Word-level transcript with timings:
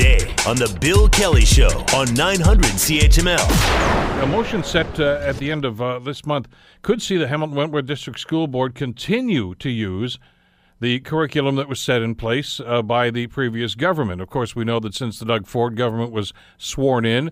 today 0.00 0.34
on 0.46 0.56
The 0.56 0.74
Bill 0.80 1.10
Kelly 1.10 1.44
Show 1.44 1.68
on 1.94 2.14
900 2.14 2.64
CHML. 2.64 4.22
A 4.22 4.26
motion 4.26 4.64
set 4.64 4.98
uh, 4.98 5.20
at 5.22 5.36
the 5.36 5.50
end 5.50 5.66
of 5.66 5.82
uh, 5.82 5.98
this 5.98 6.24
month 6.24 6.48
could 6.80 7.02
see 7.02 7.18
the 7.18 7.28
Hamilton 7.28 7.54
Wentworth 7.54 7.84
District 7.84 8.18
School 8.18 8.46
Board 8.46 8.74
continue 8.74 9.54
to 9.56 9.68
use 9.68 10.18
the 10.80 11.00
curriculum 11.00 11.56
that 11.56 11.68
was 11.68 11.80
set 11.80 12.00
in 12.00 12.14
place 12.14 12.60
uh, 12.64 12.80
by 12.80 13.10
the 13.10 13.26
previous 13.26 13.74
government. 13.74 14.22
Of 14.22 14.30
course, 14.30 14.56
we 14.56 14.64
know 14.64 14.80
that 14.80 14.94
since 14.94 15.18
the 15.18 15.26
Doug 15.26 15.46
Ford 15.46 15.76
government 15.76 16.12
was 16.12 16.32
sworn 16.56 17.04
in, 17.04 17.30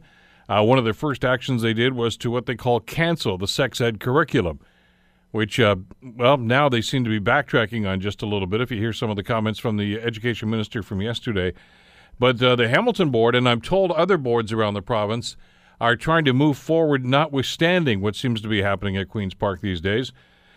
uh, 0.51 0.63
one 0.63 0.77
of 0.77 0.85
their 0.85 0.93
first 0.93 1.25
actions 1.25 1.63
they 1.63 1.73
did 1.73 1.95
was 1.95 2.19
to 2.19 2.31
what 2.31 2.45
they 2.45 2.55
call 2.55 2.81
cancel 2.81 3.39
the 3.39 3.49
sex 3.49 3.81
ed 3.81 3.99
curriculum 3.99 4.61
which, 5.31 5.61
uh, 5.61 5.77
well, 6.17 6.39
now 6.39 6.71
they 6.71 6.81
seem 6.81 7.05
to 7.05 7.11
be 7.11 7.21
backtracking 7.21 7.87
on 7.87 8.01
just 8.01 8.23
a 8.23 8.27
little 8.27 8.47
bit. 8.47 8.63
If 8.63 8.71
you 8.71 8.79
hear 8.79 8.95
some 8.95 9.11
of 9.11 9.17
the 9.17 9.23
comments 9.23 9.59
from 9.59 9.77
the 9.77 10.01
education 10.01 10.49
minister 10.49 10.83
from 10.83 11.03
yesterday, 11.03 11.53
but 12.19 12.43
uh, 12.43 12.57
the 12.57 12.69
Hamilton 12.69 13.11
board, 13.11 13.35
and 13.35 13.49
I'm 13.49 13.61
told 13.61 13.91
other 13.93 14.19
boards 14.19 14.53
around 14.53 14.75
the 14.75 14.83
province, 14.83 15.37
are 15.81 15.97
trying 15.97 16.25
to 16.25 16.33
move 16.33 16.59
forward, 16.59 17.05
notwithstanding 17.05 18.01
what 18.01 18.17
seems 18.17 18.41
to 18.41 18.49
be 18.49 18.63
happening 18.63 18.97
at 18.97 19.09
Queen's 19.09 19.35
Park 19.35 19.61
these 19.61 19.81
days. 19.81 20.13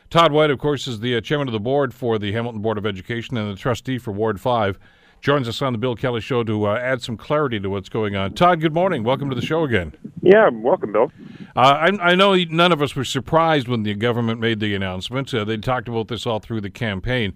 Todd 0.09 0.31
White, 0.31 0.49
of 0.49 0.59
course, 0.59 0.87
is 0.87 0.99
the 0.99 1.15
uh, 1.15 1.21
chairman 1.21 1.47
of 1.47 1.53
the 1.53 1.59
board 1.59 1.93
for 1.93 2.19
the 2.19 2.33
Hamilton 2.33 2.61
Board 2.61 2.77
of 2.77 2.85
Education 2.85 3.37
and 3.37 3.49
the 3.49 3.55
trustee 3.55 3.97
for 3.97 4.11
Ward 4.11 4.41
5. 4.41 4.77
Joins 5.21 5.47
us 5.47 5.61
on 5.61 5.71
the 5.71 5.77
Bill 5.77 5.95
Kelly 5.95 6.19
Show 6.19 6.43
to 6.43 6.65
uh, 6.65 6.75
add 6.75 7.03
some 7.03 7.15
clarity 7.15 7.59
to 7.59 7.69
what's 7.69 7.89
going 7.89 8.15
on. 8.15 8.33
Todd, 8.33 8.59
good 8.59 8.73
morning. 8.73 9.03
Welcome 9.03 9.29
to 9.29 9.35
the 9.35 9.45
show 9.45 9.63
again. 9.63 9.93
Yeah, 10.23 10.49
welcome, 10.51 10.91
Bill. 10.91 11.11
Uh, 11.55 11.59
I, 11.59 12.11
I, 12.11 12.15
know 12.15 12.35
none 12.35 12.71
of 12.71 12.81
us 12.81 12.95
were 12.95 13.05
surprised 13.05 13.67
when 13.67 13.83
the 13.83 13.93
government 13.93 14.39
made 14.39 14.59
the 14.59 14.73
announcement. 14.73 15.31
Uh, 15.31 15.45
they 15.45 15.57
talked 15.57 15.87
about 15.87 16.07
this 16.07 16.25
all 16.25 16.39
through 16.39 16.61
the 16.61 16.71
campaign, 16.71 17.33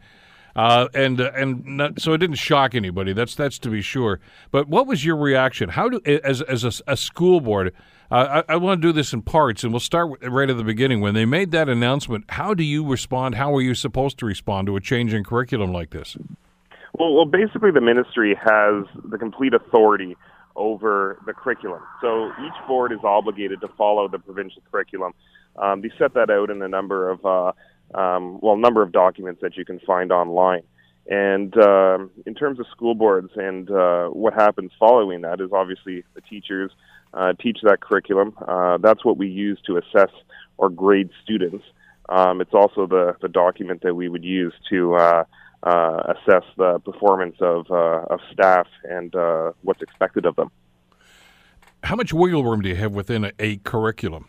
uh, 0.56 0.88
and 0.94 1.20
uh, 1.20 1.32
and 1.36 1.66
not, 1.66 2.00
so 2.00 2.14
it 2.14 2.20
didn't 2.20 2.38
shock 2.38 2.76
anybody. 2.76 3.14
That's 3.14 3.36
that's 3.36 3.60
to 3.60 3.70
be 3.70 3.82
sure. 3.82 4.20
But 4.52 4.68
what 4.68 4.88
was 4.88 5.04
your 5.04 5.18
reaction? 5.18 5.70
How 5.70 5.90
do 5.90 6.02
as 6.06 6.42
as 6.42 6.64
a, 6.64 6.92
a 6.92 6.98
school 6.98 7.42
board? 7.42 7.74
Uh, 8.12 8.44
I, 8.48 8.54
I 8.54 8.56
want 8.58 8.82
to 8.82 8.88
do 8.88 8.92
this 8.92 9.14
in 9.14 9.24
parts, 9.24 9.64
and 9.64 9.74
we'll 9.74 9.80
start 9.80 10.12
right 10.22 10.50
at 10.50 10.58
the 10.58 10.64
beginning. 10.64 11.02
When 11.02 11.16
they 11.16 11.26
made 11.26 11.52
that 11.52 11.68
announcement, 11.68 12.26
how 12.30 12.54
do 12.54 12.64
you 12.64 12.88
respond? 12.88 13.36
How 13.36 13.56
are 13.56 13.62
you 13.62 13.74
supposed 13.74 14.20
to 14.20 14.26
respond 14.26 14.68
to 14.68 14.76
a 14.76 14.82
change 14.82 15.14
in 15.14 15.24
curriculum 15.24 15.74
like 15.74 15.90
this? 15.90 16.16
Well, 16.94 17.14
well, 17.16 17.26
basically, 17.26 17.72
the 17.72 17.82
ministry 17.82 18.36
has 18.36 18.86
the 19.04 19.18
complete 19.18 19.54
authority 19.54 20.16
over 20.56 21.20
the 21.26 21.34
curriculum. 21.34 21.82
So 22.00 22.32
each 22.46 22.68
board 22.68 22.92
is 22.94 23.00
obligated 23.04 23.60
to 23.62 23.68
follow 23.70 24.08
the 24.08 24.20
provincial 24.20 24.62
curriculum. 24.72 25.14
Um, 25.58 25.82
they 25.82 25.92
set 25.98 26.14
that 26.14 26.30
out 26.30 26.50
in 26.50 26.62
a 26.62 26.68
number 26.68 27.10
of 27.10 27.26
uh, 27.26 27.52
um, 27.96 28.40
well, 28.42 28.56
number 28.58 28.82
of 28.82 28.92
documents 28.92 29.42
that 29.42 29.58
you 29.58 29.66
can 29.66 29.80
find 29.80 30.12
online. 30.12 30.64
And 31.08 31.56
um, 31.58 32.10
in 32.26 32.34
terms 32.34 32.60
of 32.60 32.66
school 32.72 32.96
boards 32.96 33.30
and 33.36 33.70
uh, 33.70 34.08
what 34.08 34.34
happens 34.34 34.72
following 34.80 35.22
that 35.22 35.40
is 35.40 35.52
obviously 35.54 36.04
the 36.16 36.22
teachers 36.22 36.72
uh, 37.14 37.34
teach 37.40 37.60
that 37.64 37.80
curriculum. 37.80 38.36
Uh, 38.48 38.78
that's 38.78 39.06
what 39.06 39.18
we 39.18 39.28
use 39.28 39.60
to 39.68 39.78
assess 39.78 40.12
or 40.58 40.70
grade 40.70 41.10
students. 41.24 41.64
Um, 42.10 42.42
it's 42.42 42.54
also 42.54 42.88
the, 42.88 43.16
the 43.22 43.30
document 43.30 43.82
that 43.84 43.96
we 43.96 44.10
would 44.10 44.24
use 44.24 44.54
to 44.70 44.96
uh, 44.96 45.24
uh, 45.64 46.14
assess 46.14 46.44
the 46.58 46.80
performance 46.80 47.36
of, 47.40 47.66
uh, 47.70 48.06
of 48.10 48.20
staff 48.32 48.68
and 48.84 49.16
uh, 49.16 49.52
what's 49.62 49.82
expected 49.82 50.26
of 50.26 50.36
them. 50.36 50.52
How 51.84 51.96
much 51.96 52.14
wiggle 52.14 52.44
room 52.44 52.62
do 52.62 52.70
you 52.70 52.76
have 52.76 52.94
within 52.94 53.26
a, 53.26 53.32
a 53.40 53.58
curriculum? 53.58 54.28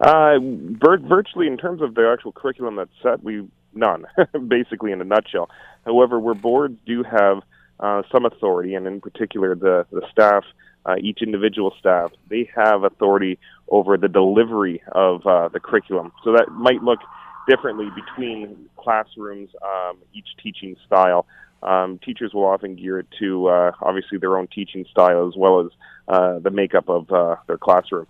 Uh, 0.00 0.38
vir- 0.40 0.98
virtually, 1.06 1.46
in 1.46 1.58
terms 1.58 1.82
of 1.82 1.94
the 1.94 2.10
actual 2.10 2.32
curriculum 2.32 2.76
that's 2.76 2.90
set, 3.02 3.22
we 3.22 3.46
none, 3.74 4.06
basically 4.48 4.92
in 4.92 5.00
a 5.00 5.04
nutshell. 5.04 5.50
However, 5.84 6.18
where 6.18 6.34
boards 6.34 6.78
do 6.86 7.02
have 7.02 7.42
uh, 7.78 8.02
some 8.10 8.24
authority, 8.24 8.74
and 8.74 8.86
in 8.86 9.00
particular 9.00 9.54
the 9.54 9.86
the 9.92 10.02
staff, 10.10 10.44
uh, 10.86 10.96
each 11.00 11.20
individual 11.22 11.74
staff, 11.78 12.12
they 12.28 12.48
have 12.54 12.84
authority 12.84 13.38
over 13.68 13.96
the 13.96 14.08
delivery 14.08 14.82
of 14.92 15.26
uh, 15.26 15.48
the 15.48 15.60
curriculum. 15.60 16.12
So 16.24 16.32
that 16.32 16.48
might 16.50 16.82
look 16.82 17.00
differently 17.48 17.88
between 17.94 18.68
classrooms, 18.76 19.50
um, 19.62 19.98
each 20.14 20.28
teaching 20.42 20.76
style. 20.86 21.26
Um, 21.62 21.98
teachers 22.02 22.32
will 22.32 22.46
often 22.46 22.74
gear 22.74 23.00
it 23.00 23.06
to 23.18 23.48
uh, 23.48 23.72
obviously 23.82 24.16
their 24.16 24.38
own 24.38 24.48
teaching 24.48 24.86
style 24.90 25.28
as 25.28 25.34
well 25.36 25.60
as 25.60 25.66
uh, 26.08 26.38
the 26.38 26.50
makeup 26.50 26.88
of 26.88 27.10
uh, 27.10 27.36
their 27.46 27.58
classroom. 27.58 28.06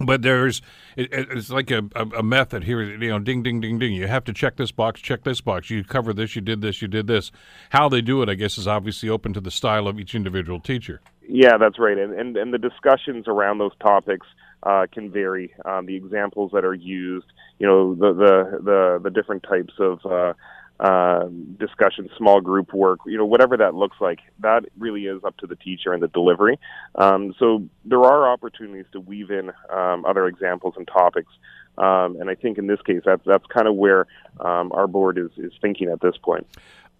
But 0.00 0.22
there's 0.22 0.62
it, 0.96 1.08
it's 1.12 1.50
like 1.50 1.70
a, 1.70 1.82
a, 1.94 2.22
method 2.22 2.64
here. 2.64 2.82
You 2.82 3.10
know, 3.10 3.18
ding, 3.18 3.42
ding, 3.42 3.60
ding, 3.60 3.78
ding. 3.78 3.92
You 3.92 4.06
have 4.06 4.24
to 4.24 4.32
check 4.32 4.56
this 4.56 4.72
box, 4.72 5.00
check 5.00 5.24
this 5.24 5.42
box. 5.42 5.68
You 5.68 5.84
cover 5.84 6.14
this, 6.14 6.34
you 6.34 6.40
did 6.40 6.62
this, 6.62 6.80
you 6.80 6.88
did 6.88 7.06
this. 7.06 7.30
How 7.68 7.90
they 7.90 8.00
do 8.00 8.22
it, 8.22 8.30
I 8.30 8.34
guess, 8.34 8.56
is 8.56 8.66
obviously 8.66 9.10
open 9.10 9.34
to 9.34 9.40
the 9.40 9.50
style 9.50 9.86
of 9.86 10.00
each 10.00 10.14
individual 10.14 10.58
teacher. 10.58 11.02
Yeah, 11.28 11.58
that's 11.58 11.78
right. 11.78 11.98
And 11.98 12.14
and, 12.14 12.36
and 12.36 12.52
the 12.52 12.58
discussions 12.58 13.28
around 13.28 13.58
those 13.58 13.76
topics 13.80 14.26
uh, 14.62 14.86
can 14.92 15.10
vary. 15.10 15.52
Um, 15.64 15.86
the 15.86 15.96
examples 15.96 16.50
that 16.54 16.64
are 16.64 16.74
used, 16.74 17.26
you 17.58 17.66
know, 17.66 17.94
the 17.94 18.14
the 18.14 18.58
the, 18.62 19.00
the 19.04 19.10
different 19.10 19.42
types 19.42 19.74
of 19.78 20.04
uh, 20.06 20.32
uh, 20.80 21.28
discussion, 21.58 22.08
small 22.16 22.40
group 22.40 22.72
work, 22.72 23.00
you 23.06 23.18
know, 23.18 23.26
whatever 23.26 23.54
that 23.56 23.74
looks 23.74 23.98
like, 24.00 24.20
that 24.38 24.64
really 24.78 25.04
is 25.04 25.22
up 25.24 25.36
to 25.36 25.46
the 25.46 25.56
teacher 25.56 25.92
and 25.92 26.02
the 26.02 26.08
delivery. 26.08 26.58
Um, 26.94 27.34
so 27.38 27.68
there 27.84 28.02
are 28.02 28.32
opportunities 28.32 28.86
to 28.92 29.00
weave 29.00 29.30
in 29.30 29.52
um, 29.70 30.06
other 30.06 30.26
examples 30.26 30.74
and 30.78 30.88
topics. 30.88 31.30
Um, 31.76 32.16
and 32.18 32.30
I 32.30 32.34
think 32.34 32.56
in 32.56 32.66
this 32.66 32.80
case, 32.82 33.02
that's 33.04 33.22
that's 33.26 33.44
kind 33.46 33.68
of 33.68 33.74
where 33.74 34.06
um, 34.40 34.72
our 34.72 34.86
board 34.86 35.18
is, 35.18 35.30
is 35.36 35.52
thinking 35.60 35.90
at 35.90 36.00
this 36.00 36.16
point. 36.16 36.46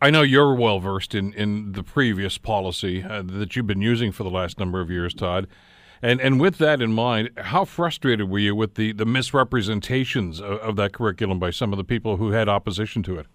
I 0.03 0.11
know 0.11 0.23
you're 0.23 0.55
well 0.55 0.79
versed 0.79 1.15
in, 1.15 1.33
in 1.35 1.73
the 1.73 1.83
previous 1.83 2.39
policy 2.39 3.03
uh, 3.03 3.23
that 3.23 3.57
you've 3.57 3.67
been 3.67 3.83
using 3.83 4.13
for 4.13 4.25
the 4.25 4.31
last 4.31 4.59
number 4.59 4.81
of 4.81 4.91
years, 4.91 5.15
Todd. 5.15 5.47
And 6.03 6.21
and 6.21 6.39
with 6.39 6.59
that 6.59 6.83
in 6.83 6.93
mind, 6.93 7.31
how 7.37 7.65
frustrated 7.65 8.29
were 8.31 8.39
you 8.39 8.55
with 8.55 8.75
the, 8.75 8.93
the 8.93 9.07
misrepresentations 9.07 10.41
of, 10.41 10.59
of 10.61 10.77
that 10.77 10.93
curriculum 10.93 11.39
by 11.39 11.51
some 11.51 11.73
of 11.73 11.77
the 11.77 11.85
people 11.85 12.17
who 12.19 12.31
had 12.31 12.49
opposition 12.49 13.03
to 13.05 13.19
it? 13.19 13.27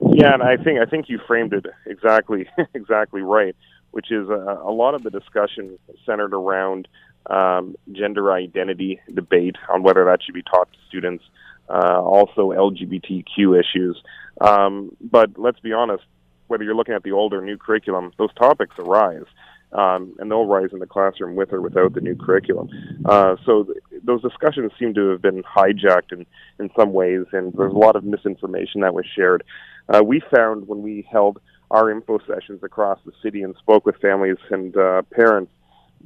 Yeah, 0.00 0.32
and 0.34 0.42
I 0.42 0.56
think 0.56 0.80
I 0.80 0.86
think 0.86 1.08
you 1.08 1.18
framed 1.26 1.52
it 1.52 1.66
exactly 1.86 2.48
exactly 2.74 3.22
right, 3.22 3.54
which 3.90 4.10
is 4.10 4.28
a, 4.28 4.60
a 4.64 4.72
lot 4.72 4.94
of 4.94 5.02
the 5.02 5.10
discussion 5.10 5.78
centered 6.06 6.34
around 6.34 6.88
um, 7.26 7.76
gender 7.92 8.32
identity 8.32 9.00
debate 9.12 9.56
on 9.68 9.82
whether 9.82 10.04
that 10.06 10.22
should 10.22 10.34
be 10.34 10.42
taught 10.42 10.72
to 10.72 10.78
students, 10.88 11.24
uh, 11.68 12.00
also 12.00 12.50
LGBTQ 12.50 13.60
issues. 13.60 14.02
Um, 14.40 14.96
but 15.00 15.38
let's 15.38 15.60
be 15.60 15.72
honest, 15.72 16.04
whether 16.48 16.64
you're 16.64 16.74
looking 16.74 16.94
at 16.94 17.02
the 17.02 17.12
old 17.12 17.34
or 17.34 17.42
new 17.42 17.58
curriculum, 17.58 18.12
those 18.16 18.32
topics 18.34 18.74
arise 18.78 19.26
um, 19.72 20.14
and 20.18 20.30
they'll 20.30 20.46
rise 20.46 20.70
in 20.72 20.78
the 20.78 20.86
classroom 20.86 21.36
with 21.36 21.52
or 21.52 21.60
without 21.60 21.94
the 21.94 22.00
new 22.00 22.16
curriculum. 22.16 22.68
Uh, 23.04 23.36
so 23.46 23.64
th- 23.64 23.76
those 24.02 24.22
discussions 24.22 24.72
seem 24.78 24.94
to 24.94 25.10
have 25.10 25.22
been 25.22 25.42
hijacked 25.42 26.12
in, 26.12 26.26
in 26.58 26.70
some 26.78 26.92
ways, 26.92 27.24
and 27.32 27.52
there's 27.54 27.72
a 27.72 27.78
lot 27.78 27.96
of 27.96 28.04
misinformation 28.04 28.80
that 28.80 28.94
was 28.94 29.06
shared. 29.16 29.44
Uh, 29.88 30.02
we 30.04 30.20
found 30.34 30.66
when 30.68 30.82
we 30.82 31.06
held 31.10 31.40
our 31.70 31.90
info 31.90 32.18
sessions 32.26 32.60
across 32.62 32.98
the 33.04 33.12
city 33.22 33.42
and 33.42 33.54
spoke 33.56 33.86
with 33.86 33.96
families 33.96 34.36
and 34.50 34.76
uh, 34.76 35.02
parents, 35.12 35.52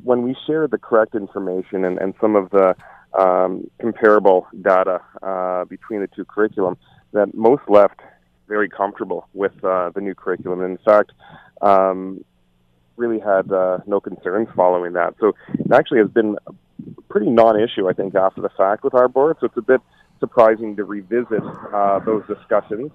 when 0.03 0.23
we 0.23 0.37
shared 0.47 0.71
the 0.71 0.79
correct 0.79 1.15
information 1.15 1.85
and, 1.85 1.99
and 1.99 2.15
some 2.21 2.37
of 2.37 2.51
the 2.51 2.75
um, 3.19 3.71
comparable 3.81 4.47
data 4.61 5.01
uh, 5.23 5.65
between 5.65 6.01
the 6.01 6.09
two 6.09 6.25
curriculum, 6.25 6.77
that 7.13 7.33
most 7.35 7.63
left 7.69 8.01
very 8.49 8.69
comfortable 8.69 9.29
with 9.33 9.53
uh, 9.65 9.91
the 9.95 10.01
new 10.01 10.15
curriculum. 10.15 10.63
In 10.63 10.79
fact, 10.79 11.13
um, 11.63 12.25
really 12.97 13.19
had 13.19 13.51
uh, 13.53 13.79
no 13.87 14.01
concerns 14.01 14.49
following 14.55 14.93
that. 14.95 15.15
So 15.21 15.35
it 15.55 15.73
actually 15.73 15.99
has 15.99 16.11
been 16.11 16.37
a 16.47 17.03
pretty 17.09 17.31
non-issue, 17.31 17.89
I 17.89 17.93
think, 17.93 18.15
after 18.15 18.41
the 18.41 18.51
fact 18.51 18.85
with 18.85 18.95
our 18.95 19.09
board. 19.09 19.37
So 19.41 19.47
it's 19.47 19.57
a 19.57 19.63
bit 19.63 19.81
surprising 20.21 20.77
to 20.77 20.85
revisit 20.85 21.43
uh, 21.73 21.99
those 22.01 22.23
discussions. 22.27 22.91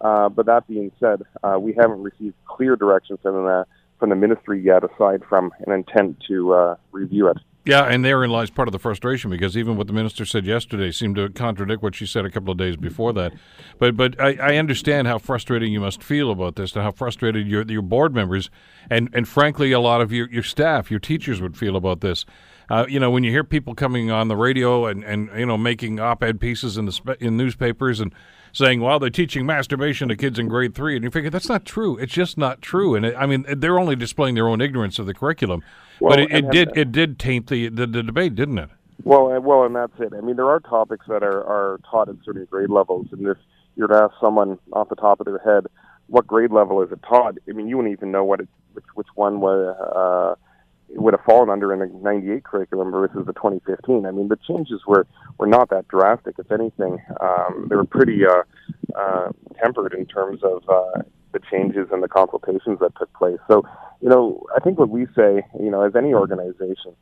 Uh, 0.00 0.28
but 0.28 0.46
that 0.46 0.66
being 0.66 0.92
said, 1.00 1.22
uh, 1.42 1.58
we 1.58 1.72
haven't 1.72 2.02
received 2.02 2.34
clear 2.46 2.76
direction 2.76 3.18
from 3.22 3.44
the 3.44 3.64
from 3.98 4.10
the 4.10 4.16
ministry 4.16 4.60
yet, 4.60 4.82
aside 4.82 5.22
from 5.28 5.52
an 5.66 5.72
intent 5.72 6.16
to 6.28 6.52
uh, 6.52 6.76
review 6.90 7.28
it. 7.28 7.38
Yeah, 7.66 7.84
and 7.84 8.04
therein 8.04 8.28
lies 8.28 8.50
part 8.50 8.68
of 8.68 8.72
the 8.72 8.78
frustration 8.78 9.30
because 9.30 9.56
even 9.56 9.76
what 9.76 9.86
the 9.86 9.94
minister 9.94 10.26
said 10.26 10.44
yesterday 10.44 10.90
seemed 10.90 11.16
to 11.16 11.30
contradict 11.30 11.82
what 11.82 11.94
she 11.94 12.04
said 12.04 12.26
a 12.26 12.30
couple 12.30 12.52
of 12.52 12.58
days 12.58 12.76
before 12.76 13.14
that. 13.14 13.32
But 13.78 13.96
but 13.96 14.20
I, 14.20 14.34
I 14.34 14.56
understand 14.56 15.08
how 15.08 15.16
frustrating 15.16 15.72
you 15.72 15.80
must 15.80 16.02
feel 16.02 16.30
about 16.30 16.56
this, 16.56 16.74
and 16.74 16.82
how 16.82 16.90
frustrated 16.90 17.48
your 17.48 17.62
your 17.62 17.80
board 17.80 18.14
members 18.14 18.50
and 18.90 19.08
and 19.14 19.26
frankly 19.26 19.72
a 19.72 19.80
lot 19.80 20.02
of 20.02 20.12
your 20.12 20.30
your 20.30 20.42
staff, 20.42 20.90
your 20.90 21.00
teachers 21.00 21.40
would 21.40 21.56
feel 21.56 21.74
about 21.74 22.02
this. 22.02 22.26
Uh, 22.68 22.84
you 22.88 23.00
know, 23.00 23.10
when 23.10 23.24
you 23.24 23.30
hear 23.30 23.44
people 23.44 23.74
coming 23.74 24.10
on 24.10 24.28
the 24.28 24.36
radio 24.36 24.86
and, 24.86 25.02
and 25.02 25.30
you 25.34 25.46
know 25.46 25.56
making 25.56 26.00
op-ed 26.00 26.40
pieces 26.40 26.76
in 26.76 26.84
the 26.84 27.16
in 27.18 27.38
newspapers 27.38 27.98
and 27.98 28.12
saying, 28.54 28.80
"Well, 28.80 28.98
they're 28.98 29.10
teaching 29.10 29.44
masturbation 29.44 30.08
to 30.08 30.16
kids 30.16 30.38
in 30.38 30.48
grade 30.48 30.74
three, 30.74 30.96
and 30.96 31.04
you 31.04 31.10
figure 31.10 31.28
that's 31.28 31.48
not 31.48 31.66
true. 31.66 31.98
It's 31.98 32.12
just 32.12 32.38
not 32.38 32.62
true. 32.62 32.94
And 32.94 33.04
it, 33.04 33.14
I 33.18 33.26
mean, 33.26 33.44
they're 33.48 33.78
only 33.78 33.96
displaying 33.96 34.34
their 34.34 34.48
own 34.48 34.62
ignorance 34.62 34.98
of 34.98 35.04
the 35.04 35.14
curriculum. 35.14 35.62
Well, 36.00 36.12
but 36.12 36.20
it, 36.20 36.32
it 36.32 36.50
did 36.50 36.76
it 36.76 36.92
did 36.92 37.18
taint 37.18 37.48
the, 37.48 37.68
the, 37.68 37.86
the 37.86 38.02
debate, 38.02 38.34
didn't 38.34 38.58
it? 38.58 38.70
Well, 39.02 39.38
well, 39.42 39.64
and 39.64 39.76
that's 39.76 39.92
it. 39.98 40.14
I 40.16 40.22
mean, 40.22 40.36
there 40.36 40.48
are 40.48 40.60
topics 40.60 41.06
that 41.08 41.22
are 41.22 41.44
are 41.44 41.80
taught 41.90 42.08
at 42.08 42.16
certain 42.24 42.46
grade 42.50 42.70
levels, 42.70 43.08
and 43.12 43.26
if 43.26 43.36
you're 43.76 43.88
to 43.88 43.96
ask 43.96 44.14
someone 44.20 44.58
off 44.72 44.88
the 44.88 44.96
top 44.96 45.20
of 45.20 45.26
their 45.26 45.38
head 45.38 45.66
what 46.06 46.26
grade 46.26 46.50
level 46.50 46.82
is 46.82 46.92
it 46.92 47.00
taught, 47.02 47.36
I 47.48 47.52
mean, 47.52 47.68
you 47.68 47.76
wouldn't 47.76 47.92
even 47.92 48.10
know 48.10 48.24
what 48.24 48.40
it 48.40 48.48
which 48.74 48.84
which 48.94 49.08
one 49.14 49.40
was 49.40 49.76
uh, 49.78 50.34
would 50.90 51.14
have 51.14 51.24
fallen 51.24 51.50
under 51.50 51.72
in 51.72 51.80
the 51.80 51.86
98 51.86 52.44
curriculum 52.44 52.90
versus 52.90 53.24
the 53.26 53.32
2015. 53.32 54.06
I 54.06 54.10
mean, 54.10 54.28
the 54.28 54.38
changes 54.48 54.80
were, 54.86 55.06
were 55.38 55.46
not 55.46 55.70
that 55.70 55.88
drastic. 55.88 56.36
If 56.38 56.50
anything, 56.52 56.98
um, 57.20 57.66
they 57.68 57.76
were 57.76 57.84
pretty 57.84 58.20
uh, 58.26 58.42
uh, 58.96 59.30
tempered 59.62 59.94
in 59.94 60.06
terms 60.06 60.40
of 60.42 60.62
uh, 60.68 61.02
the 61.32 61.40
changes 61.50 61.88
and 61.90 62.02
the 62.02 62.08
consultations 62.08 62.78
that 62.80 62.92
took 62.98 63.12
place. 63.14 63.38
So, 63.48 63.64
you 64.00 64.08
know, 64.08 64.46
I 64.56 64.60
think 64.60 64.78
what 64.78 64.88
we 64.88 65.06
say, 65.16 65.42
you 65.60 65.70
know, 65.70 65.82
as 65.82 65.96
any 65.96 66.14
organization, 66.14 66.94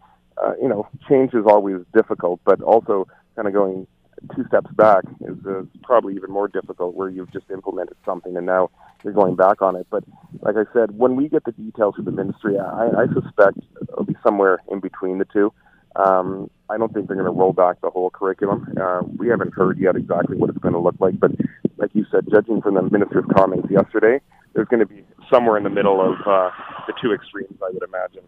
uh, 0.43 0.55
you 0.61 0.69
know, 0.69 0.88
change 1.08 1.34
is 1.34 1.44
always 1.46 1.79
difficult, 1.94 2.40
but 2.44 2.61
also 2.62 3.06
kind 3.37 3.46
of 3.46 3.55
going 3.55 3.87
two 4.34 4.44
steps 4.46 4.70
back 4.72 5.04
is 5.20 5.36
uh, 5.46 5.62
probably 5.82 6.14
even 6.14 6.30
more 6.30 6.48
difficult 6.48 6.94
where 6.94 7.08
you've 7.08 7.32
just 7.32 7.50
implemented 7.50 7.96
something 8.04 8.36
and 8.36 8.46
now 8.46 8.70
you're 9.04 9.12
going 9.12 9.36
back 9.36 9.62
on 9.62 9.76
it. 9.76 9.86
But 9.90 10.04
like 10.40 10.56
I 10.56 10.64
said, 10.72 10.96
when 10.96 11.16
we 11.16 11.28
get 11.28 11.44
the 11.44 11.52
details 11.52 11.96
from 11.96 12.04
the 12.04 12.12
ministry, 12.12 12.58
I, 12.58 12.88
I 12.88 13.06
suspect 13.12 13.58
it'll 13.80 14.04
be 14.04 14.16
somewhere 14.22 14.60
in 14.70 14.80
between 14.80 15.18
the 15.18 15.24
two. 15.24 15.52
Um, 15.96 16.50
I 16.70 16.78
don't 16.78 16.92
think 16.94 17.08
they're 17.08 17.16
going 17.16 17.26
to 17.26 17.38
roll 17.38 17.52
back 17.52 17.80
the 17.82 17.90
whole 17.90 18.10
curriculum. 18.10 18.74
Uh, 18.80 19.02
we 19.18 19.28
haven't 19.28 19.52
heard 19.52 19.78
yet 19.78 19.96
exactly 19.96 20.36
what 20.36 20.48
it's 20.48 20.58
going 20.58 20.72
to 20.72 20.80
look 20.80 20.96
like, 21.00 21.18
but 21.20 21.32
like 21.76 21.90
you 21.94 22.06
said, 22.10 22.26
judging 22.30 22.62
from 22.62 22.74
the 22.74 22.82
minister's 22.82 23.24
comments 23.36 23.68
yesterday, 23.70 24.20
there's 24.54 24.68
going 24.68 24.80
to 24.80 24.86
be 24.86 25.04
somewhere 25.30 25.56
in 25.58 25.64
the 25.64 25.70
middle 25.70 26.00
of 26.00 26.14
uh, 26.26 26.50
the 26.86 26.94
two 27.00 27.12
extremes, 27.12 27.58
I 27.62 27.70
would 27.72 27.82
imagine. 27.82 28.22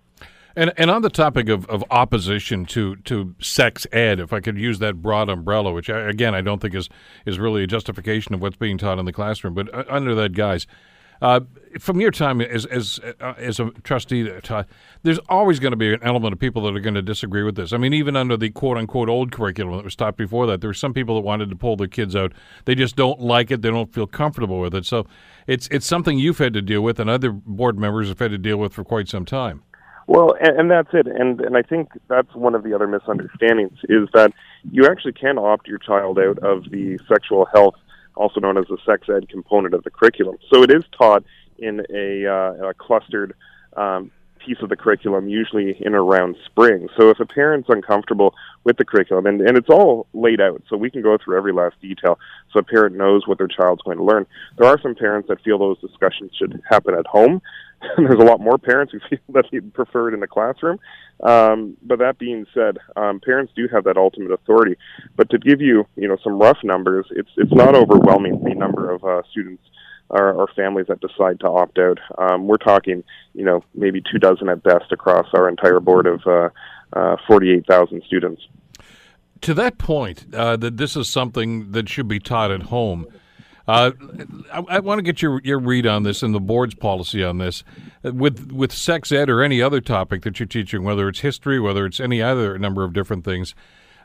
And 0.57 0.73
and 0.77 0.91
on 0.91 1.03
the 1.03 1.11
topic 1.11 1.49
of, 1.49 1.67
of 1.67 1.85
opposition 1.91 2.65
to, 2.67 2.97
to 2.97 3.35
sex 3.41 3.87
ed, 3.93 4.21
if 4.21 4.33
I 4.33 4.41
could 4.41 4.57
use 4.57 4.79
that 4.79 5.03
broad 5.03 5.29
umbrella, 5.29 5.73
which 5.73 5.91
I, 5.91 5.99
again 6.09 6.35
I 6.35 6.43
don't 6.43 6.61
think 6.61 6.75
is 6.75 6.89
is 7.27 7.39
really 7.39 7.65
a 7.65 7.67
justification 7.67 8.35
of 8.35 8.41
what's 8.41 8.57
being 8.57 8.79
taught 8.79 8.99
in 8.99 9.05
the 9.05 9.13
classroom, 9.13 9.55
but 9.55 9.73
uh, 9.75 9.85
under 9.89 10.15
that 10.15 10.33
guise, 10.33 10.67
uh, 11.21 11.41
from 11.81 12.01
your 12.01 12.11
time 12.11 12.41
as 12.41 12.67
as 12.67 13.01
uh, 13.21 13.35
as 13.37 13.59
a 13.59 13.71
trustee, 13.83 14.31
there's 15.03 15.19
always 15.29 15.59
going 15.59 15.73
to 15.73 15.77
be 15.77 15.93
an 15.93 16.03
element 16.03 16.33
of 16.33 16.39
people 16.39 16.63
that 16.63 16.77
are 16.77 16.81
going 16.81 16.95
to 16.95 17.03
disagree 17.03 17.43
with 17.43 17.57
this. 17.57 17.73
I 17.73 17.77
mean, 17.77 17.93
even 17.93 18.15
under 18.15 18.37
the 18.37 18.51
quote 18.51 18.77
unquote 18.77 19.09
old 19.09 19.33
curriculum 19.33 19.77
that 19.77 19.85
was 19.85 19.97
taught 19.97 20.17
before 20.17 20.47
that, 20.47 20.61
there 20.61 20.69
were 20.69 20.75
some 20.75 20.95
people 20.95 21.17
that 21.17 21.23
wanted 21.23 21.51
to 21.51 21.57
pull 21.57 21.77
their 21.77 21.89
kids 21.89 22.15
out. 22.15 22.33
They 22.65 22.77
just 22.77 22.95
don't 22.95 23.21
like 23.21 23.51
it. 23.51 23.63
They 23.63 23.71
don't 23.71 23.93
feel 23.93 24.07
comfortable 24.07 24.61
with 24.61 24.75
it. 24.75 24.87
So 24.87 25.07
it's 25.47 25.67
it's 25.69 25.87
something 25.87 26.19
you've 26.19 26.39
had 26.39 26.53
to 26.55 26.63
deal 26.63 26.83
with, 26.83 27.01
and 27.01 27.11
other 27.11 27.33
board 27.33 27.77
members 27.77 28.09
have 28.09 28.21
had 28.21 28.31
to 28.31 28.39
deal 28.39 28.59
with 28.59 28.73
for 28.73 28.85
quite 28.85 29.09
some 29.09 29.25
time. 29.25 29.63
Well, 30.07 30.35
and, 30.41 30.61
and 30.61 30.71
that's 30.71 30.89
it. 30.93 31.07
And 31.07 31.41
and 31.41 31.57
I 31.57 31.63
think 31.63 31.89
that's 32.09 32.35
one 32.35 32.55
of 32.55 32.63
the 32.63 32.75
other 32.75 32.87
misunderstandings 32.87 33.79
is 33.89 34.09
that 34.13 34.33
you 34.71 34.87
actually 34.87 35.13
can 35.13 35.39
opt 35.39 35.67
your 35.67 35.79
child 35.79 36.19
out 36.19 36.39
of 36.39 36.71
the 36.71 36.99
sexual 37.09 37.47
health, 37.47 37.77
also 38.15 38.41
known 38.41 38.59
as 38.59 38.67
the 38.69 38.79
sex 38.85 39.09
ed 39.09 39.29
component 39.29 39.75
of 39.75 39.85
the 39.85 39.91
curriculum. 39.91 40.37
So 40.53 40.63
it 40.63 40.71
is 40.71 40.85
taught 40.97 41.25
in 41.59 41.87
a, 41.91 42.27
uh, 42.27 42.69
a 42.69 42.75
clustered 42.75 43.35
um, 43.77 44.11
piece 44.45 44.59
of 44.63 44.69
the 44.69 44.77
curriculum, 44.77 45.29
usually 45.29 45.77
in 45.81 45.95
around 45.95 46.37
spring. 46.47 46.89
So 46.99 47.11
if 47.11 47.21
a 47.21 47.27
parent's 47.27 47.69
uncomfortable 47.69 48.35
with 48.65 48.77
the 48.77 48.85
curriculum, 48.85 49.27
and, 49.27 49.41
and 49.41 49.57
it's 49.57 49.69
all 49.69 50.07
laid 50.13 50.41
out, 50.41 50.63
so 50.69 50.77
we 50.77 50.91
can 50.91 51.03
go 51.03 51.17
through 51.23 51.37
every 51.37 51.53
last 51.53 51.81
detail 51.81 52.19
so 52.53 52.61
a 52.61 52.63
parent 52.63 52.97
knows 52.97 53.27
what 53.27 53.39
their 53.39 53.49
child's 53.49 53.83
going 53.83 53.99
to 53.99 54.05
learn. 54.05 54.27
There 54.57 54.69
are 54.69 54.81
some 54.81 54.95
parents 54.95 55.29
that 55.29 55.43
feel 55.43 55.59
those 55.59 55.81
discussions 55.81 56.33
should 56.39 56.63
happen 56.69 56.95
at 56.95 57.07
home. 57.07 57.43
There's 57.97 58.21
a 58.21 58.25
lot 58.25 58.41
more 58.41 58.59
parents 58.59 58.93
who 58.93 59.01
feel 59.11 59.19
that 59.31 59.47
they 59.51 59.61
prefer 59.61 60.09
it 60.09 60.15
in 60.15 60.21
the 60.21 60.27
classroom. 60.27 60.79
Um, 61.23 61.77
but 61.83 61.99
that 61.99 62.19
being 62.19 62.47
said, 62.55 62.79
um, 62.97 63.21
parents 63.21 63.53
do 63.55 63.69
have 63.73 63.85
that 63.85 63.97
ultimate 63.97 64.33
authority. 64.33 64.77
But 65.17 65.31
to 65.31 65.39
give 65.39 65.61
you, 65.61 65.87
you 65.97 66.09
know, 66.09 66.17
some 66.23 66.39
rough 66.39 66.59
numbers, 66.63 67.07
it's 67.11 67.31
it's 67.37 67.53
not 67.53 67.75
overwhelming 67.75 68.43
the 68.43 68.55
number 68.55 68.91
of 68.91 69.05
uh, 69.05 69.23
students 69.31 69.63
or, 70.11 70.49
families 70.55 70.87
that 70.89 71.01
decide 71.01 71.41
to 71.41 71.49
opt 71.49 71.79
out. 71.79 71.99
Um, 72.19 72.47
we're 72.47 72.57
talking, 72.57 73.03
you 73.35 73.45
know, 73.45 73.65
maybe 73.75 74.01
two 74.01 74.19
dozen 74.19 74.49
at 74.49 74.63
best 74.63 74.93
across 74.93 75.27
our 75.35 75.49
entire 75.49 75.81
board 75.81 76.07
of 76.07 76.21
uh, 76.27 76.51
uh, 76.93 77.17
48,000 77.27 78.03
students. 78.07 78.43
To 79.41 79.55
that 79.55 79.79
point, 79.79 80.27
uh, 80.33 80.57
that 80.57 80.77
this 80.77 80.97
is 80.97 81.09
something 81.09 81.73
that 81.73 81.89
should 81.89 82.09
be 82.09 82.21
taught 82.21 82.51
at 82.51 82.65
home. 82.65 83.07
Uh, 83.67 83.93
I, 84.53 84.63
I 84.69 84.79
want 84.81 84.99
to 84.99 85.03
get 85.03 85.23
your, 85.23 85.41
your 85.43 85.59
read 85.59 85.87
on 85.87 86.03
this 86.03 86.23
and 86.23 86.35
the 86.35 86.41
board's 86.41 86.75
policy 86.75 87.25
on 87.25 87.39
this. 87.39 87.65
With 88.03 88.53
with 88.53 88.73
sex 88.73 89.11
ed 89.11 89.31
or 89.31 89.43
any 89.43 89.63
other 89.63 89.81
topic 89.81 90.23
that 90.23 90.39
you're 90.39 90.47
teaching, 90.47 90.85
whether 90.85 91.09
it's 91.09 91.21
history, 91.21 91.59
whether 91.59 91.87
it's 91.87 92.01
any 92.01 92.21
other 92.21 92.59
number 92.59 92.85
of 92.85 92.93
different 92.93 93.25
things, 93.25 93.55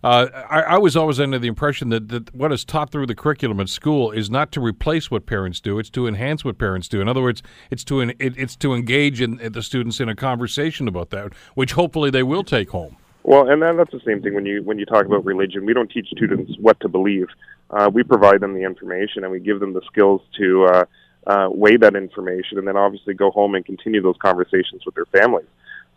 uh, 0.04 0.28
I, 0.50 0.62
I, 0.62 0.78
was 0.78 0.96
always 0.96 1.20
under 1.20 1.40
the 1.40 1.48
impression 1.48 1.90
that, 1.90 2.08
that 2.10 2.34
what 2.34 2.52
is 2.52 2.64
taught 2.64 2.92
through 2.92 3.08
the 3.08 3.16
curriculum 3.16 3.60
at 3.60 3.70
school 3.70 4.12
is 4.12 4.30
not 4.30 4.52
to 4.54 4.62
replace 4.62 5.12
what 5.12 5.26
parents 5.26 5.60
do; 5.60 5.78
it's 5.80 5.90
to 5.92 6.08
enhance 6.08 6.46
what 6.46 6.58
parents 6.58 6.88
do. 6.88 7.02
In 7.02 7.08
other 7.08 7.22
words, 7.22 7.44
it's 7.70 7.84
to 7.86 8.02
it, 8.02 8.16
it's 8.20 8.56
to 8.58 8.74
engage 8.74 9.22
in, 9.22 9.38
the 9.38 9.62
students 9.62 10.00
in 10.00 10.08
a 10.08 10.16
conversation 10.16 10.88
about 10.88 11.10
that, 11.10 11.34
which 11.56 11.74
hopefully 11.74 12.10
they 12.10 12.24
will 12.24 12.44
take 12.44 12.70
home. 12.70 12.96
Well, 13.24 13.50
and 13.50 13.62
that's 13.62 13.92
the 13.92 14.02
same 14.06 14.22
thing 14.22 14.36
when 14.36 14.46
you 14.46 14.64
when 14.64 14.80
you 14.80 14.86
talk 14.86 15.06
about 15.06 15.26
religion. 15.26 15.66
We 15.66 15.74
don't 15.74 15.92
teach 15.92 16.08
students 16.08 16.54
what 16.60 16.80
to 16.80 16.88
believe. 16.88 17.28
Uh, 17.70 17.90
we 17.94 18.04
provide 18.04 18.40
them 18.40 18.54
the 18.54 18.64
information, 18.64 19.24
and 19.24 19.32
we 19.32 19.40
give 19.40 19.60
them 19.60 19.74
the 19.74 19.82
skills 19.92 20.22
to 20.38 20.66
uh, 20.66 20.86
uh, 21.28 21.50
weigh 21.52 21.78
that 21.78 21.96
information, 21.96 22.58
and 22.58 22.68
then 22.68 22.78
obviously 22.78 23.14
go 23.14 23.30
home 23.32 23.56
and 23.56 23.66
continue 23.66 24.02
those 24.02 24.16
conversations 24.22 24.84
with 24.86 24.96
their 24.96 25.06
families. 25.06 25.46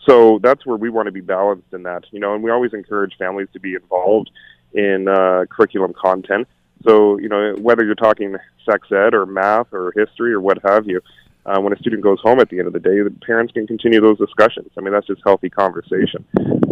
So 0.07 0.41
that's 0.43 0.67
where 0.67 0.77
we 0.77 0.91
want 0.91 1.07
to 1.07 1.13
be 1.13 1.21
balanced 1.21 1.73
in 1.73 1.85
that, 1.85 2.05
you 2.11 2.21
know, 2.21 2.35
and 2.35 2.43
we 2.43 2.51
always 2.51 2.73
encourage 2.73 3.17
families 3.19 3.49
to 3.53 3.61
be 3.61 3.75
involved 3.75 4.31
in 4.73 5.07
uh, 5.09 5.45
curriculum 5.49 5.93
content. 5.93 6.49
So, 6.87 7.19
you 7.19 7.29
know, 7.29 7.55
whether 7.61 7.85
you're 7.85 7.95
talking 7.95 8.37
sex 8.69 8.89
ed 8.91 9.15
or 9.15 9.27
math 9.27 9.73
or 9.73 9.93
history 9.97 10.33
or 10.33 10.41
what 10.41 10.59
have 10.65 10.87
you, 10.87 11.01
uh, 11.45 11.61
when 11.61 11.73
a 11.73 11.77
student 11.79 12.03
goes 12.03 12.21
home 12.21 12.39
at 12.39 12.49
the 12.49 12.59
end 12.59 12.69
of 12.69 12.73
the 12.73 12.81
day, 12.81 13.01
the 13.03 13.15
parents 13.27 13.53
can 13.53 13.67
continue 13.67 14.01
those 14.01 14.19
discussions. 14.19 14.71
I 14.79 14.81
mean, 14.81 14.93
that's 14.93 15.07
just 15.07 15.23
healthy 15.25 15.51
conversation. 15.51 16.25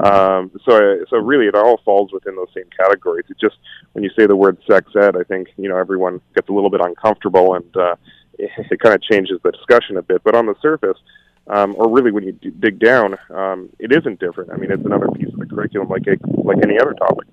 Um, 0.05 0.51
so, 0.65 1.05
so 1.09 1.17
really, 1.17 1.47
it 1.47 1.57
all 1.57 1.81
falls 1.85 2.13
within 2.13 2.37
those 2.37 2.49
same 2.55 2.69
categories. 2.77 3.27
It 3.29 3.37
just 3.41 3.57
when 3.93 4.05
you 4.05 4.11
say 4.17 4.27
the 4.27 4.37
word 4.37 4.59
sex 4.71 4.87
ed, 4.95 5.17
I 5.17 5.25
think 5.25 5.49
you 5.57 5.69
know 5.69 5.77
everyone 5.77 6.21
gets 6.37 6.49
a 6.49 6.53
little 6.53 6.71
bit 6.71 6.81
uncomfortable, 6.81 7.55
and 7.55 7.77
uh, 7.77 7.97
it, 8.39 8.51
it 8.71 8.81
kind 8.81 8.95
of 8.95 9.03
changes 9.03 9.41
the 9.43 9.51
discussion 9.51 9.97
a 9.97 10.03
bit. 10.03 10.23
But 10.23 10.37
on 10.37 10.47
the 10.47 10.55
surface, 10.63 10.99
um, 11.51 11.75
or 11.77 11.91
really 11.91 12.13
when 12.13 12.25
you 12.25 12.33
d- 12.33 12.53
dig 12.59 12.79
down, 12.79 13.17
um, 13.31 13.69
it 13.79 13.93
isn't 13.93 14.21
different. 14.21 14.51
I 14.53 14.57
mean, 14.57 14.71
it's 14.71 14.85
another 14.85 15.09
piece 15.09 15.33
of 15.33 15.39
the 15.39 15.47
curriculum, 15.47 15.89
like 15.89 16.07
a, 16.07 16.17
like 16.43 16.59
any 16.63 16.79
other 16.79 16.95
topic. 16.95 17.27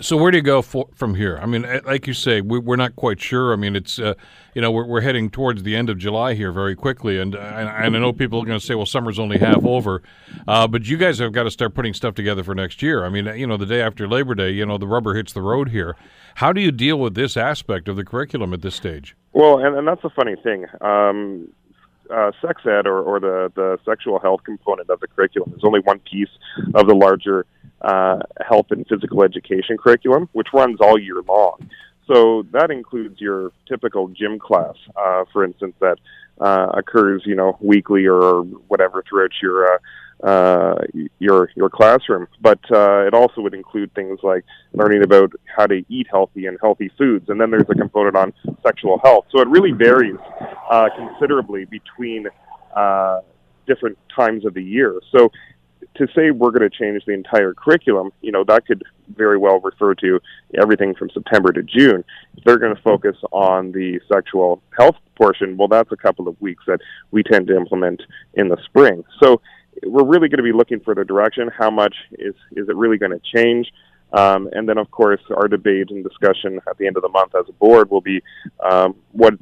So 0.00 0.16
where 0.16 0.32
do 0.32 0.38
you 0.38 0.42
go 0.42 0.60
for, 0.60 0.88
from 0.92 1.14
here? 1.14 1.38
I 1.40 1.46
mean, 1.46 1.64
like 1.86 2.08
you 2.08 2.14
say, 2.14 2.40
we, 2.40 2.58
are 2.58 2.76
not 2.76 2.96
quite 2.96 3.20
sure. 3.20 3.52
I 3.52 3.56
mean, 3.56 3.76
it's 3.76 4.00
uh, 4.00 4.14
you 4.52 4.60
know 4.60 4.72
we're, 4.72 4.86
we're 4.86 5.00
heading 5.02 5.30
towards 5.30 5.62
the 5.62 5.76
end 5.76 5.88
of 5.88 5.98
July 5.98 6.34
here 6.34 6.50
very 6.50 6.74
quickly, 6.74 7.20
and 7.20 7.34
and, 7.36 7.68
and 7.68 7.96
I 7.96 8.00
know 8.00 8.12
people 8.12 8.42
are 8.42 8.44
going 8.44 8.58
to 8.58 8.64
say, 8.64 8.74
well, 8.74 8.86
summer's 8.86 9.20
only 9.20 9.38
half 9.38 9.64
over, 9.64 10.02
uh, 10.48 10.66
but 10.66 10.86
you 10.86 10.96
guys 10.96 11.20
have 11.20 11.30
got 11.30 11.44
to 11.44 11.50
start 11.50 11.74
putting 11.74 11.94
stuff 11.94 12.14
together 12.14 12.42
for 12.42 12.56
next 12.56 12.82
year. 12.82 13.04
I 13.04 13.08
mean, 13.08 13.26
you 13.38 13.46
know, 13.46 13.56
the 13.56 13.66
day 13.66 13.82
after 13.82 14.08
Labor 14.08 14.34
Day, 14.34 14.50
you 14.50 14.66
know, 14.66 14.78
the 14.78 14.88
rubber 14.88 15.14
hits 15.14 15.32
the 15.32 15.42
road 15.42 15.68
here. 15.68 15.94
How 16.36 16.52
do 16.52 16.60
you 16.60 16.72
deal 16.72 16.98
with 16.98 17.14
this 17.14 17.36
aspect 17.36 17.86
of 17.86 17.94
the 17.94 18.04
curriculum 18.04 18.52
at 18.52 18.62
this 18.62 18.74
stage? 18.74 19.14
Well, 19.32 19.64
and, 19.64 19.76
and 19.76 19.86
that's 19.86 20.02
the 20.02 20.10
funny 20.10 20.34
thing. 20.42 20.66
Um, 20.80 21.50
uh, 22.14 22.30
sex 22.40 22.62
ed 22.66 22.86
or, 22.86 23.00
or 23.02 23.20
the, 23.20 23.52
the 23.54 23.78
sexual 23.84 24.18
health 24.20 24.42
component 24.44 24.88
of 24.90 25.00
the 25.00 25.08
curriculum 25.08 25.52
is 25.56 25.64
only 25.64 25.80
one 25.80 25.98
piece 26.00 26.28
of 26.74 26.86
the 26.86 26.94
larger 26.94 27.46
uh, 27.80 28.18
health 28.48 28.66
and 28.70 28.86
physical 28.86 29.22
education 29.22 29.76
curriculum, 29.76 30.28
which 30.32 30.48
runs 30.52 30.78
all 30.80 30.98
year 30.98 31.20
long. 31.28 31.68
So 32.06 32.44
that 32.52 32.70
includes 32.70 33.20
your 33.20 33.52
typical 33.66 34.08
gym 34.08 34.38
class, 34.38 34.74
uh, 34.96 35.24
for 35.32 35.44
instance, 35.44 35.74
that 35.80 35.98
uh, 36.40 36.68
occurs, 36.74 37.22
you 37.24 37.34
know, 37.34 37.56
weekly 37.60 38.06
or 38.06 38.42
whatever 38.42 39.02
throughout 39.08 39.30
your 39.42 39.74
uh, 39.74 39.78
uh, 40.22 40.76
your 41.18 41.50
your 41.54 41.68
classroom. 41.68 42.26
But 42.40 42.60
uh, 42.70 43.06
it 43.06 43.14
also 43.14 43.40
would 43.40 43.54
include 43.54 43.92
things 43.94 44.20
like 44.22 44.44
learning 44.72 45.02
about 45.02 45.32
how 45.56 45.66
to 45.66 45.84
eat 45.88 46.06
healthy 46.10 46.46
and 46.46 46.58
healthy 46.60 46.90
foods, 46.96 47.28
and 47.28 47.40
then 47.40 47.50
there's 47.50 47.68
a 47.68 47.74
component 47.74 48.16
on 48.16 48.32
sexual 48.62 48.98
health. 49.02 49.26
So 49.30 49.40
it 49.40 49.48
really 49.48 49.72
varies 49.72 50.18
uh, 50.70 50.88
considerably 50.96 51.64
between 51.64 52.26
uh, 52.74 53.20
different 53.66 53.98
times 54.14 54.44
of 54.44 54.54
the 54.54 54.62
year. 54.62 55.00
So 55.10 55.30
to 55.96 56.06
say 56.14 56.30
we're 56.30 56.50
going 56.50 56.68
to 56.68 56.70
change 56.70 57.04
the 57.06 57.12
entire 57.12 57.54
curriculum, 57.54 58.10
you 58.20 58.32
know, 58.32 58.44
that 58.44 58.66
could 58.66 58.82
very 59.16 59.38
well 59.38 59.60
refer 59.60 59.94
to 59.94 60.20
everything 60.60 60.94
from 60.94 61.10
September 61.10 61.52
to 61.52 61.62
June. 61.62 62.04
If 62.36 62.44
they're 62.44 62.58
going 62.58 62.74
to 62.74 62.82
focus 62.82 63.16
on 63.30 63.72
the 63.72 64.00
sexual 64.12 64.60
health 64.76 64.96
portion, 65.16 65.56
well, 65.56 65.68
that's 65.68 65.92
a 65.92 65.96
couple 65.96 66.26
of 66.26 66.40
weeks 66.40 66.64
that 66.66 66.80
we 67.10 67.22
tend 67.22 67.46
to 67.48 67.56
implement 67.56 68.02
in 68.34 68.48
the 68.48 68.56
spring. 68.64 69.04
So 69.22 69.40
we're 69.86 70.04
really 70.04 70.28
going 70.28 70.38
to 70.38 70.44
be 70.44 70.52
looking 70.52 70.80
for 70.80 70.94
the 70.94 71.04
direction. 71.04 71.50
How 71.56 71.70
much 71.70 71.94
is 72.12 72.34
is 72.52 72.68
it 72.68 72.76
really 72.76 72.98
going 72.98 73.12
to 73.12 73.20
change? 73.36 73.72
Um, 74.12 74.48
and 74.52 74.68
then, 74.68 74.78
of 74.78 74.90
course, 74.90 75.20
our 75.34 75.48
debate 75.48 75.90
and 75.90 76.04
discussion 76.04 76.60
at 76.68 76.78
the 76.78 76.86
end 76.86 76.96
of 76.96 77.02
the 77.02 77.08
month 77.08 77.34
as 77.34 77.46
a 77.48 77.52
board 77.52 77.90
will 77.90 78.00
be 78.00 78.22
um, 78.62 78.94
what 79.10 79.34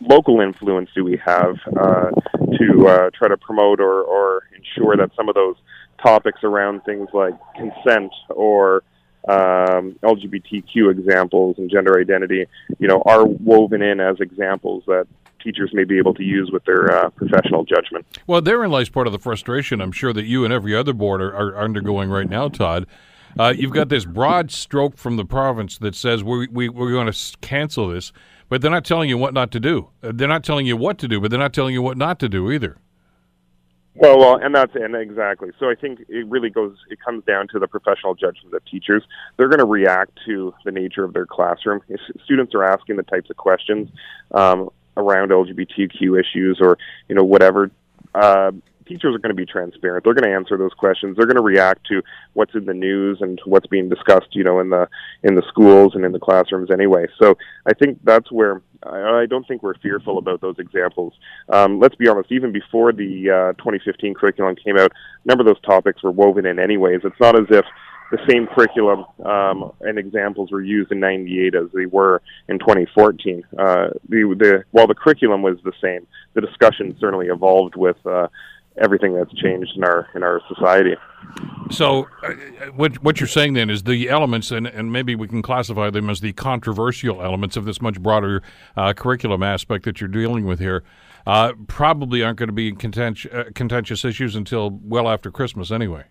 local 0.00 0.40
influence 0.40 0.88
do 0.94 1.04
we 1.04 1.20
have 1.24 1.56
uh, 1.76 2.10
to 2.58 2.86
uh, 2.86 3.10
try 3.12 3.28
to 3.28 3.36
promote 3.36 3.80
or, 3.80 4.02
or 4.02 4.44
ensure 4.56 4.96
that 4.96 5.10
some 5.16 5.28
of 5.28 5.34
those 5.34 5.56
topics 6.00 6.44
around 6.44 6.80
things 6.84 7.08
like 7.12 7.34
consent 7.56 8.12
or 8.28 8.84
um, 9.28 9.98
LGBTQ 10.02 10.90
examples 10.90 11.56
and 11.58 11.70
gender 11.70 12.00
identity, 12.00 12.46
you 12.78 12.88
know, 12.88 13.02
are 13.04 13.26
woven 13.26 13.82
in 13.82 14.00
as 14.00 14.16
examples 14.20 14.84
that 14.86 15.06
teachers 15.42 15.70
may 15.72 15.84
be 15.84 15.98
able 15.98 16.14
to 16.14 16.22
use 16.22 16.50
with 16.50 16.64
their 16.64 16.90
uh, 16.90 17.10
professional 17.10 17.64
judgment. 17.64 18.04
Well, 18.26 18.40
therein 18.40 18.70
lies 18.70 18.88
part 18.88 19.06
of 19.06 19.12
the 19.12 19.18
frustration 19.18 19.80
I'm 19.80 19.92
sure 19.92 20.12
that 20.12 20.24
you 20.24 20.44
and 20.44 20.52
every 20.52 20.74
other 20.74 20.92
board 20.92 21.20
are, 21.20 21.34
are 21.34 21.56
undergoing 21.56 22.10
right 22.10 22.28
now, 22.28 22.48
Todd. 22.48 22.86
Uh, 23.38 23.52
you've 23.56 23.72
got 23.72 23.88
this 23.88 24.04
broad 24.04 24.50
stroke 24.50 24.96
from 24.96 25.16
the 25.16 25.24
province 25.24 25.78
that 25.78 25.94
says 25.94 26.24
we, 26.24 26.48
we, 26.48 26.68
we're 26.68 26.90
going 26.90 27.12
to 27.12 27.36
cancel 27.40 27.88
this, 27.88 28.12
but 28.48 28.62
they're 28.62 28.70
not 28.70 28.84
telling 28.84 29.08
you 29.08 29.18
what 29.18 29.34
not 29.34 29.50
to 29.52 29.60
do. 29.60 29.90
Uh, 30.02 30.12
they're 30.14 30.26
not 30.26 30.42
telling 30.42 30.66
you 30.66 30.76
what 30.76 30.98
to 30.98 31.06
do, 31.06 31.20
but 31.20 31.30
they're 31.30 31.38
not 31.38 31.52
telling 31.52 31.74
you 31.74 31.82
what 31.82 31.96
not 31.96 32.18
to 32.18 32.28
do 32.28 32.50
either. 32.50 32.78
Well, 34.00 34.16
well, 34.16 34.36
and 34.36 34.54
that's 34.54 34.76
and 34.76 34.94
exactly. 34.94 35.50
So 35.58 35.68
I 35.68 35.74
think 35.74 36.04
it 36.08 36.28
really 36.28 36.50
goes. 36.50 36.76
It 36.88 37.00
comes 37.04 37.24
down 37.24 37.48
to 37.48 37.58
the 37.58 37.66
professional 37.66 38.14
judgment 38.14 38.54
of 38.54 38.64
teachers. 38.64 39.02
They're 39.36 39.48
going 39.48 39.58
to 39.58 39.64
react 39.64 40.12
to 40.26 40.54
the 40.64 40.70
nature 40.70 41.02
of 41.02 41.12
their 41.12 41.26
classroom. 41.26 41.80
If 41.88 42.00
students 42.22 42.54
are 42.54 42.62
asking 42.62 42.94
the 42.96 43.02
types 43.02 43.28
of 43.28 43.36
questions 43.36 43.88
um, 44.30 44.70
around 44.96 45.30
LGBTQ 45.30 46.20
issues 46.20 46.58
or 46.60 46.78
you 47.08 47.16
know 47.16 47.24
whatever, 47.24 47.72
uh, 48.14 48.52
teachers 48.88 49.14
are 49.14 49.18
going 49.18 49.30
to 49.30 49.34
be 49.34 49.46
transparent. 49.46 50.04
They're 50.04 50.14
going 50.14 50.28
to 50.28 50.34
answer 50.34 50.56
those 50.56 50.72
questions. 50.72 51.16
They're 51.16 51.26
going 51.26 51.36
to 51.36 51.42
react 51.42 51.86
to 51.88 52.02
what's 52.32 52.54
in 52.54 52.64
the 52.64 52.74
news 52.74 53.18
and 53.20 53.40
what's 53.44 53.66
being 53.66 53.88
discussed, 53.88 54.28
you 54.32 54.44
know, 54.44 54.60
in 54.60 54.70
the 54.70 54.88
in 55.22 55.34
the 55.34 55.42
schools 55.48 55.94
and 55.94 56.04
in 56.04 56.12
the 56.12 56.18
classrooms 56.18 56.70
anyway. 56.70 57.06
So 57.20 57.36
I 57.66 57.74
think 57.74 57.98
that's 58.04 58.32
where 58.32 58.62
I, 58.82 59.22
I 59.22 59.26
don't 59.26 59.46
think 59.46 59.62
we're 59.62 59.78
fearful 59.78 60.18
about 60.18 60.40
those 60.40 60.56
examples. 60.58 61.12
Um, 61.48 61.78
let's 61.78 61.96
be 61.96 62.08
honest. 62.08 62.32
Even 62.32 62.52
before 62.52 62.92
the 62.92 63.30
uh, 63.30 63.62
2015 63.62 64.14
curriculum 64.14 64.56
came 64.56 64.78
out, 64.78 64.92
a 64.92 65.28
number 65.28 65.42
of 65.42 65.46
those 65.46 65.62
topics 65.62 66.02
were 66.02 66.12
woven 66.12 66.46
in 66.46 66.58
anyways. 66.58 67.00
It's 67.04 67.20
not 67.20 67.38
as 67.38 67.46
if 67.50 67.64
the 68.10 68.18
same 68.28 68.46
curriculum 68.46 69.04
um, 69.24 69.72
and 69.82 69.98
examples 69.98 70.50
were 70.50 70.62
used 70.62 70.90
in 70.90 71.00
'98 71.00 71.54
as 71.54 71.68
they 71.74 71.86
were 71.86 72.22
in 72.48 72.58
2014. 72.58 73.44
Uh, 73.52 73.88
the, 74.08 74.34
the 74.38 74.64
while 74.70 74.86
the 74.86 74.94
curriculum 74.94 75.42
was 75.42 75.58
the 75.64 75.72
same, 75.82 76.06
the 76.34 76.40
discussion 76.40 76.96
certainly 76.98 77.26
evolved 77.26 77.76
with 77.76 77.96
uh, 78.06 78.28
everything 78.80 79.14
that's 79.14 79.32
changed 79.34 79.76
in 79.76 79.84
our 79.84 80.08
in 80.14 80.22
our 80.22 80.40
society. 80.48 80.94
So, 81.70 82.08
uh, 82.22 82.32
what 82.74 83.02
what 83.02 83.20
you're 83.20 83.26
saying 83.26 83.54
then 83.54 83.70
is 83.70 83.82
the 83.82 84.08
elements, 84.08 84.50
and, 84.50 84.66
and 84.66 84.92
maybe 84.92 85.14
we 85.14 85.28
can 85.28 85.42
classify 85.42 85.90
them 85.90 86.08
as 86.08 86.20
the 86.20 86.32
controversial 86.32 87.22
elements 87.22 87.56
of 87.56 87.64
this 87.64 87.80
much 87.82 88.00
broader 88.00 88.42
uh, 88.76 88.92
curriculum 88.94 89.42
aspect 89.42 89.84
that 89.84 90.00
you're 90.00 90.08
dealing 90.08 90.46
with 90.46 90.60
here, 90.60 90.82
uh, 91.26 91.52
probably 91.66 92.22
aren't 92.22 92.38
going 92.38 92.48
to 92.48 92.52
be 92.54 92.72
contentious, 92.72 93.32
uh, 93.32 93.44
contentious 93.54 94.04
issues 94.04 94.34
until 94.34 94.70
well 94.82 95.08
after 95.08 95.30
Christmas, 95.30 95.70
anyway. 95.70 96.04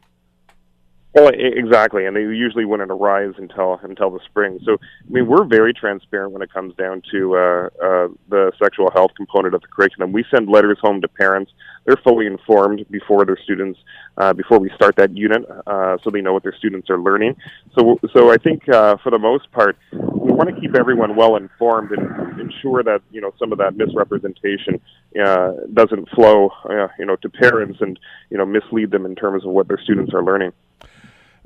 Well, 1.18 1.32
exactly, 1.34 2.06
and 2.06 2.16
they 2.16 2.22
usually 2.22 2.64
wouldn't 2.64 2.92
arise 2.92 3.34
until 3.38 3.80
until 3.82 4.12
the 4.12 4.20
spring. 4.26 4.60
So, 4.64 4.74
I 4.74 5.10
mean, 5.10 5.26
we're 5.26 5.46
very 5.46 5.74
transparent 5.74 6.32
when 6.32 6.44
it 6.44 6.54
comes 6.54 6.76
down 6.76 7.02
to 7.12 7.36
uh, 7.36 7.40
uh, 7.84 8.08
the 8.30 8.52
sexual 8.62 8.92
health 8.92 9.12
component 9.18 9.56
of 9.56 9.62
the 9.62 9.68
curriculum. 9.68 10.12
We 10.12 10.24
send 10.30 10.48
letters 10.48 10.78
home 10.80 11.02
to 11.02 11.08
parents. 11.08 11.52
They're 11.86 11.98
fully 12.04 12.28
informed 12.28 12.86
before 12.92 13.26
their 13.26 13.38
students, 13.44 13.80
uh, 14.18 14.34
before 14.34 14.60
we 14.60 14.70
start 14.76 14.96
that 14.98 15.18
unit, 15.18 15.44
uh, 15.66 15.98
so 16.04 16.12
they 16.12 16.22
know 16.22 16.34
what 16.34 16.44
their 16.44 16.56
students 16.56 16.88
are 16.92 17.00
learning. 17.00 17.36
So, 17.76 17.98
so 18.14 18.32
I 18.32 18.38
think 18.38 18.70
uh, 18.70 18.98
for 19.02 19.10
the 19.10 19.18
most 19.18 19.52
part, 19.52 19.76
we 19.92 20.32
want 20.32 20.54
to 20.54 20.62
keep 20.62 20.76
everyone 20.78 21.16
well 21.16 21.36
informed 21.36 21.94
and 21.94 22.40
ensure 22.40 22.84
that 22.84 23.02
you 23.10 23.22
know 23.22 23.32
some 23.40 23.52
of 23.52 23.58
that 23.58 23.76
misrepresentation 23.76 24.80
uh, 25.20 25.54
doesn't 25.74 26.10
flow, 26.10 26.52
uh, 26.70 26.90
you 27.00 27.06
know, 27.08 27.16
to 27.16 27.30
parents 27.30 27.80
and 27.82 28.00
you 28.30 28.38
know 28.38 28.46
mislead 28.46 28.92
them 28.92 29.08
in 29.08 29.16
terms 29.16 29.44
of 29.44 29.50
what 29.50 29.68
their 29.68 29.80
students 29.84 30.14
are 30.14 30.24
learning. 30.24 30.52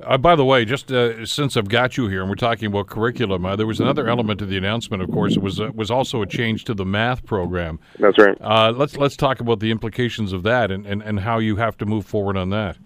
Uh, 0.04 0.18
by 0.18 0.34
the 0.36 0.44
way, 0.44 0.64
just 0.64 0.90
uh, 0.90 1.24
since 1.24 1.56
I've 1.56 1.68
got 1.68 1.96
you 1.96 2.08
here 2.08 2.20
and 2.20 2.28
we're 2.28 2.36
talking 2.36 2.66
about 2.66 2.88
curriculum, 2.88 3.44
uh, 3.44 3.56
there 3.56 3.66
was 3.66 3.80
another 3.80 4.08
element 4.08 4.38
to 4.40 4.46
the 4.46 4.56
announcement. 4.56 5.02
Of 5.02 5.10
course, 5.10 5.36
it 5.36 5.42
was 5.42 5.60
uh, 5.60 5.70
was 5.74 5.90
also 5.90 6.22
a 6.22 6.26
change 6.26 6.64
to 6.64 6.74
the 6.74 6.84
math 6.84 7.24
program. 7.24 7.78
That's 7.98 8.18
right. 8.18 8.36
Uh, 8.40 8.72
let's 8.76 8.96
let's 8.96 9.16
talk 9.16 9.40
about 9.40 9.60
the 9.60 9.70
implications 9.70 10.32
of 10.32 10.42
that 10.44 10.70
and, 10.70 10.86
and, 10.86 11.02
and 11.02 11.20
how 11.20 11.38
you 11.38 11.56
have 11.56 11.76
to 11.78 11.86
move 11.86 12.06
forward 12.06 12.36
on 12.36 12.50
that. 12.50 12.76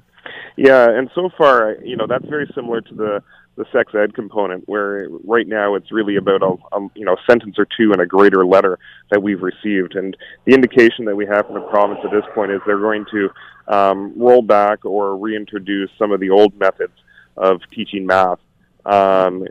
Yeah, 0.56 0.88
and 0.88 1.10
so 1.14 1.28
far, 1.36 1.76
you 1.84 1.96
know, 1.96 2.06
that's 2.06 2.24
very 2.26 2.50
similar 2.54 2.80
to 2.80 2.94
the 2.94 3.22
the 3.56 3.64
sex 3.72 3.94
ed 3.94 4.14
component, 4.14 4.68
where 4.68 5.08
right 5.24 5.48
now 5.48 5.74
it's 5.76 5.90
really 5.90 6.16
about 6.16 6.42
a, 6.42 6.76
a 6.76 6.88
you 6.94 7.04
know 7.04 7.16
sentence 7.28 7.56
or 7.58 7.66
two 7.76 7.92
in 7.92 8.00
a 8.00 8.06
greater 8.06 8.44
letter 8.44 8.78
that 9.10 9.22
we've 9.22 9.42
received, 9.42 9.94
and 9.94 10.16
the 10.44 10.54
indication 10.54 11.06
that 11.06 11.16
we 11.16 11.26
have 11.26 11.46
from 11.46 11.54
the 11.54 11.66
province 11.68 12.00
at 12.04 12.10
this 12.10 12.24
point 12.34 12.50
is 12.52 12.60
they're 12.66 12.78
going 12.78 13.06
to 13.10 13.28
um, 13.74 14.12
roll 14.16 14.42
back 14.42 14.84
or 14.84 15.16
reintroduce 15.16 15.90
some 15.98 16.12
of 16.12 16.20
the 16.20 16.30
old 16.30 16.54
methods 16.58 16.92
of 17.36 17.60
teaching 17.74 18.06
math. 18.06 18.38
Um, 18.84 19.46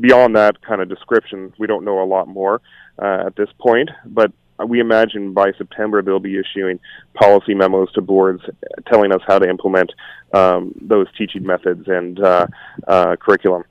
beyond 0.00 0.36
that 0.36 0.60
kind 0.62 0.80
of 0.80 0.88
description, 0.88 1.52
we 1.58 1.66
don't 1.66 1.84
know 1.84 2.02
a 2.02 2.04
lot 2.06 2.26
more 2.26 2.60
uh, 3.00 3.24
at 3.26 3.36
this 3.36 3.48
point, 3.58 3.90
but 4.04 4.32
we 4.66 4.80
imagine 4.80 5.32
by 5.32 5.52
September 5.52 6.02
they'll 6.02 6.20
be 6.20 6.38
issuing 6.38 6.78
policy 7.14 7.54
memos 7.54 7.90
to 7.92 8.00
boards 8.00 8.42
telling 8.86 9.12
us 9.12 9.20
how 9.26 9.38
to 9.38 9.48
implement 9.48 9.92
um, 10.32 10.72
those 10.80 11.06
teaching 11.16 11.44
methods 11.44 11.86
and 11.86 12.20
uh, 12.20 12.46
uh, 12.86 13.16
curriculum. 13.16 13.64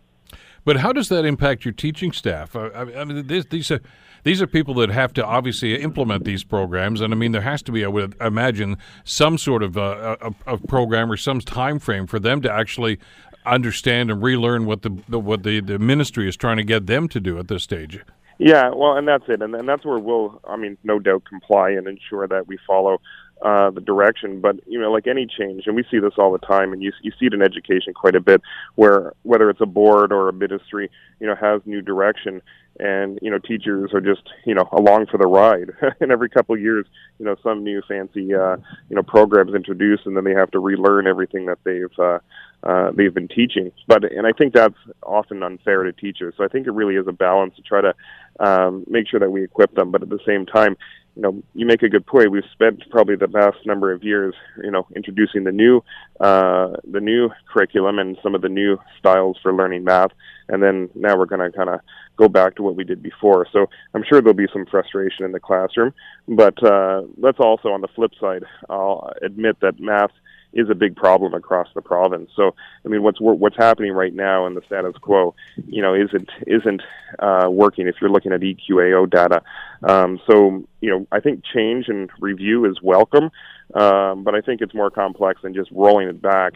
But 0.64 0.78
how 0.78 0.94
does 0.94 1.10
that 1.10 1.26
impact 1.26 1.66
your 1.66 1.72
teaching 1.74 2.12
staff? 2.12 2.56
I 2.56 2.84
mean, 3.04 3.26
these, 3.28 3.46
these 3.48 3.72
are 3.72 3.82
these 4.24 4.42
are 4.42 4.48
people 4.48 4.76
that 4.76 4.90
have 4.92 5.14
to 5.14 5.26
obviously 5.26 5.82
implement 5.82 6.26
these 6.26 6.44
programs, 6.44 7.02
and 7.02 7.12
I 7.12 7.18
mean, 7.18 7.32
there 7.32 7.42
has 7.42 7.64
to 7.64 7.72
be, 7.72 7.84
I 7.84 7.88
would 7.88 8.16
imagine, 8.22 8.78
some 9.04 9.40
sort 9.40 9.64
of 9.64 9.78
uh, 9.78 10.18
a, 10.22 10.34
a, 10.46 10.58
program 10.60 11.12
or 11.12 11.18
some 11.18 11.40
time 11.42 11.80
frame 11.80 12.06
for 12.06 12.20
them 12.20 12.40
to 12.44 12.52
actually 12.52 13.00
understand 13.46 14.12
and 14.12 14.22
relearn 14.22 14.66
what 14.66 14.82
the, 14.82 14.98
the 15.08 15.20
what 15.20 15.44
the, 15.44 15.60
the 15.60 15.80
ministry 15.80 16.28
is 16.28 16.36
trying 16.36 16.58
to 16.58 16.64
get 16.64 16.88
them 16.88 17.08
to 17.10 17.20
do 17.20 17.38
at 17.38 17.48
this 17.48 17.64
stage. 17.64 18.00
Yeah, 18.38 18.72
well, 18.74 18.98
and 18.98 19.08
that's 19.08 19.26
it, 19.28 19.42
and, 19.42 19.54
and 19.54 19.70
that's 19.70 19.86
where 19.86 20.00
we'll, 20.00 20.42
I 20.50 20.58
mean, 20.58 20.76
no 20.84 20.98
doubt 20.98 21.26
comply 21.26 21.70
and 21.72 21.88
ensure 21.88 22.28
that 22.28 22.48
we 22.48 22.58
follow 22.66 23.00
uh, 23.42 23.70
the 23.72 23.82
direction. 23.82 24.42
But 24.42 24.56
you 24.68 24.80
know, 24.80 24.92
like 24.92 25.08
any 25.08 25.28
change, 25.28 25.68
and 25.68 25.76
we 25.76 25.84
see 25.92 26.00
this 26.00 26.14
all 26.18 26.32
the 26.32 26.40
time, 26.40 26.74
and 26.74 26.82
you 26.82 26.92
you 27.02 27.12
see 27.20 27.28
it 27.28 27.34
in 27.34 27.42
education 27.42 27.94
quite 27.94 28.16
a 28.16 28.20
bit, 28.20 28.42
where 28.76 29.14
whether 29.24 29.50
it's 29.50 29.62
a 29.62 29.66
board 29.66 30.12
or 30.12 30.30
a 30.30 30.34
ministry, 30.34 30.90
you 31.20 31.28
know, 31.28 31.36
has 31.36 31.62
new 31.66 31.82
direction, 31.82 32.42
and 32.80 33.20
you 33.22 33.30
know, 33.30 33.40
teachers 33.40 33.92
are 33.94 34.02
just 34.02 34.24
you 34.46 34.54
know 34.54 34.68
along 34.72 35.08
for 35.08 35.18
the 35.18 35.28
ride. 35.28 35.72
and 36.00 36.12
every 36.12 36.30
couple 36.30 36.56
of 36.56 36.62
years, 36.62 36.86
you 37.20 37.26
know, 37.26 37.36
some 37.44 37.64
new 37.64 37.82
fancy 37.88 38.34
uh, 38.34 38.58
you 38.90 38.96
know 38.96 39.04
programs 39.04 39.54
introduced, 39.54 40.06
and 40.06 40.16
then 40.16 40.24
they 40.24 40.34
have 40.34 40.52
to 40.52 40.60
relearn 40.60 41.08
everything 41.08 41.46
that 41.46 41.60
they've 41.64 42.00
uh, 42.00 42.20
uh, 42.64 42.92
they've 42.96 43.14
been 43.14 43.28
teaching. 43.28 43.72
But 43.88 44.12
and 44.12 44.28
I 44.28 44.32
think 44.32 44.54
that's 44.54 44.76
often 45.04 45.44
unfair 45.44 45.84
to 45.84 45.94
teachers. 45.94 46.34
So 46.38 46.44
I 46.44 46.48
think 46.48 46.68
it 46.68 46.72
really 46.72 46.96
is 46.96 47.08
a 47.08 47.14
balance 47.14 47.56
to 47.56 47.62
try 47.62 47.82
to 47.82 47.94
um, 48.40 48.86
make 48.88 49.08
sure 49.08 49.20
that 49.20 49.30
we 49.30 49.44
equip 49.44 49.76
them, 49.76 49.92
but 49.92 50.02
at 50.02 50.10
the 50.10 50.20
same 50.26 50.46
time, 50.46 50.78
you 51.16 51.22
know, 51.22 51.44
you 51.54 51.66
make 51.66 51.84
a 51.84 51.90
good 51.90 52.06
point. 52.06 52.32
We've 52.32 52.44
spent 52.54 52.90
probably 52.90 53.18
the 53.18 53.28
past 53.28 53.58
number 53.66 53.92
of 53.92 54.04
years, 54.04 54.34
you 54.64 54.72
know, 54.72 54.88
introducing 54.96 55.44
the 55.44 55.52
new, 55.52 55.84
uh, 56.22 56.70
the 56.90 57.02
new 57.02 57.30
curriculum 57.52 58.00
and 58.00 58.18
some 58.24 58.34
of 58.34 58.42
the 58.42 58.50
new 58.50 58.78
styles 58.98 59.38
for 59.44 59.54
learning 59.54 59.84
math, 59.84 60.12
and 60.48 60.64
then 60.64 60.90
now 60.96 61.18
we're 61.18 61.26
going 61.26 61.52
to 61.52 61.56
kind 61.56 61.70
of 61.70 61.82
go 62.16 62.30
back 62.30 62.56
to 62.56 62.64
what 62.64 62.76
we 62.76 62.86
did 62.86 63.04
before. 63.04 63.46
So 63.52 63.68
I'm 63.94 64.04
sure 64.08 64.22
there'll 64.22 64.34
be 64.34 64.48
some 64.54 64.66
frustration 64.66 65.26
in 65.26 65.34
the 65.34 65.40
classroom, 65.40 65.94
but 66.30 66.64
uh, 66.64 67.02
let's 67.18 67.40
also, 67.40 67.70
on 67.70 67.82
the 67.82 67.90
flip 67.90 68.12
side, 68.20 68.44
I'll 68.70 69.12
admit 69.22 69.60
that 69.62 69.80
math 69.80 70.12
is 70.54 70.70
a 70.70 70.76
big 70.76 70.96
problem 70.96 71.34
across 71.34 71.68
the 71.74 71.82
province. 71.82 72.30
So, 72.36 72.56
I 72.86 72.88
mean, 72.88 73.04
what's 73.04 73.20
what's 73.20 73.58
happening 73.58 73.94
right 73.94 74.14
now 74.14 74.46
in 74.48 74.54
the 74.56 74.62
status 74.66 74.96
quo, 75.02 75.34
you 75.68 75.82
know, 75.82 75.94
isn't 75.94 76.30
isn't 76.48 76.82
uh, 77.20 77.48
working. 77.50 77.88
If 77.88 77.96
you're 78.02 78.10
looking 78.10 78.34
at 78.34 78.42
EQAO 78.42 79.10
data, 79.10 79.42
um, 79.84 80.20
so 80.30 80.64
you 80.82 80.90
know, 80.90 81.08
I 81.12 81.20
think 81.20 81.44
change 81.44 81.88
and 81.88 82.10
review 82.20 82.66
is 82.66 82.82
welcome, 82.82 83.32
um, 83.74 84.24
but 84.24 84.36
I 84.36 84.42
think 84.42 84.62
it's 84.62 84.74
more 84.74 84.92
complex 84.92 85.42
than 85.42 85.54
just 85.54 85.72
rolling 85.72 86.08
it 86.08 86.22
back. 86.22 86.54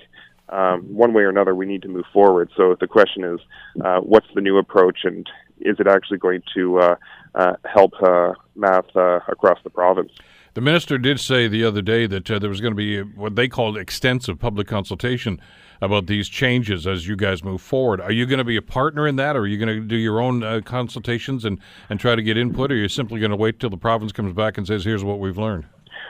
Um, 0.48 0.82
one 0.82 1.14
way 1.14 1.24
or 1.24 1.30
another, 1.30 1.56
we 1.56 1.66
need 1.66 1.82
to 1.84 1.88
move 1.88 2.06
forward. 2.14 2.52
So 2.56 2.76
the 2.80 2.88
question 2.88 3.24
is, 3.24 3.40
uh, 3.84 4.00
what's 4.02 4.28
the 4.36 4.42
new 4.42 4.58
approach, 4.58 5.00
and 5.04 5.28
is 5.60 5.80
it 5.80 5.88
actually 5.88 6.20
going 6.20 6.44
to 6.54 6.80
uh, 6.80 6.96
uh, 7.34 7.54
help 7.66 7.94
uh, 8.02 8.34
math 8.56 8.96
uh, 8.96 9.22
across 9.28 9.58
the 9.64 9.72
province? 9.72 10.12
The 10.56 10.62
minister 10.62 10.98
did 10.98 11.20
say 11.20 11.50
the 11.50 11.66
other 11.66 11.82
day 11.82 12.08
that 12.08 12.32
uh, 12.32 12.40
there 12.40 12.50
was 12.50 12.62
going 12.62 12.72
to 12.72 12.78
be 12.78 13.02
what 13.02 13.36
they 13.36 13.50
called 13.50 13.78
extensive 13.78 14.40
public 14.40 14.68
consultation 14.68 15.42
about 15.82 16.08
these 16.08 16.30
changes 16.30 16.88
as 16.88 17.06
you 17.06 17.18
guys 17.18 17.44
move 17.44 17.62
forward. 17.62 18.00
Are 18.00 18.12
you 18.14 18.26
going 18.26 18.38
to 18.38 18.46
be 18.46 18.56
a 18.56 18.62
partner 18.62 19.06
in 19.06 19.18
that, 19.18 19.36
or 19.36 19.42
are 19.42 19.48
you 19.48 19.58
going 19.58 19.82
to 19.82 19.86
do 19.86 19.98
your 19.98 20.22
own 20.22 20.44
uh, 20.44 20.62
consultations 20.64 21.44
and, 21.44 21.60
and 21.90 22.00
try 22.00 22.16
to 22.16 22.22
get 22.24 22.38
input, 22.38 22.72
or 22.72 22.76
are 22.76 22.78
you 22.78 22.88
simply 22.88 23.20
going 23.20 23.32
to 23.32 23.36
wait 23.36 23.60
till 23.60 23.70
the 23.70 23.76
province 23.76 24.14
comes 24.14 24.32
back 24.32 24.58
and 24.58 24.66
says, 24.66 24.86
here's 24.86 25.04
what 25.04 25.20
we've 25.20 25.38
learned? 25.38 25.66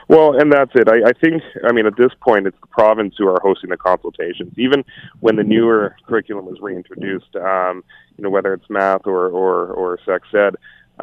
Well, 0.06 0.38
and 0.38 0.52
that's 0.52 0.70
it. 0.76 0.88
I, 0.88 1.08
I 1.08 1.12
think, 1.20 1.42
I 1.68 1.72
mean, 1.72 1.86
at 1.86 1.96
this 1.96 2.12
point, 2.20 2.46
it's 2.46 2.56
the 2.60 2.68
province 2.68 3.16
who 3.18 3.26
are 3.26 3.40
hosting 3.42 3.70
the 3.70 3.76
consultations. 3.76 4.54
Even 4.56 4.84
when 5.18 5.34
the 5.34 5.42
newer 5.42 5.96
curriculum 6.06 6.46
was 6.46 6.60
reintroduced, 6.60 7.34
um, 7.34 7.82
you 8.16 8.22
know, 8.22 8.30
whether 8.30 8.54
it's 8.54 8.70
math 8.70 9.08
or, 9.08 9.26
or, 9.26 9.72
or 9.72 9.98
sex 10.06 10.28
ed, 10.32 10.54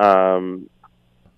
um, 0.01 0.69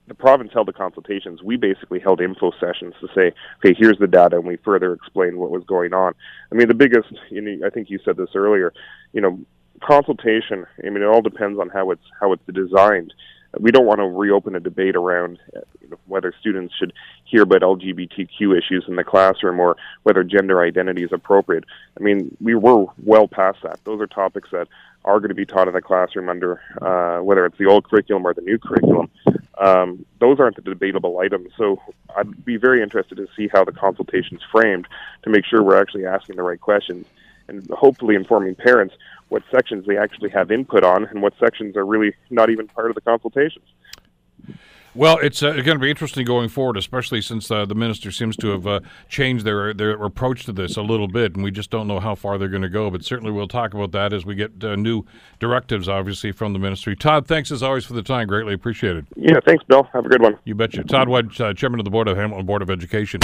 the 0.08 0.14
province 0.14 0.52
held 0.54 0.68
the 0.68 0.74
consultations. 0.74 1.42
We 1.42 1.58
basically 1.58 2.00
held 2.00 2.22
info 2.22 2.52
sessions 2.60 2.94
to 3.02 3.08
say, 3.16 3.34
okay, 3.60 3.76
here's 3.78 3.98
the 3.98 4.08
data, 4.08 4.38
and 4.38 4.46
we 4.46 4.58
further 4.58 4.94
explained 4.94 5.38
what 5.38 5.50
was 5.50 5.64
going 5.64 5.94
on. 5.94 6.14
I 6.52 6.56
mean, 6.56 6.68
the 6.68 6.76
biggest, 6.76 7.08
you 7.30 7.42
know, 7.42 7.66
I 7.66 7.70
think 7.70 7.90
you 7.90 8.00
said 8.06 8.18
this 8.18 8.30
earlier, 8.36 8.74
you 9.14 9.22
know, 9.22 9.40
consultation. 9.82 10.66
I 10.86 10.90
mean, 10.90 11.02
it 11.02 11.08
all 11.08 11.22
depends 11.22 11.60
on 11.60 11.70
how 11.70 11.92
it's 11.92 12.04
how 12.20 12.34
it's 12.34 12.44
designed. 12.52 13.14
we 13.60 13.72
don't 13.72 13.86
want 13.86 14.00
to 14.00 14.06
reopen 14.06 14.56
a 14.56 14.60
debate 14.60 14.96
around 14.96 15.40
you 15.82 15.90
know, 15.90 15.98
whether 16.06 16.34
students 16.40 16.74
should 16.76 16.94
hear 17.26 17.44
about 17.44 17.62
LGBTQ 17.62 18.58
issues 18.58 18.86
in 18.88 18.96
the 18.96 19.04
classroom 19.04 19.60
or 19.60 19.76
whether 20.04 20.24
gender 20.24 20.62
identity 20.62 21.04
is 21.04 21.12
appropriate. 21.14 21.64
I 22.00 22.04
mean, 22.04 22.36
we 22.40 22.56
were 22.56 22.86
well 23.04 23.28
past 23.28 23.60
that. 23.64 23.80
Those 23.86 24.02
are 24.02 24.08
topics 24.08 24.50
that 24.52 24.68
are 25.04 25.20
going 25.20 25.30
to 25.30 25.36
be 25.36 25.46
taught 25.46 25.68
in 25.68 25.74
the 25.74 25.82
classroom 25.82 26.30
under 26.30 26.62
uh, 26.82 27.24
whether 27.24 27.46
it's 27.46 27.58
the 27.58 27.66
old 27.66 27.90
curriculum 27.90 28.26
or 28.26 28.34
the 28.34 28.42
new 28.42 28.58
curriculum. 28.58 29.10
Um, 29.58 30.06
those 30.20 30.40
aren't 30.40 30.56
the 30.56 30.62
debatable 30.62 31.20
items. 31.20 31.52
So 31.58 31.82
I'd 32.16 32.44
be 32.44 32.58
very 32.58 32.82
interested 32.82 33.16
to 33.18 33.28
see 33.36 33.48
how 33.52 33.64
the 33.64 33.72
consultation's 33.72 34.42
framed 34.52 34.88
to 35.24 35.30
make 35.30 35.46
sure 35.46 35.64
we're 35.64 35.80
actually 35.80 36.06
asking 36.06 36.36
the 36.36 36.44
right 36.44 36.60
questions 36.60 37.06
and 37.48 37.68
hopefully 37.70 38.16
informing 38.16 38.56
parents 38.56 38.96
what 39.30 39.44
sections 39.52 39.86
they 39.86 39.98
actually 39.98 40.30
have 40.30 40.52
input 40.52 40.84
on 40.84 41.06
and 41.06 41.22
what 41.22 41.34
sections 41.40 41.76
are 41.76 41.86
really 41.86 42.14
not 42.30 42.50
even 42.50 42.68
part 42.68 42.90
of 42.90 42.96
the 42.96 43.02
consultations. 43.02 43.66
Well, 44.96 45.18
it's 45.18 45.44
uh, 45.44 45.52
going 45.52 45.66
to 45.66 45.80
be 45.80 45.90
interesting 45.90 46.26
going 46.26 46.48
forward, 46.48 46.78
especially 46.78 47.22
since 47.22 47.52
uh, 47.52 47.66
the 47.66 47.76
minister 47.76 48.12
seems 48.12 48.38
to 48.38 48.48
have 48.52 48.66
uh, 48.66 48.80
changed 49.10 49.44
their 49.44 49.74
their 49.74 49.92
approach 49.92 50.46
to 50.46 50.54
this 50.54 50.78
a 50.78 50.82
little 50.82 51.10
bit, 51.10 51.36
and 51.36 51.44
we 51.44 51.52
just 51.52 51.70
don't 51.70 51.86
know 51.86 52.00
how 52.00 52.16
far 52.16 52.38
they're 52.38 52.48
going 52.48 52.62
to 52.62 52.70
go. 52.70 52.90
But 52.90 53.04
certainly, 53.04 53.34
we'll 53.34 53.50
talk 53.50 53.74
about 53.74 53.92
that 53.92 54.14
as 54.14 54.26
we 54.26 54.36
get 54.36 54.64
uh, 54.64 54.78
new 54.78 55.04
directives, 55.40 55.90
obviously, 55.90 56.32
from 56.32 56.54
the 56.54 56.60
ministry. 56.60 56.96
Todd, 56.96 57.28
thanks 57.28 57.52
as 57.52 57.62
always 57.62 57.84
for 57.84 57.92
the 57.92 58.02
time. 58.02 58.28
Greatly 58.30 58.54
appreciated. 58.54 59.06
Yeah, 59.18 59.42
thanks, 59.46 59.66
Bill. 59.66 59.84
Have 59.92 60.06
a 60.06 60.10
good 60.10 60.22
one. 60.22 60.40
You 60.46 60.56
betcha. 60.56 60.86
Todd 60.86 61.10
White, 61.10 61.42
uh, 61.42 61.54
chairman 61.54 61.82
of 61.82 61.84
the 61.84 61.92
board 61.92 62.08
of 62.08 62.16
Hamilton 62.16 62.46
Board 62.46 62.62
of 62.62 62.70
Education. 62.70 63.20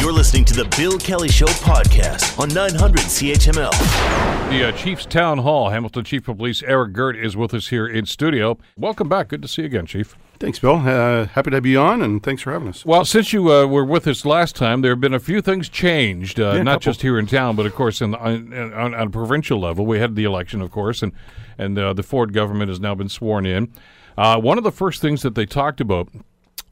You're 0.00 0.12
listening 0.12 0.44
to 0.46 0.54
the 0.54 0.64
Bill 0.76 0.98
Kelly 0.98 1.28
Show 1.28 1.46
podcast 1.46 2.36
on 2.36 2.48
900 2.48 3.02
CHML. 3.02 4.50
The 4.50 4.68
uh, 4.68 4.72
Chief's 4.72 5.06
Town 5.06 5.38
Hall, 5.38 5.70
Hamilton 5.70 6.02
Chief 6.02 6.26
of 6.26 6.38
Police 6.38 6.64
Eric 6.64 6.94
Girt 6.94 7.16
is 7.16 7.36
with 7.36 7.54
us 7.54 7.68
here 7.68 7.86
in 7.86 8.06
studio. 8.06 8.58
Welcome 8.76 9.08
back. 9.08 9.28
Good 9.28 9.42
to 9.42 9.48
see 9.48 9.62
you 9.62 9.66
again, 9.66 9.86
Chief. 9.86 10.16
Thanks, 10.40 10.58
Bill. 10.58 10.76
Uh, 10.76 11.26
happy 11.26 11.50
to 11.50 11.60
be 11.60 11.76
on, 11.76 12.00
and 12.00 12.22
thanks 12.22 12.40
for 12.40 12.52
having 12.52 12.68
us. 12.68 12.82
Well, 12.86 13.04
since 13.04 13.30
you 13.34 13.52
uh, 13.52 13.66
were 13.66 13.84
with 13.84 14.06
us 14.06 14.24
last 14.24 14.56
time, 14.56 14.80
there 14.80 14.90
have 14.92 15.00
been 15.00 15.12
a 15.12 15.20
few 15.20 15.42
things 15.42 15.68
changed, 15.68 16.40
uh, 16.40 16.54
Yeah, 16.54 16.62
not 16.62 16.80
just 16.80 17.02
here 17.02 17.18
in 17.18 17.26
town, 17.26 17.56
but 17.56 17.66
of 17.66 17.74
course 17.74 18.00
in, 18.00 18.14
on, 18.14 18.50
on, 18.54 18.94
on 18.94 19.06
a 19.08 19.10
provincial 19.10 19.60
level. 19.60 19.84
We 19.84 19.98
had 19.98 20.16
the 20.16 20.24
election, 20.24 20.62
of 20.62 20.70
course, 20.70 21.02
and 21.02 21.12
and 21.58 21.78
uh, 21.78 21.92
the 21.92 22.02
Ford 22.02 22.32
government 22.32 22.70
has 22.70 22.80
now 22.80 22.94
been 22.94 23.10
sworn 23.10 23.44
in. 23.44 23.70
Uh, 24.16 24.40
one 24.40 24.56
of 24.56 24.64
the 24.64 24.72
first 24.72 25.02
things 25.02 25.20
that 25.20 25.34
they 25.34 25.44
talked 25.44 25.78
about 25.78 26.08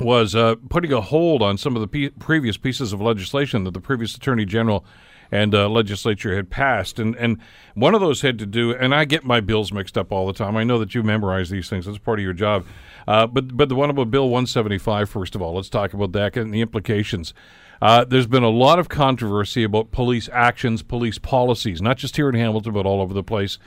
was 0.00 0.34
uh, 0.34 0.54
putting 0.70 0.92
a 0.92 1.02
hold 1.02 1.42
on 1.42 1.58
some 1.58 1.76
of 1.76 1.82
the 1.82 1.88
pe- 1.88 2.08
previous 2.18 2.56
pieces 2.56 2.94
of 2.94 3.02
legislation 3.02 3.64
that 3.64 3.74
the 3.74 3.80
previous 3.80 4.14
attorney 4.14 4.46
general 4.46 4.82
and 5.30 5.54
uh, 5.54 5.68
legislature 5.68 6.34
had 6.34 6.50
passed, 6.50 6.98
and 6.98 7.14
and 7.16 7.38
one 7.74 7.94
of 7.94 8.00
those 8.00 8.22
had 8.22 8.38
to 8.38 8.46
do. 8.46 8.74
And 8.74 8.94
I 8.94 9.04
get 9.04 9.24
my 9.24 9.40
bills 9.40 9.72
mixed 9.72 9.98
up 9.98 10.12
all 10.12 10.26
the 10.26 10.32
time. 10.32 10.56
I 10.56 10.64
know 10.64 10.78
that 10.78 10.94
you 10.94 11.02
memorize 11.02 11.50
these 11.50 11.68
things; 11.68 11.86
that's 11.86 11.98
part 11.98 12.18
of 12.18 12.22
your 12.22 12.32
job. 12.32 12.64
Uh, 13.06 13.26
but 13.26 13.56
but 13.56 13.68
the 13.68 13.74
one 13.74 13.90
about 13.90 14.10
Bill 14.10 14.28
175, 14.28 15.08
first 15.08 15.34
of 15.34 15.42
all, 15.42 15.54
let's 15.54 15.68
talk 15.68 15.94
about 15.94 16.12
that 16.12 16.36
and 16.36 16.52
the 16.52 16.60
implications. 16.60 17.34
Uh, 17.80 18.04
there's 18.04 18.26
been 18.26 18.42
a 18.42 18.50
lot 18.50 18.78
of 18.78 18.88
controversy 18.88 19.62
about 19.62 19.92
police 19.92 20.28
actions, 20.32 20.82
police 20.82 21.18
policies, 21.18 21.80
not 21.80 21.96
just 21.96 22.16
here 22.16 22.28
in 22.28 22.34
Hamilton, 22.34 22.72
but 22.72 22.86
all 22.86 23.00
over 23.00 23.14
the 23.14 23.22
place. 23.22 23.58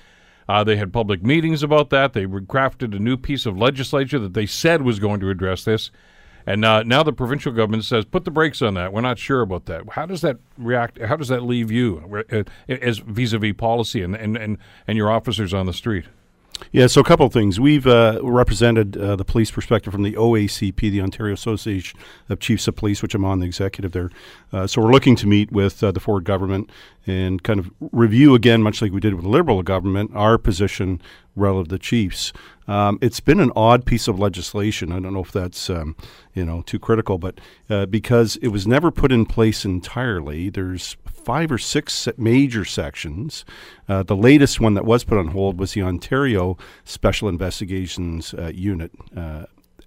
Uh, 0.50 0.64
they 0.64 0.76
had 0.76 0.92
public 0.92 1.24
meetings 1.24 1.64
about 1.64 1.92
that. 1.92 2.12
They 2.14 2.26
crafted 2.26 2.96
a 2.96 3.00
new 3.00 3.16
piece 3.16 3.46
of 3.46 3.58
legislature 3.58 4.20
that 4.20 4.34
they 4.34 4.46
said 4.46 4.82
was 4.82 5.00
going 5.00 5.22
to 5.22 5.30
address 5.30 5.64
this. 5.64 5.92
And 6.46 6.66
uh, 6.66 6.84
now 6.84 7.04
the 7.04 7.14
provincial 7.14 7.52
government 7.52 7.86
says, 7.86 8.06
put 8.06 8.26
the 8.26 8.32
brakes 8.32 8.62
on 8.62 8.74
that. 8.76 8.94
We're 8.94 9.02
not 9.02 9.20
sure 9.20 9.42
about 9.42 9.66
that. 9.66 9.84
How 9.92 10.06
does 10.06 10.22
that 10.22 10.38
react? 10.58 11.00
How 11.02 11.16
does 11.16 11.28
that 11.28 11.44
leave 11.44 11.72
you 11.72 12.24
uh, 12.32 12.44
as 12.70 13.00
vis-a-vis 13.00 13.54
policy 13.58 14.02
and, 14.02 14.16
and, 14.16 14.38
and, 14.38 14.58
and 14.88 14.98
your 14.98 15.12
officers 15.12 15.54
on 15.54 15.66
the 15.66 15.74
street? 15.74 16.06
Yeah, 16.72 16.88
so 16.88 17.02
a 17.02 17.04
couple 17.04 17.26
of 17.26 17.34
things. 17.34 17.60
We've 17.60 17.88
uh, 17.88 18.20
represented 18.22 18.96
uh, 18.96 19.16
the 19.16 19.26
police 19.26 19.52
perspective 19.52 19.92
from 19.92 20.04
the 20.04 20.14
OACP, 20.14 20.80
the 20.80 21.02
Ontario 21.02 21.34
Association 21.34 22.00
of 22.30 22.40
Chiefs 22.40 22.68
of 22.68 22.76
Police, 22.76 23.02
which 23.02 23.16
I'm 23.16 23.26
on 23.26 23.40
the 23.40 23.46
executive 23.46 23.92
there. 23.92 24.10
Uh, 24.54 24.68
so 24.68 24.82
we're 24.82 24.92
looking 24.92 25.16
to 25.18 25.28
meet 25.28 25.52
with 25.52 25.84
uh, 25.84 25.92
the 25.92 26.00
Ford 26.00 26.24
government 26.24 26.70
and 27.08 27.42
kind 27.44 27.60
of 27.60 27.72
review 27.92 28.36
again, 28.36 28.62
much 28.62 28.82
like 28.82 28.92
we 28.92 29.00
did 29.00 29.16
with 29.16 29.24
the 29.24 29.30
Liberal 29.30 29.64
government, 29.64 30.12
our 30.14 30.38
position 30.38 31.02
relative 31.36 31.70
to 31.70 31.80
chiefs. 31.80 32.34
Um, 32.68 33.00
it's 33.02 33.20
been 33.20 33.40
an 33.40 33.52
odd 33.56 33.86
piece 33.86 34.08
of 34.08 34.20
legislation. 34.20 34.92
I 34.92 35.00
don't 35.00 35.14
know 35.14 35.22
if 35.22 35.32
that's 35.32 35.70
um, 35.70 35.96
you 36.34 36.46
know 36.46 36.62
too 36.62 36.80
critical, 36.80 37.18
but 37.18 37.40
uh, 37.70 37.86
because 37.86 38.38
it 38.38 38.50
was 38.50 38.68
never 38.68 38.92
put 38.92 39.12
in 39.12 39.26
place 39.26 39.66
entirely, 39.66 40.50
there's 40.50 40.96
five 41.06 41.52
or 41.52 41.58
six 41.58 42.08
major 42.18 42.66
sections. 42.66 43.46
Uh, 43.90 44.04
the 44.04 44.16
latest 44.16 44.60
one 44.60 44.74
that 44.76 44.86
was 44.86 45.04
put 45.04 45.18
on 45.18 45.30
hold 45.30 45.60
was 45.60 45.74
the 45.74 45.82
Ontario 45.82 46.58
Special 46.84 47.28
Investigations 47.28 48.34
uh, 48.34 48.52
Unit. 48.54 48.92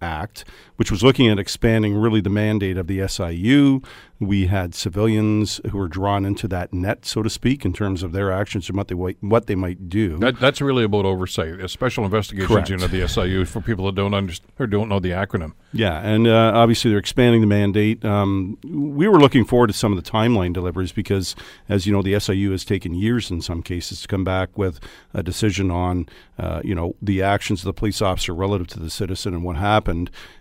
Act, 0.00 0.44
which 0.76 0.90
was 0.90 1.02
looking 1.02 1.28
at 1.28 1.38
expanding 1.38 1.94
really 1.94 2.20
the 2.20 2.30
mandate 2.30 2.76
of 2.76 2.87
the 2.87 3.07
SIU. 3.07 3.80
We 4.20 4.46
had 4.46 4.74
civilians 4.74 5.61
who 5.70 5.76
were 5.76 5.88
drawn 5.88 6.24
into 6.24 6.48
that 6.48 6.72
net, 6.72 7.04
so 7.04 7.22
to 7.22 7.28
speak, 7.28 7.64
in 7.64 7.72
terms 7.72 8.02
of 8.02 8.12
their 8.12 8.33
actions 8.33 8.68
and 8.68 8.76
what 8.76 8.88
they 8.88 8.94
what 8.94 9.46
they 9.46 9.54
might 9.54 9.88
do. 9.88 10.18
That, 10.18 10.38
that's 10.38 10.61
really 10.61 10.85
about 10.85 11.04
oversight, 11.04 11.61
a 11.61 11.68
special 11.68 12.04
investigations 12.04 12.48
Correct. 12.48 12.70
unit 12.70 12.85
of 12.85 12.90
the 12.90 13.07
SIU 13.07 13.44
for 13.44 13.61
people 13.61 13.87
that 13.87 13.94
don't 13.94 14.14
understand 14.14 14.50
or 14.59 14.66
don't 14.66 14.88
know 14.88 15.00
the 15.00 15.11
acronym. 15.11 15.52
Yeah, 15.72 16.00
and 16.00 16.26
uh, 16.26 16.52
obviously 16.54 16.90
they're 16.90 16.98
expanding 16.98 17.40
the 17.40 17.46
mandate. 17.46 18.04
Um, 18.04 18.57
we 18.64 19.09
were 19.09 19.18
looking 19.18 19.44
forward 19.44 19.66
to 19.66 19.72
some 19.72 19.96
of 19.96 20.02
the 20.02 20.09
timeline 20.09 20.52
deliveries 20.52 20.92
because, 20.92 21.35
as 21.68 21.87
you 21.87 21.92
know, 21.92 22.02
the 22.02 22.18
SIU 22.18 22.52
has 22.52 22.64
taken 22.64 22.94
years 22.94 23.30
in 23.30 23.42
some 23.42 23.62
cases 23.62 24.02
to 24.02 24.09
come 24.09 24.24
back 24.24 24.57
with 24.57 24.78
a 25.12 25.22
decision 25.22 25.70
on, 25.70 26.09
uh, 26.38 26.61
you 26.64 26.74
know, 26.74 26.94
the 27.02 27.22
actions 27.22 27.61
of 27.61 27.64
the 27.66 27.72
police 27.72 28.00
officer 28.00 28.33
relative 28.35 28.68
to 28.68 28.80
the 28.80 28.90
citizen 28.90 29.35
and 29.35 29.42
what 29.42 29.57
happened. 29.57 29.84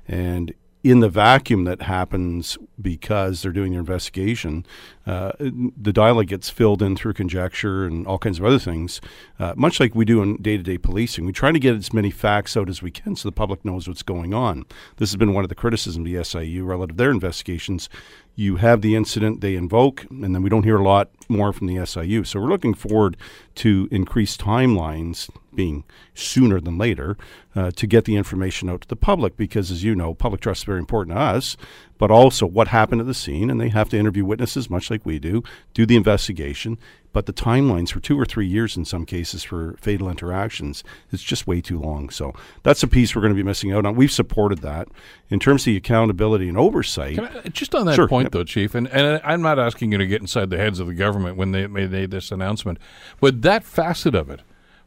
And 0.07 0.53
in 0.83 0.99
the 0.99 1.07
vacuum 1.07 1.63
that 1.63 1.81
happens 1.83 2.57
because 2.81 3.41
they're 3.41 3.53
doing 3.53 3.71
their 3.71 3.79
investigation, 3.79 4.65
uh, 5.07 5.31
the 5.39 5.93
dialogue 5.93 6.27
gets 6.27 6.49
filled 6.49 6.81
in 6.81 6.97
through 6.97 7.13
conjecture 7.13 7.85
and 7.85 8.05
all 8.05 8.17
kinds 8.17 8.37
of 8.37 8.43
other 8.45 8.59
things, 8.59 8.99
uh, 9.39 9.53
much 9.55 9.79
like 9.79 9.95
we 9.95 10.03
do 10.03 10.21
in 10.21 10.35
day 10.41 10.57
to 10.57 10.63
day 10.63 10.77
policing. 10.77 11.25
We 11.25 11.31
try 11.31 11.53
to 11.53 11.59
get 11.59 11.75
as 11.75 11.93
many 11.93 12.11
facts 12.11 12.57
out 12.57 12.67
as 12.67 12.81
we 12.81 12.91
can 12.91 13.15
so 13.15 13.29
the 13.29 13.33
public 13.33 13.63
knows 13.63 13.87
what's 13.87 14.03
going 14.03 14.33
on. 14.33 14.65
This 14.97 15.11
has 15.11 15.15
been 15.15 15.33
one 15.33 15.45
of 15.45 15.49
the 15.49 15.55
criticisms 15.55 16.05
of 16.05 16.13
the 16.13 16.23
SIU 16.23 16.65
relative 16.65 16.97
to 16.97 17.01
their 17.01 17.11
investigations. 17.11 17.87
You 18.35 18.55
have 18.55 18.81
the 18.81 18.95
incident 18.95 19.41
they 19.41 19.55
invoke, 19.55 20.05
and 20.09 20.33
then 20.33 20.41
we 20.41 20.49
don't 20.49 20.63
hear 20.63 20.77
a 20.77 20.83
lot 20.83 21.09
more 21.29 21.53
from 21.53 21.67
the 21.67 21.85
SIU. 21.85 22.23
So 22.23 22.39
we're 22.39 22.47
looking 22.47 22.73
forward 22.73 23.15
to 23.55 23.87
increased 23.91 24.41
timelines 24.41 25.29
being 25.53 25.83
sooner 26.15 26.59
than 26.59 26.77
later 26.77 27.15
uh, 27.55 27.69
to 27.71 27.85
get 27.85 28.05
the 28.05 28.15
information 28.15 28.69
out 28.69 28.81
to 28.81 28.87
the 28.87 28.95
public 28.95 29.37
because, 29.37 29.69
as 29.69 29.83
you 29.83 29.95
know, 29.95 30.15
public 30.15 30.41
trust 30.41 30.61
is 30.61 30.65
very 30.65 30.79
important 30.79 31.15
to 31.15 31.21
us, 31.21 31.55
but 31.99 32.09
also 32.09 32.47
what 32.47 32.69
happened 32.69 33.01
at 33.01 33.07
the 33.07 33.13
scene, 33.13 33.51
and 33.51 33.61
they 33.61 33.69
have 33.69 33.89
to 33.89 33.97
interview 33.97 34.25
witnesses 34.25 34.69
much 34.69 34.89
like 34.89 35.05
we 35.05 35.19
do, 35.19 35.43
do 35.75 35.85
the 35.85 35.95
investigation. 35.95 36.79
But 37.13 37.27
the 37.27 37.33
timelines 37.33 37.91
for 37.91 37.99
two 37.99 38.19
or 38.19 38.25
three 38.25 38.47
years 38.47 38.75
in 38.75 38.83
some 38.85 39.05
cases 39.05 39.43
for 39.43 39.75
fatal 39.79 40.09
interactions 40.09 40.83
is 41.11 41.23
just 41.23 41.47
way 41.47 41.61
too 41.61 41.79
long. 41.79 42.09
So 42.09 42.33
that's 42.63 42.83
a 42.83 42.87
piece 42.87 43.15
we're 43.15 43.21
going 43.21 43.33
to 43.33 43.37
be 43.37 43.43
missing 43.43 43.71
out 43.71 43.85
on. 43.85 43.95
We've 43.95 44.11
supported 44.11 44.59
that. 44.59 44.87
In 45.29 45.39
terms 45.39 45.61
of 45.61 45.65
the 45.65 45.77
accountability 45.77 46.49
and 46.49 46.57
oversight, 46.57 47.19
I, 47.19 47.49
just 47.49 47.73
on 47.73 47.85
that 47.85 47.95
Sure, 47.95 48.07
point, 48.07 48.25
yep. 48.25 48.31
though, 48.33 48.43
Chief, 48.43 48.75
and, 48.75 48.87
and 48.89 49.21
I'm 49.23 49.41
not 49.41 49.57
asking 49.57 49.91
you 49.91 49.97
to 49.99 50.05
get 50.07 50.21
inside 50.21 50.49
the 50.49 50.57
heads 50.57 50.79
of 50.79 50.87
the 50.87 50.93
government 50.93 51.37
when 51.37 51.51
they 51.51 51.67
made 51.67 52.11
this 52.11 52.31
announcement, 52.31 52.77
but 53.21 53.41
that 53.43 53.63
facet 53.63 54.15
of 54.15 54.29
it, 54.29 54.41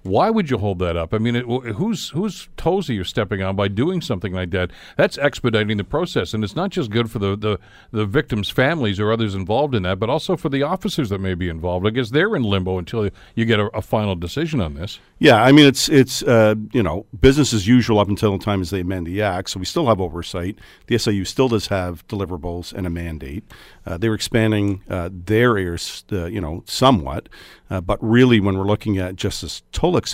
why 0.06 0.30
would 0.30 0.50
you 0.50 0.58
hold 0.58 0.78
that 0.78 0.96
up? 0.96 1.12
I 1.12 1.18
mean, 1.18 1.36
it, 1.36 1.44
whose 1.44 2.10
whose 2.10 2.48
toes 2.56 2.88
are 2.88 2.92
you 2.92 3.04
stepping 3.04 3.42
on 3.42 3.56
by 3.56 3.68
doing 3.68 4.00
something 4.00 4.32
like 4.32 4.50
that? 4.50 4.70
That's 4.96 5.18
expediting 5.18 5.76
the 5.76 5.84
process, 5.84 6.32
and 6.32 6.42
it's 6.42 6.56
not 6.56 6.70
just 6.70 6.90
good 6.90 7.10
for 7.10 7.18
the, 7.18 7.36
the, 7.36 7.58
the 7.90 8.06
victims' 8.06 8.48
families 8.48 8.98
or 8.98 9.12
others 9.12 9.34
involved 9.34 9.74
in 9.74 9.82
that, 9.82 9.98
but 9.98 10.08
also 10.08 10.36
for 10.36 10.48
the 10.48 10.62
officers 10.62 11.10
that 11.10 11.18
may 11.18 11.34
be 11.34 11.48
involved. 11.48 11.86
I 11.86 11.90
guess 11.90 12.10
they're 12.10 12.34
in 12.36 12.42
limbo 12.42 12.78
until 12.78 13.10
you 13.34 13.44
get 13.44 13.60
a, 13.60 13.66
a 13.76 13.82
final 13.82 14.14
decision 14.14 14.60
on 14.60 14.74
this. 14.74 14.98
Yeah, 15.18 15.42
I 15.42 15.52
mean 15.52 15.66
it's 15.66 15.88
it's 15.88 16.22
uh, 16.22 16.54
you 16.72 16.82
know 16.82 17.06
business 17.20 17.52
as 17.52 17.66
usual 17.66 17.98
up 17.98 18.08
until 18.08 18.36
the 18.36 18.44
time 18.44 18.60
as 18.60 18.70
they 18.70 18.80
amend 18.80 19.06
the 19.06 19.22
act. 19.22 19.50
So 19.50 19.58
we 19.58 19.66
still 19.66 19.86
have 19.86 20.00
oversight. 20.00 20.58
The 20.86 20.98
SIU 20.98 21.24
still 21.24 21.48
does 21.48 21.66
have 21.68 22.06
deliverables 22.08 22.72
and 22.72 22.86
a 22.86 22.90
mandate. 22.90 23.44
Uh, 23.86 23.96
they're 23.96 24.14
expanding 24.14 24.82
uh, 24.90 25.10
their 25.12 25.56
areas, 25.56 26.04
uh, 26.12 26.26
you 26.26 26.40
know, 26.40 26.62
somewhat. 26.66 27.28
Uh, 27.70 27.80
but 27.80 27.98
really, 28.02 28.40
when 28.40 28.56
we're 28.56 28.66
looking 28.66 28.98
at 28.98 29.16
Justice 29.16 29.62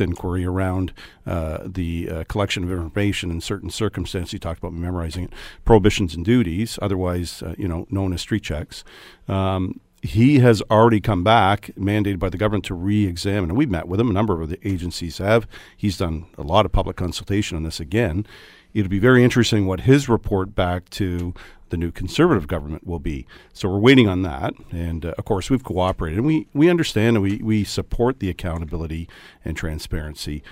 Inquiry 0.01 0.45
around 0.45 0.93
uh, 1.27 1.59
the 1.65 2.09
uh, 2.11 2.25
collection 2.25 2.65
of 2.65 2.71
information 2.71 3.31
in 3.31 3.41
certain 3.41 3.71
circumstances, 3.71 4.33
he 4.33 4.39
talked 4.39 4.59
about 4.59 4.73
memorizing 4.73 5.25
it, 5.25 5.33
prohibitions 5.65 6.15
and 6.15 6.25
duties, 6.25 6.79
otherwise 6.83 7.43
uh, 7.43 7.55
you 7.59 7.69
know 7.69 7.87
known 7.91 8.13
as 8.13 8.21
street 8.21 8.43
checks. 8.43 8.85
Um, 9.29 9.81
he 10.03 10.41
has 10.41 10.63
already 10.63 11.01
come 11.01 11.23
back, 11.23 11.71
mandated 11.79 12.19
by 12.19 12.29
the 12.29 12.37
government 12.37 12.65
to 12.65 12.75
re-examine. 12.75 13.51
And 13.51 13.57
we've 13.57 13.71
met 13.71 13.87
with 13.87 14.01
him. 14.01 14.11
A 14.11 14.13
number 14.13 14.43
of 14.43 14.49
the 14.49 14.59
agencies 14.67 15.19
have. 15.19 15.47
He's 15.77 15.97
done 15.97 16.27
a 16.37 16.43
lot 16.43 16.67
of 16.67 16.73
public 16.73 16.97
consultation 16.97 17.57
on 17.57 17.63
this 17.63 17.79
again. 17.79 18.27
It'll 18.75 18.89
be 18.89 18.99
very 18.99 19.23
interesting 19.23 19.67
what 19.67 19.83
his 19.83 20.09
report 20.09 20.55
back 20.57 20.91
to 20.91 21.35
the 21.73 21.77
new 21.77 21.91
conservative 21.91 22.47
government 22.47 22.87
will 22.87 23.01
be. 23.01 23.27
So 23.53 23.69
we're 23.69 23.79
waiting 23.79 24.07
on 24.07 24.23
that. 24.23 24.55
And 24.71 25.05
uh, 25.07 25.15
of 25.19 25.25
course, 25.25 25.51
we've 25.51 25.65
cooperated. 25.65 26.19
And 26.19 26.27
we, 26.27 26.47
we 26.55 26.71
understand 26.71 27.17
and 27.17 27.23
we, 27.23 27.39
we 27.39 27.65
support 27.65 28.21
the 28.21 28.31
accountability 28.31 29.09
and 29.45 29.57
transparency. 29.57 30.45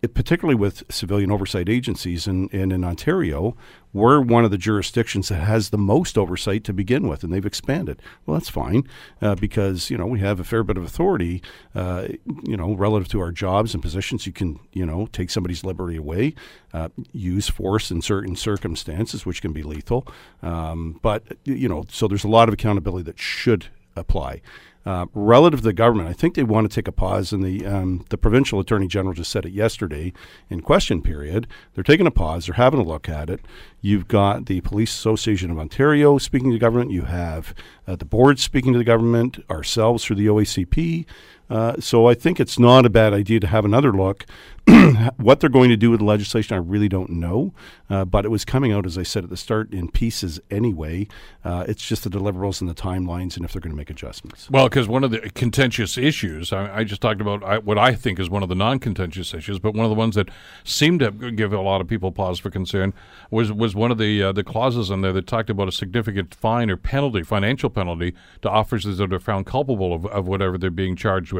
It, 0.00 0.14
particularly 0.14 0.54
with 0.54 0.84
civilian 0.90 1.30
oversight 1.30 1.68
agencies, 1.68 2.26
and 2.26 2.52
in 2.52 2.84
Ontario, 2.84 3.56
we're 3.92 4.20
one 4.20 4.44
of 4.44 4.50
the 4.50 4.58
jurisdictions 4.58 5.28
that 5.28 5.40
has 5.40 5.70
the 5.70 5.78
most 5.78 6.16
oversight 6.16 6.62
to 6.64 6.72
begin 6.72 7.08
with, 7.08 7.24
and 7.24 7.32
they've 7.32 7.44
expanded. 7.44 8.00
Well, 8.24 8.38
that's 8.38 8.48
fine 8.48 8.84
uh, 9.20 9.34
because 9.34 9.90
you 9.90 9.98
know 9.98 10.06
we 10.06 10.20
have 10.20 10.38
a 10.38 10.44
fair 10.44 10.62
bit 10.62 10.76
of 10.76 10.84
authority, 10.84 11.42
uh, 11.74 12.08
you 12.44 12.56
know, 12.56 12.74
relative 12.74 13.08
to 13.08 13.20
our 13.20 13.32
jobs 13.32 13.74
and 13.74 13.82
positions. 13.82 14.26
You 14.26 14.32
can 14.32 14.60
you 14.72 14.86
know 14.86 15.06
take 15.06 15.30
somebody's 15.30 15.64
liberty 15.64 15.96
away, 15.96 16.34
uh, 16.72 16.90
use 17.12 17.48
force 17.48 17.90
in 17.90 18.00
certain 18.00 18.36
circumstances, 18.36 19.26
which 19.26 19.42
can 19.42 19.52
be 19.52 19.64
lethal. 19.64 20.06
Um, 20.42 21.00
but 21.02 21.24
you 21.44 21.68
know, 21.68 21.84
so 21.90 22.06
there's 22.06 22.24
a 22.24 22.28
lot 22.28 22.48
of 22.48 22.54
accountability 22.54 23.04
that 23.04 23.18
should 23.18 23.66
apply. 23.96 24.42
Uh, 24.88 25.04
relative 25.12 25.60
to 25.60 25.64
the 25.64 25.72
government, 25.74 26.08
I 26.08 26.14
think 26.14 26.34
they 26.34 26.42
want 26.42 26.70
to 26.70 26.74
take 26.74 26.88
a 26.88 26.92
pause. 26.92 27.30
And 27.30 27.44
the 27.44 27.66
um, 27.66 28.06
the 28.08 28.16
provincial 28.16 28.58
attorney 28.58 28.88
general 28.88 29.12
just 29.12 29.30
said 29.30 29.44
it 29.44 29.52
yesterday 29.52 30.14
in 30.48 30.62
question 30.62 31.02
period. 31.02 31.46
They're 31.74 31.84
taking 31.84 32.06
a 32.06 32.10
pause. 32.10 32.46
They're 32.46 32.54
having 32.54 32.80
a 32.80 32.84
look 32.84 33.06
at 33.06 33.28
it. 33.28 33.42
You've 33.82 34.08
got 34.08 34.46
the 34.46 34.62
Police 34.62 34.94
Association 34.94 35.50
of 35.50 35.58
Ontario 35.58 36.16
speaking 36.16 36.48
to 36.48 36.54
the 36.54 36.58
government. 36.58 36.90
You 36.90 37.02
have 37.02 37.54
uh, 37.86 37.96
the 37.96 38.06
board 38.06 38.38
speaking 38.38 38.72
to 38.72 38.78
the 38.78 38.84
government. 38.84 39.44
Ourselves 39.50 40.06
through 40.06 40.16
the 40.16 40.26
OACP. 40.26 41.04
Uh, 41.50 41.74
so 41.80 42.06
I 42.06 42.14
think 42.14 42.40
it's 42.40 42.58
not 42.58 42.84
a 42.84 42.90
bad 42.90 43.12
idea 43.12 43.40
to 43.40 43.46
have 43.46 43.64
another 43.64 43.92
look. 43.92 44.26
what 45.16 45.40
they're 45.40 45.48
going 45.48 45.70
to 45.70 45.76
do 45.76 45.90
with 45.90 46.00
the 46.00 46.04
legislation, 46.04 46.54
I 46.54 46.58
really 46.58 46.88
don't 46.88 47.10
know. 47.10 47.54
Uh, 47.88 48.04
but 48.04 48.26
it 48.26 48.28
was 48.28 48.44
coming 48.44 48.70
out, 48.70 48.84
as 48.84 48.98
I 48.98 49.02
said 49.02 49.24
at 49.24 49.30
the 49.30 49.36
start, 49.36 49.72
in 49.72 49.90
pieces 49.90 50.40
anyway. 50.50 51.08
Uh, 51.42 51.64
it's 51.66 51.86
just 51.86 52.04
the 52.04 52.10
deliverables 52.10 52.60
and 52.60 52.68
the 52.68 52.74
timelines, 52.74 53.36
and 53.36 53.44
if 53.44 53.52
they're 53.52 53.62
going 53.62 53.72
to 53.72 53.76
make 53.76 53.88
adjustments. 53.88 54.50
Well, 54.50 54.68
because 54.68 54.88
one 54.88 55.04
of 55.04 55.10
the 55.10 55.20
contentious 55.30 55.96
issues, 55.96 56.52
I, 56.52 56.80
I 56.80 56.84
just 56.84 57.00
talked 57.00 57.22
about 57.22 57.42
I, 57.42 57.58
what 57.58 57.78
I 57.78 57.94
think 57.94 58.20
is 58.20 58.28
one 58.28 58.42
of 58.42 58.50
the 58.50 58.54
non-contentious 58.54 59.32
issues, 59.32 59.58
but 59.58 59.74
one 59.74 59.86
of 59.86 59.90
the 59.90 59.94
ones 59.94 60.16
that 60.16 60.28
seemed 60.64 61.00
to 61.00 61.10
give 61.10 61.52
a 61.52 61.60
lot 61.60 61.80
of 61.80 61.88
people 61.88 62.12
pause 62.12 62.38
for 62.38 62.50
concern 62.50 62.92
was 63.30 63.50
was 63.50 63.74
one 63.74 63.90
of 63.90 63.96
the 63.96 64.22
uh, 64.22 64.32
the 64.32 64.44
clauses 64.44 64.90
in 64.90 65.00
there 65.00 65.12
that 65.14 65.26
talked 65.26 65.48
about 65.48 65.68
a 65.68 65.72
significant 65.72 66.34
fine 66.34 66.68
or 66.68 66.76
penalty, 66.76 67.22
financial 67.22 67.70
penalty, 67.70 68.12
to 68.42 68.50
officers 68.50 68.98
that 68.98 69.12
are 69.12 69.20
found 69.20 69.46
culpable 69.46 69.94
of, 69.94 70.04
of 70.06 70.28
whatever 70.28 70.58
they're 70.58 70.70
being 70.70 70.94
charged 70.94 71.32
with 71.32 71.37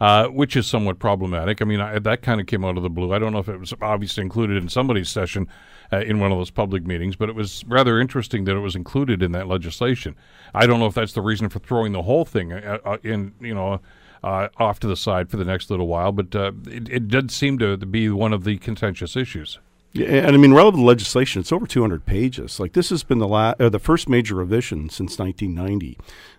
uh, 0.00 0.28
which 0.28 0.56
is 0.56 0.66
somewhat 0.66 0.98
problematic. 0.98 1.60
I 1.60 1.64
mean, 1.64 1.80
I, 1.80 1.98
that 1.98 2.22
kind 2.22 2.40
of 2.40 2.46
came 2.46 2.64
out 2.64 2.76
of 2.76 2.82
the 2.82 2.90
blue. 2.90 3.12
I 3.12 3.18
don't 3.18 3.32
know 3.32 3.40
if 3.40 3.48
it 3.48 3.58
was 3.58 3.74
obviously 3.82 4.22
included 4.22 4.56
in 4.56 4.68
somebody's 4.68 5.08
session 5.08 5.48
uh, 5.92 5.98
in 5.98 6.20
one 6.20 6.30
of 6.30 6.38
those 6.38 6.50
public 6.50 6.86
meetings, 6.86 7.16
but 7.16 7.28
it 7.28 7.34
was 7.34 7.64
rather 7.66 8.00
interesting 8.00 8.44
that 8.44 8.56
it 8.56 8.60
was 8.60 8.76
included 8.76 9.22
in 9.22 9.32
that 9.32 9.48
legislation. 9.48 10.14
I 10.54 10.66
don't 10.66 10.78
know 10.78 10.86
if 10.86 10.94
that's 10.94 11.12
the 11.12 11.22
reason 11.22 11.48
for 11.48 11.58
throwing 11.58 11.92
the 11.92 12.02
whole 12.02 12.24
thing 12.24 12.52
uh, 12.52 12.78
uh 12.84 12.98
in, 13.02 13.34
you 13.40 13.54
know. 13.54 13.80
Uh, 14.20 14.48
off 14.56 14.80
to 14.80 14.88
the 14.88 14.96
side 14.96 15.30
for 15.30 15.36
the 15.36 15.44
next 15.44 15.70
little 15.70 15.86
while, 15.86 16.10
but 16.10 16.34
uh, 16.34 16.50
it, 16.66 16.88
it 16.88 17.06
did 17.06 17.30
seem 17.30 17.56
to 17.56 17.76
be 17.76 18.10
one 18.10 18.32
of 18.32 18.42
the 18.42 18.58
contentious 18.58 19.14
issues. 19.14 19.60
Yeah, 19.92 20.08
and 20.08 20.34
I 20.34 20.38
mean, 20.38 20.52
relevant 20.52 20.84
legislation, 20.84 21.40
it's 21.40 21.52
over 21.52 21.66
200 21.66 22.04
pages. 22.04 22.60
Like 22.60 22.72
this 22.72 22.90
has 22.90 23.04
been 23.04 23.18
the 23.18 23.28
la- 23.28 23.54
the 23.54 23.78
first 23.78 24.08
major 24.08 24.34
revision 24.34 24.90
since 24.90 25.18
1990. 25.18 25.98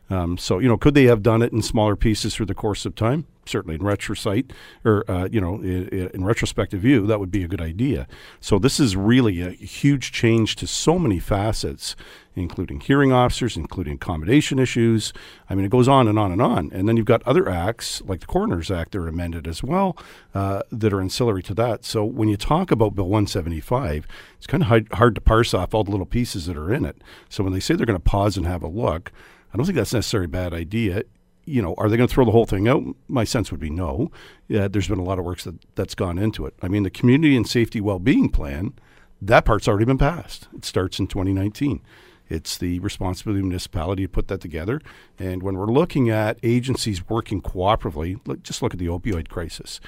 Um, 0.10 0.38
so, 0.38 0.58
you 0.60 0.68
know, 0.68 0.78
could 0.78 0.96
they 0.96 1.06
have 1.06 1.22
done 1.22 1.42
it 1.42 1.54
in 1.54 1.62
smaller 1.62 1.96
pieces 1.96 2.34
through 2.34 2.48
the 2.48 2.56
course 2.56 2.86
of 2.86 2.96
time? 2.96 3.28
Certainly, 3.46 3.76
in 3.76 3.84
retrospect, 3.84 4.54
or 4.86 5.10
uh, 5.10 5.28
you 5.32 5.42
know, 5.42 5.56
in, 5.56 5.88
in, 6.14 6.24
retrospective 6.24 6.82
view, 6.82 7.08
that 7.08 7.20
would 7.20 7.32
be 7.32 7.44
a 7.44 7.48
good 7.48 7.62
idea. 7.62 8.08
So, 8.40 8.60
this 8.60 8.80
is 8.80 8.96
really 8.96 9.42
a 9.42 9.50
huge 9.50 10.12
change 10.12 10.56
to 10.58 10.68
so 10.68 11.00
many 11.00 11.18
facets, 11.18 11.96
including 12.36 12.80
hearing 12.80 13.12
officers, 13.12 13.58
including 13.58 13.96
accommodation 13.96 14.60
issues. 14.60 15.14
I 15.50 15.56
mean, 15.56 15.66
it 15.66 15.72
goes 15.72 15.88
on 15.88 16.08
and 16.08 16.20
on 16.20 16.32
and 16.32 16.42
on. 16.44 16.70
And 16.72 16.88
then 16.88 16.96
you've 16.96 17.08
got 17.08 17.24
other 17.24 17.50
acts 17.50 18.04
like 18.06 18.20
the 18.20 18.28
Coroner's 18.28 18.70
Act 18.70 18.92
that 18.92 19.00
are 19.00 19.08
amended 19.08 19.48
as 19.48 19.64
well 19.64 19.98
uh, 20.36 20.62
that 20.72 20.94
are 20.94 21.02
ancillary 21.02 21.42
to 21.44 21.56
that. 21.56 21.86
So, 21.86 22.06
when 22.06 22.30
you 22.30 22.38
talk 22.38 22.70
about 22.70 22.94
Bill 22.94 23.08
175, 23.08 24.06
it's 24.38 24.46
kind 24.46 24.62
of 24.62 24.70
hard, 24.70 24.88
hard 24.94 25.16
to 25.16 25.22
parse 25.22 25.56
off 25.56 25.74
all 25.74 25.84
the 25.84 25.92
little 25.92 26.06
pieces 26.06 26.46
that 26.46 26.58
are 26.58 26.72
in 26.72 26.86
it. 26.86 27.02
So, 27.30 27.44
when 27.44 27.54
they 27.54 27.60
say 27.60 27.76
they're 27.76 27.88
going 27.88 27.98
to 27.98 28.04
pause 28.04 28.38
and 28.38 28.46
have 28.46 28.62
a 28.62 28.68
look, 28.68 29.12
I 29.54 29.58
don't 29.58 29.66
think 29.66 29.76
that's 29.76 29.94
necessarily 29.94 30.26
a 30.26 30.30
bad 30.30 30.54
idea. 30.54 31.04
You 31.46 31.62
know, 31.62 31.74
are 31.78 31.90
they 31.90 31.98
going 31.98 32.08
to 32.08 32.14
throw 32.14 32.26
the 32.26 32.32
whole 32.32 32.46
thing 32.46 32.68
out? 32.68 32.84
My 33.08 33.24
sense 33.24 33.52
would 33.52 33.60
be 33.60 33.70
no. 33.70 34.12
Yeah, 34.48 34.68
there's 34.68 34.88
been 34.88 35.00
a 35.00 35.04
lot 35.04 35.18
of 35.18 35.26
work 35.26 35.40
that, 35.42 35.56
that's 35.76 35.96
gone 35.96 36.20
into 36.20 36.46
it. 36.46 36.54
I 36.62 36.68
mean, 36.68 36.84
the 36.84 36.92
community 36.92 37.36
and 37.36 37.48
safety 37.48 37.82
well-being 37.82 38.30
plan, 38.30 38.74
that 39.22 39.46
part's 39.46 39.68
already 39.68 39.86
been 39.86 39.98
passed. 39.98 40.48
It 40.56 40.66
starts 40.66 41.00
in 41.00 41.08
2019. 41.08 41.82
It's 42.30 42.58
the 42.58 42.80
responsibility 42.80 43.40
of 43.40 43.44
the 43.44 43.48
municipality 43.48 44.04
to 44.04 44.10
put 44.10 44.28
that 44.28 44.40
together. 44.40 44.80
And 45.18 45.42
when 45.42 45.58
we're 45.58 45.66
looking 45.66 46.12
at 46.12 46.38
agencies 46.44 47.10
working 47.10 47.42
cooperatively, 47.42 48.20
look, 48.28 48.44
just 48.44 48.62
look 48.62 48.74
at 48.74 48.80
the 48.80 48.86
opioid 48.86 49.30
crisis 49.30 49.80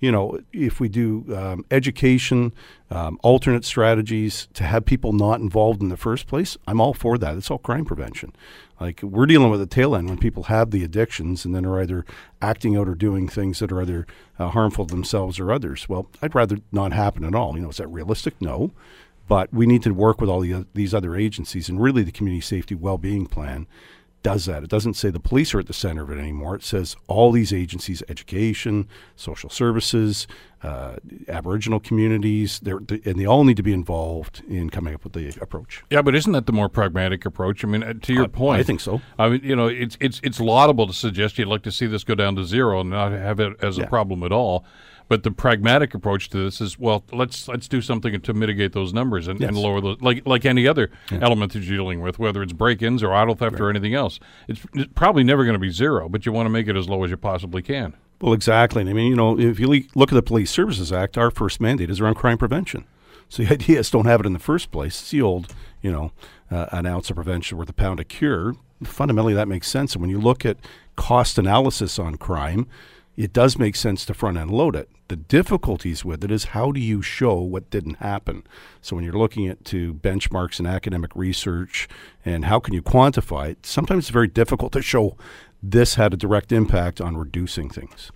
you 0.00 0.10
know, 0.10 0.38
if 0.52 0.80
we 0.80 0.88
do 0.88 1.24
um, 1.36 1.64
education, 1.70 2.52
um, 2.90 3.18
alternate 3.22 3.64
strategies 3.64 4.48
to 4.54 4.64
have 4.64 4.84
people 4.86 5.12
not 5.12 5.40
involved 5.40 5.82
in 5.82 5.90
the 5.90 5.96
first 5.96 6.26
place, 6.26 6.56
I'm 6.66 6.80
all 6.80 6.94
for 6.94 7.18
that. 7.18 7.36
It's 7.36 7.50
all 7.50 7.58
crime 7.58 7.84
prevention. 7.84 8.34
Like 8.80 9.02
we're 9.02 9.26
dealing 9.26 9.50
with 9.50 9.60
the 9.60 9.66
tail 9.66 9.94
end 9.94 10.08
when 10.08 10.16
people 10.16 10.44
have 10.44 10.70
the 10.70 10.82
addictions 10.82 11.44
and 11.44 11.54
then 11.54 11.66
are 11.66 11.80
either 11.80 12.06
acting 12.40 12.76
out 12.76 12.88
or 12.88 12.94
doing 12.94 13.28
things 13.28 13.58
that 13.58 13.70
are 13.70 13.82
either 13.82 14.06
uh, 14.38 14.48
harmful 14.48 14.86
to 14.86 14.94
themselves 14.94 15.38
or 15.38 15.52
others. 15.52 15.86
Well, 15.86 16.08
I'd 16.22 16.34
rather 16.34 16.58
not 16.72 16.92
happen 16.92 17.24
at 17.24 17.34
all. 17.34 17.54
You 17.54 17.62
know, 17.62 17.70
is 17.70 17.76
that 17.76 17.88
realistic? 17.88 18.40
No. 18.40 18.72
But 19.28 19.52
we 19.52 19.66
need 19.66 19.84
to 19.84 19.92
work 19.92 20.20
with 20.20 20.28
all 20.28 20.40
the, 20.40 20.52
uh, 20.52 20.64
these 20.74 20.92
other 20.92 21.14
agencies 21.14 21.68
and 21.68 21.80
really 21.80 22.02
the 22.02 22.10
community 22.10 22.40
safety 22.40 22.74
well-being 22.74 23.26
plan 23.26 23.68
does 24.22 24.44
that. 24.46 24.62
It 24.62 24.70
doesn't 24.70 24.94
say 24.94 25.10
the 25.10 25.20
police 25.20 25.54
are 25.54 25.60
at 25.60 25.66
the 25.66 25.72
center 25.72 26.02
of 26.02 26.10
it 26.10 26.18
anymore. 26.18 26.54
It 26.54 26.62
says 26.62 26.96
all 27.06 27.32
these 27.32 27.52
agencies, 27.52 28.02
education, 28.08 28.88
social 29.16 29.48
services, 29.48 30.26
uh, 30.62 30.96
Aboriginal 31.28 31.80
communities, 31.80 32.60
they 32.60 32.72
and 32.72 33.18
they 33.18 33.24
all 33.24 33.44
need 33.44 33.56
to 33.56 33.62
be 33.62 33.72
involved 33.72 34.42
in 34.48 34.68
coming 34.68 34.94
up 34.94 35.04
with 35.04 35.14
the 35.14 35.28
approach. 35.40 35.82
Yeah, 35.90 36.02
but 36.02 36.14
isn't 36.14 36.32
that 36.32 36.46
the 36.46 36.52
more 36.52 36.68
pragmatic 36.68 37.24
approach? 37.24 37.64
I 37.64 37.68
mean, 37.68 37.82
uh, 37.82 37.94
to 38.02 38.12
your 38.12 38.24
uh, 38.24 38.28
point, 38.28 38.60
I 38.60 38.62
think 38.62 38.80
so. 38.80 39.00
I 39.18 39.30
mean, 39.30 39.40
you 39.42 39.56
know, 39.56 39.68
it's 39.68 39.96
it's 40.00 40.20
it's 40.22 40.38
laudable 40.38 40.86
to 40.86 40.92
suggest 40.92 41.38
you'd 41.38 41.48
like 41.48 41.62
to 41.62 41.72
see 41.72 41.86
this 41.86 42.04
go 42.04 42.14
down 42.14 42.36
to 42.36 42.44
zero 42.44 42.80
and 42.80 42.90
not 42.90 43.12
have 43.12 43.40
it 43.40 43.56
as 43.62 43.78
yeah. 43.78 43.84
a 43.84 43.86
problem 43.88 44.22
at 44.22 44.32
all. 44.32 44.64
But 45.10 45.24
the 45.24 45.32
pragmatic 45.32 45.92
approach 45.92 46.30
to 46.30 46.44
this 46.44 46.60
is, 46.60 46.78
well, 46.78 47.02
let's 47.10 47.48
let's 47.48 47.66
do 47.66 47.82
something 47.82 48.20
to 48.20 48.32
mitigate 48.32 48.74
those 48.74 48.92
numbers 48.92 49.26
and, 49.26 49.40
yes. 49.40 49.48
and 49.48 49.58
lower 49.58 49.80
the 49.80 49.96
like 50.00 50.24
like 50.24 50.46
any 50.46 50.68
other 50.68 50.88
yeah. 51.10 51.18
element 51.20 51.52
that 51.52 51.64
you're 51.64 51.76
dealing 51.76 52.00
with, 52.00 52.20
whether 52.20 52.44
it's 52.44 52.52
break-ins 52.52 53.02
or 53.02 53.12
auto 53.12 53.34
theft 53.34 53.54
right. 53.54 53.60
or 53.60 53.70
anything 53.70 53.92
else. 53.92 54.20
It's, 54.46 54.64
it's 54.72 54.92
probably 54.94 55.24
never 55.24 55.42
going 55.42 55.54
to 55.54 55.58
be 55.58 55.70
zero, 55.70 56.08
but 56.08 56.26
you 56.26 56.30
want 56.30 56.46
to 56.46 56.50
make 56.50 56.68
it 56.68 56.76
as 56.76 56.88
low 56.88 57.02
as 57.02 57.10
you 57.10 57.16
possibly 57.16 57.60
can. 57.60 57.96
Well, 58.20 58.32
exactly. 58.32 58.88
I 58.88 58.92
mean, 58.92 59.10
you 59.10 59.16
know, 59.16 59.36
if 59.36 59.58
you 59.58 59.66
look 59.96 60.12
at 60.12 60.14
the 60.14 60.22
Police 60.22 60.52
Services 60.52 60.92
Act, 60.92 61.18
our 61.18 61.32
first 61.32 61.60
mandate 61.60 61.90
is 61.90 62.00
around 62.00 62.14
crime 62.14 62.38
prevention. 62.38 62.84
So 63.28 63.42
the 63.42 63.52
idea 63.54 63.80
is 63.80 63.90
don't 63.90 64.06
have 64.06 64.20
it 64.20 64.26
in 64.26 64.32
the 64.32 64.38
first 64.38 64.70
place. 64.70 65.00
It's 65.00 65.10
the 65.10 65.22
old, 65.22 65.52
you 65.82 65.90
know, 65.90 66.12
uh, 66.52 66.66
an 66.70 66.86
ounce 66.86 67.10
of 67.10 67.16
prevention 67.16 67.58
worth 67.58 67.68
a 67.68 67.72
pound 67.72 67.98
of 67.98 68.06
cure. 68.06 68.54
Fundamentally, 68.84 69.34
that 69.34 69.48
makes 69.48 69.66
sense. 69.66 69.94
And 69.94 70.02
when 70.02 70.10
you 70.10 70.20
look 70.20 70.46
at 70.46 70.58
cost 70.94 71.36
analysis 71.36 71.98
on 71.98 72.14
crime, 72.14 72.68
it 73.16 73.32
does 73.32 73.58
make 73.58 73.76
sense 73.76 74.04
to 74.06 74.14
front 74.14 74.38
end 74.38 74.50
load 74.50 74.76
it. 74.76 74.88
The 75.08 75.16
difficulties 75.16 76.04
with 76.04 76.22
it 76.24 76.30
is 76.30 76.44
how 76.44 76.72
do 76.72 76.80
you 76.80 77.02
show 77.02 77.34
what 77.34 77.70
didn't 77.70 77.96
happen? 77.96 78.44
So 78.80 78.94
when 78.94 79.04
you're 79.04 79.12
looking 79.14 79.48
at 79.48 79.64
to 79.66 79.94
benchmarks 79.94 80.58
and 80.58 80.68
academic 80.68 81.14
research 81.14 81.88
and 82.24 82.44
how 82.44 82.60
can 82.60 82.74
you 82.74 82.82
quantify 82.82 83.50
it, 83.50 83.66
sometimes 83.66 84.04
it's 84.04 84.10
very 84.10 84.28
difficult 84.28 84.72
to 84.72 84.82
show 84.82 85.16
this 85.62 85.96
had 85.96 86.14
a 86.14 86.16
direct 86.16 86.52
impact 86.52 87.00
on 87.00 87.16
reducing 87.16 87.68
things. 87.68 88.10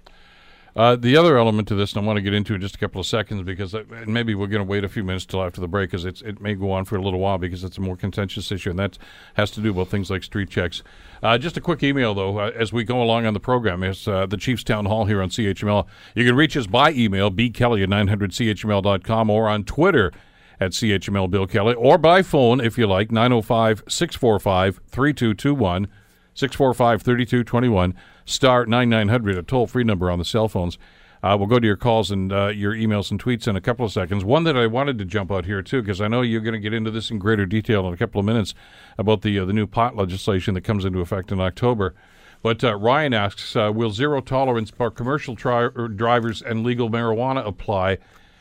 Uh, 0.77 0.97
the 0.97 1.17
other 1.17 1.39
element 1.39 1.69
to 1.69 1.75
this, 1.77 1.93
and 1.93 2.03
I 2.03 2.07
want 2.07 2.17
to 2.17 2.21
get 2.21 2.35
into 2.35 2.55
in 2.55 2.61
just 2.61 2.75
a 2.75 2.79
couple 2.79 3.01
of 3.01 3.07
seconds 3.07 3.43
because 3.43 3.77
I, 3.77 3.85
maybe 4.07 4.35
we're 4.35 4.49
going 4.49 4.65
to 4.65 4.69
wait 4.69 4.83
a 4.83 4.89
few 4.89 5.05
minutes 5.05 5.25
till 5.25 5.43
after 5.43 5.61
the 5.61 5.69
break 5.69 5.91
because 5.91 6.05
it 6.05 6.41
may 6.41 6.55
go 6.57 6.73
on 6.73 6.85
for 6.85 6.97
a 6.97 7.01
little 7.01 7.21
while 7.21 7.39
because 7.39 7.63
it's 7.63 7.79
a 7.79 7.81
more 7.81 7.97
contentious 7.97 8.51
issue, 8.51 8.71
and 8.71 8.79
that 8.81 8.99
has 9.35 9.53
to 9.53 9.61
do 9.61 9.73
with 9.73 9.89
things 9.89 10.11
like 10.11 10.25
street 10.25 10.51
checks. 10.51 10.83
Uh, 11.23 11.39
just 11.39 11.57
a 11.57 11.61
quick 11.61 11.85
email, 11.85 12.13
though, 12.13 12.39
uh, 12.39 12.51
as 12.57 12.73
we 12.73 12.83
go 12.83 13.01
along 13.01 13.25
on 13.25 13.35
the 13.35 13.41
program, 13.41 13.85
is 13.85 14.09
uh, 14.09 14.27
the 14.27 14.37
Chiefs 14.37 14.65
Town 14.65 14.87
Hall 14.87 15.05
here 15.05 15.23
on 15.23 15.29
CHML. 15.29 15.87
You 16.17 16.27
can 16.27 16.35
reach 16.35 16.57
us 16.57 16.67
by 16.67 16.91
email, 16.91 17.31
bkelly 17.31 17.83
at 17.85 17.89
900chml.com, 17.89 19.31
or 19.31 19.49
on 19.49 19.63
Twitter 19.63 20.11
at 20.59 20.73
CHML 20.73 21.31
Bill 21.31 21.47
Kelly, 21.47 21.75
or 21.75 21.99
by 21.99 22.23
phone, 22.23 22.61
if 22.61 22.77
you 22.77 22.89
like, 22.89 23.13
905 23.13 23.85
645 23.89 24.81
3221. 24.89 25.89
645 26.35 27.03
3221, 27.03 27.95
star 28.25 28.67
9900, 28.67 29.39
a 29.39 29.43
toll 29.43 29.67
free 29.67 29.85
number 29.85 30.11
on 30.11 30.19
the 30.19 30.25
cell 30.25 30.49
phones. 30.49 30.79
Uh, 31.23 31.35
we'll 31.39 31.49
go 31.49 31.59
to 31.59 31.67
your 31.67 31.77
calls 31.77 32.11
and 32.11 32.31
uh, 32.33 32.49
your 32.49 32.75
emails 32.75 33.11
and 33.11 33.23
tweets 33.23 33.49
in 33.49 33.57
a 33.57 33.61
couple 33.61 33.87
of 33.87 33.91
seconds. 33.91 34.25
One 34.25 34.45
that 34.45 34.59
I 34.59 34.67
wanted 34.67 34.99
to 34.99 35.07
jump 35.07 35.33
out 35.33 35.47
here 35.47 35.63
too, 35.63 35.81
because 35.81 36.03
I 36.03 36.09
know 36.09 36.21
you're 36.21 36.43
going 36.43 36.53
to 36.53 36.61
get 36.61 36.75
into 36.75 36.91
this 36.91 37.11
in 37.11 37.19
greater 37.19 37.47
detail 37.47 37.89
in 37.89 37.95
a 37.95 37.97
couple 37.97 38.19
of 38.19 38.27
minutes 38.27 38.55
about 38.99 39.23
the 39.23 39.39
uh, 39.39 39.47
the 39.47 39.55
new 39.55 39.67
pot 39.67 39.97
legislation 39.97 40.53
that 40.53 40.61
comes 40.61 40.85
into 40.85 41.01
effect 41.01 41.33
in 41.33 41.41
October. 41.41 41.95
But 42.43 42.63
uh, 42.63 42.75
Ryan 42.75 43.15
asks, 43.15 43.57
uh, 43.57 43.73
will 43.75 43.91
zero 43.91 44.21
tolerance 44.21 44.69
for 44.69 44.91
commercial 44.91 45.35
tri- 45.35 45.71
er, 45.75 45.89
drivers 45.89 46.43
and 46.43 46.63
legal 46.63 46.91
marijuana 46.91 47.47
apply 47.47 47.97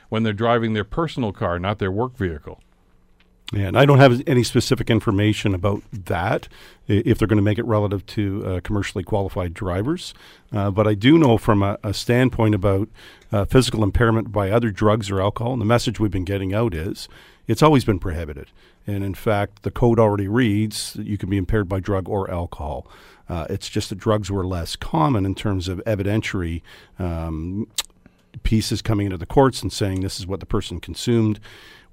when 0.10 0.24
they're 0.24 0.34
driving 0.34 0.74
their 0.74 0.84
personal 0.84 1.32
car, 1.32 1.58
not 1.60 1.80
their 1.80 1.90
work 1.90 2.18
vehicle? 2.18 2.62
And 3.56 3.78
I 3.78 3.86
don't 3.86 4.00
have 4.00 4.22
any 4.26 4.44
specific 4.44 4.90
information 4.90 5.54
about 5.54 5.84
that, 5.92 6.48
if 6.88 7.18
they're 7.18 7.28
going 7.28 7.38
to 7.38 7.44
make 7.44 7.60
it 7.60 7.66
relative 7.66 8.06
to 8.08 8.46
uh, 8.46 8.60
commercially 8.62 9.04
qualified 9.04 9.54
drivers. 9.54 10.14
Uh, 10.52 10.72
but 10.72 10.88
I 10.88 10.96
do 10.96 11.18
know 11.18 11.38
from 11.38 11.62
a, 11.62 11.78
a 11.84 11.94
standpoint 11.94 12.56
about 12.56 12.90
uh, 13.32 13.46
physical 13.46 13.84
impairment 13.84 14.32
by 14.32 14.50
other 14.50 14.72
drugs 14.72 15.12
or 15.12 15.22
alcohol, 15.22 15.54
and 15.54 15.62
the 15.62 15.66
message 15.66 16.00
we've 16.00 16.12
been 16.12 16.26
getting 16.26 16.54
out 16.54 16.74
is 16.74 17.08
it's 17.48 17.62
always 17.62 17.86
been 17.86 18.00
prohibited. 18.00 18.50
And 18.88 19.04
in 19.04 19.14
fact, 19.14 19.64
the 19.64 19.72
code 19.72 20.00
already 20.00 20.28
reads 20.28 20.94
that 20.94 21.06
you 21.06 21.18
can 21.18 21.30
be 21.30 21.38
impaired 21.38 21.70
by 21.70 21.80
drug 21.80 22.10
or 22.10 22.30
alcohol. 22.30 22.88
Uh, 23.30 23.46
it's 23.50 23.70
just 23.70 23.90
that 23.90 23.98
drugs 23.98 24.30
were 24.30 24.46
less 24.46 24.76
common 24.76 25.26
in 25.26 25.36
terms 25.36 25.68
of 25.68 25.82
evidentiary 25.86 26.62
um, 27.00 27.68
pieces 28.44 28.82
coming 28.82 29.06
into 29.06 29.18
the 29.18 29.26
courts 29.26 29.62
and 29.62 29.72
saying 29.72 30.02
this 30.02 30.20
is 30.20 30.28
what 30.28 30.40
the 30.40 30.46
person 30.46 30.80
consumed. 30.80 31.40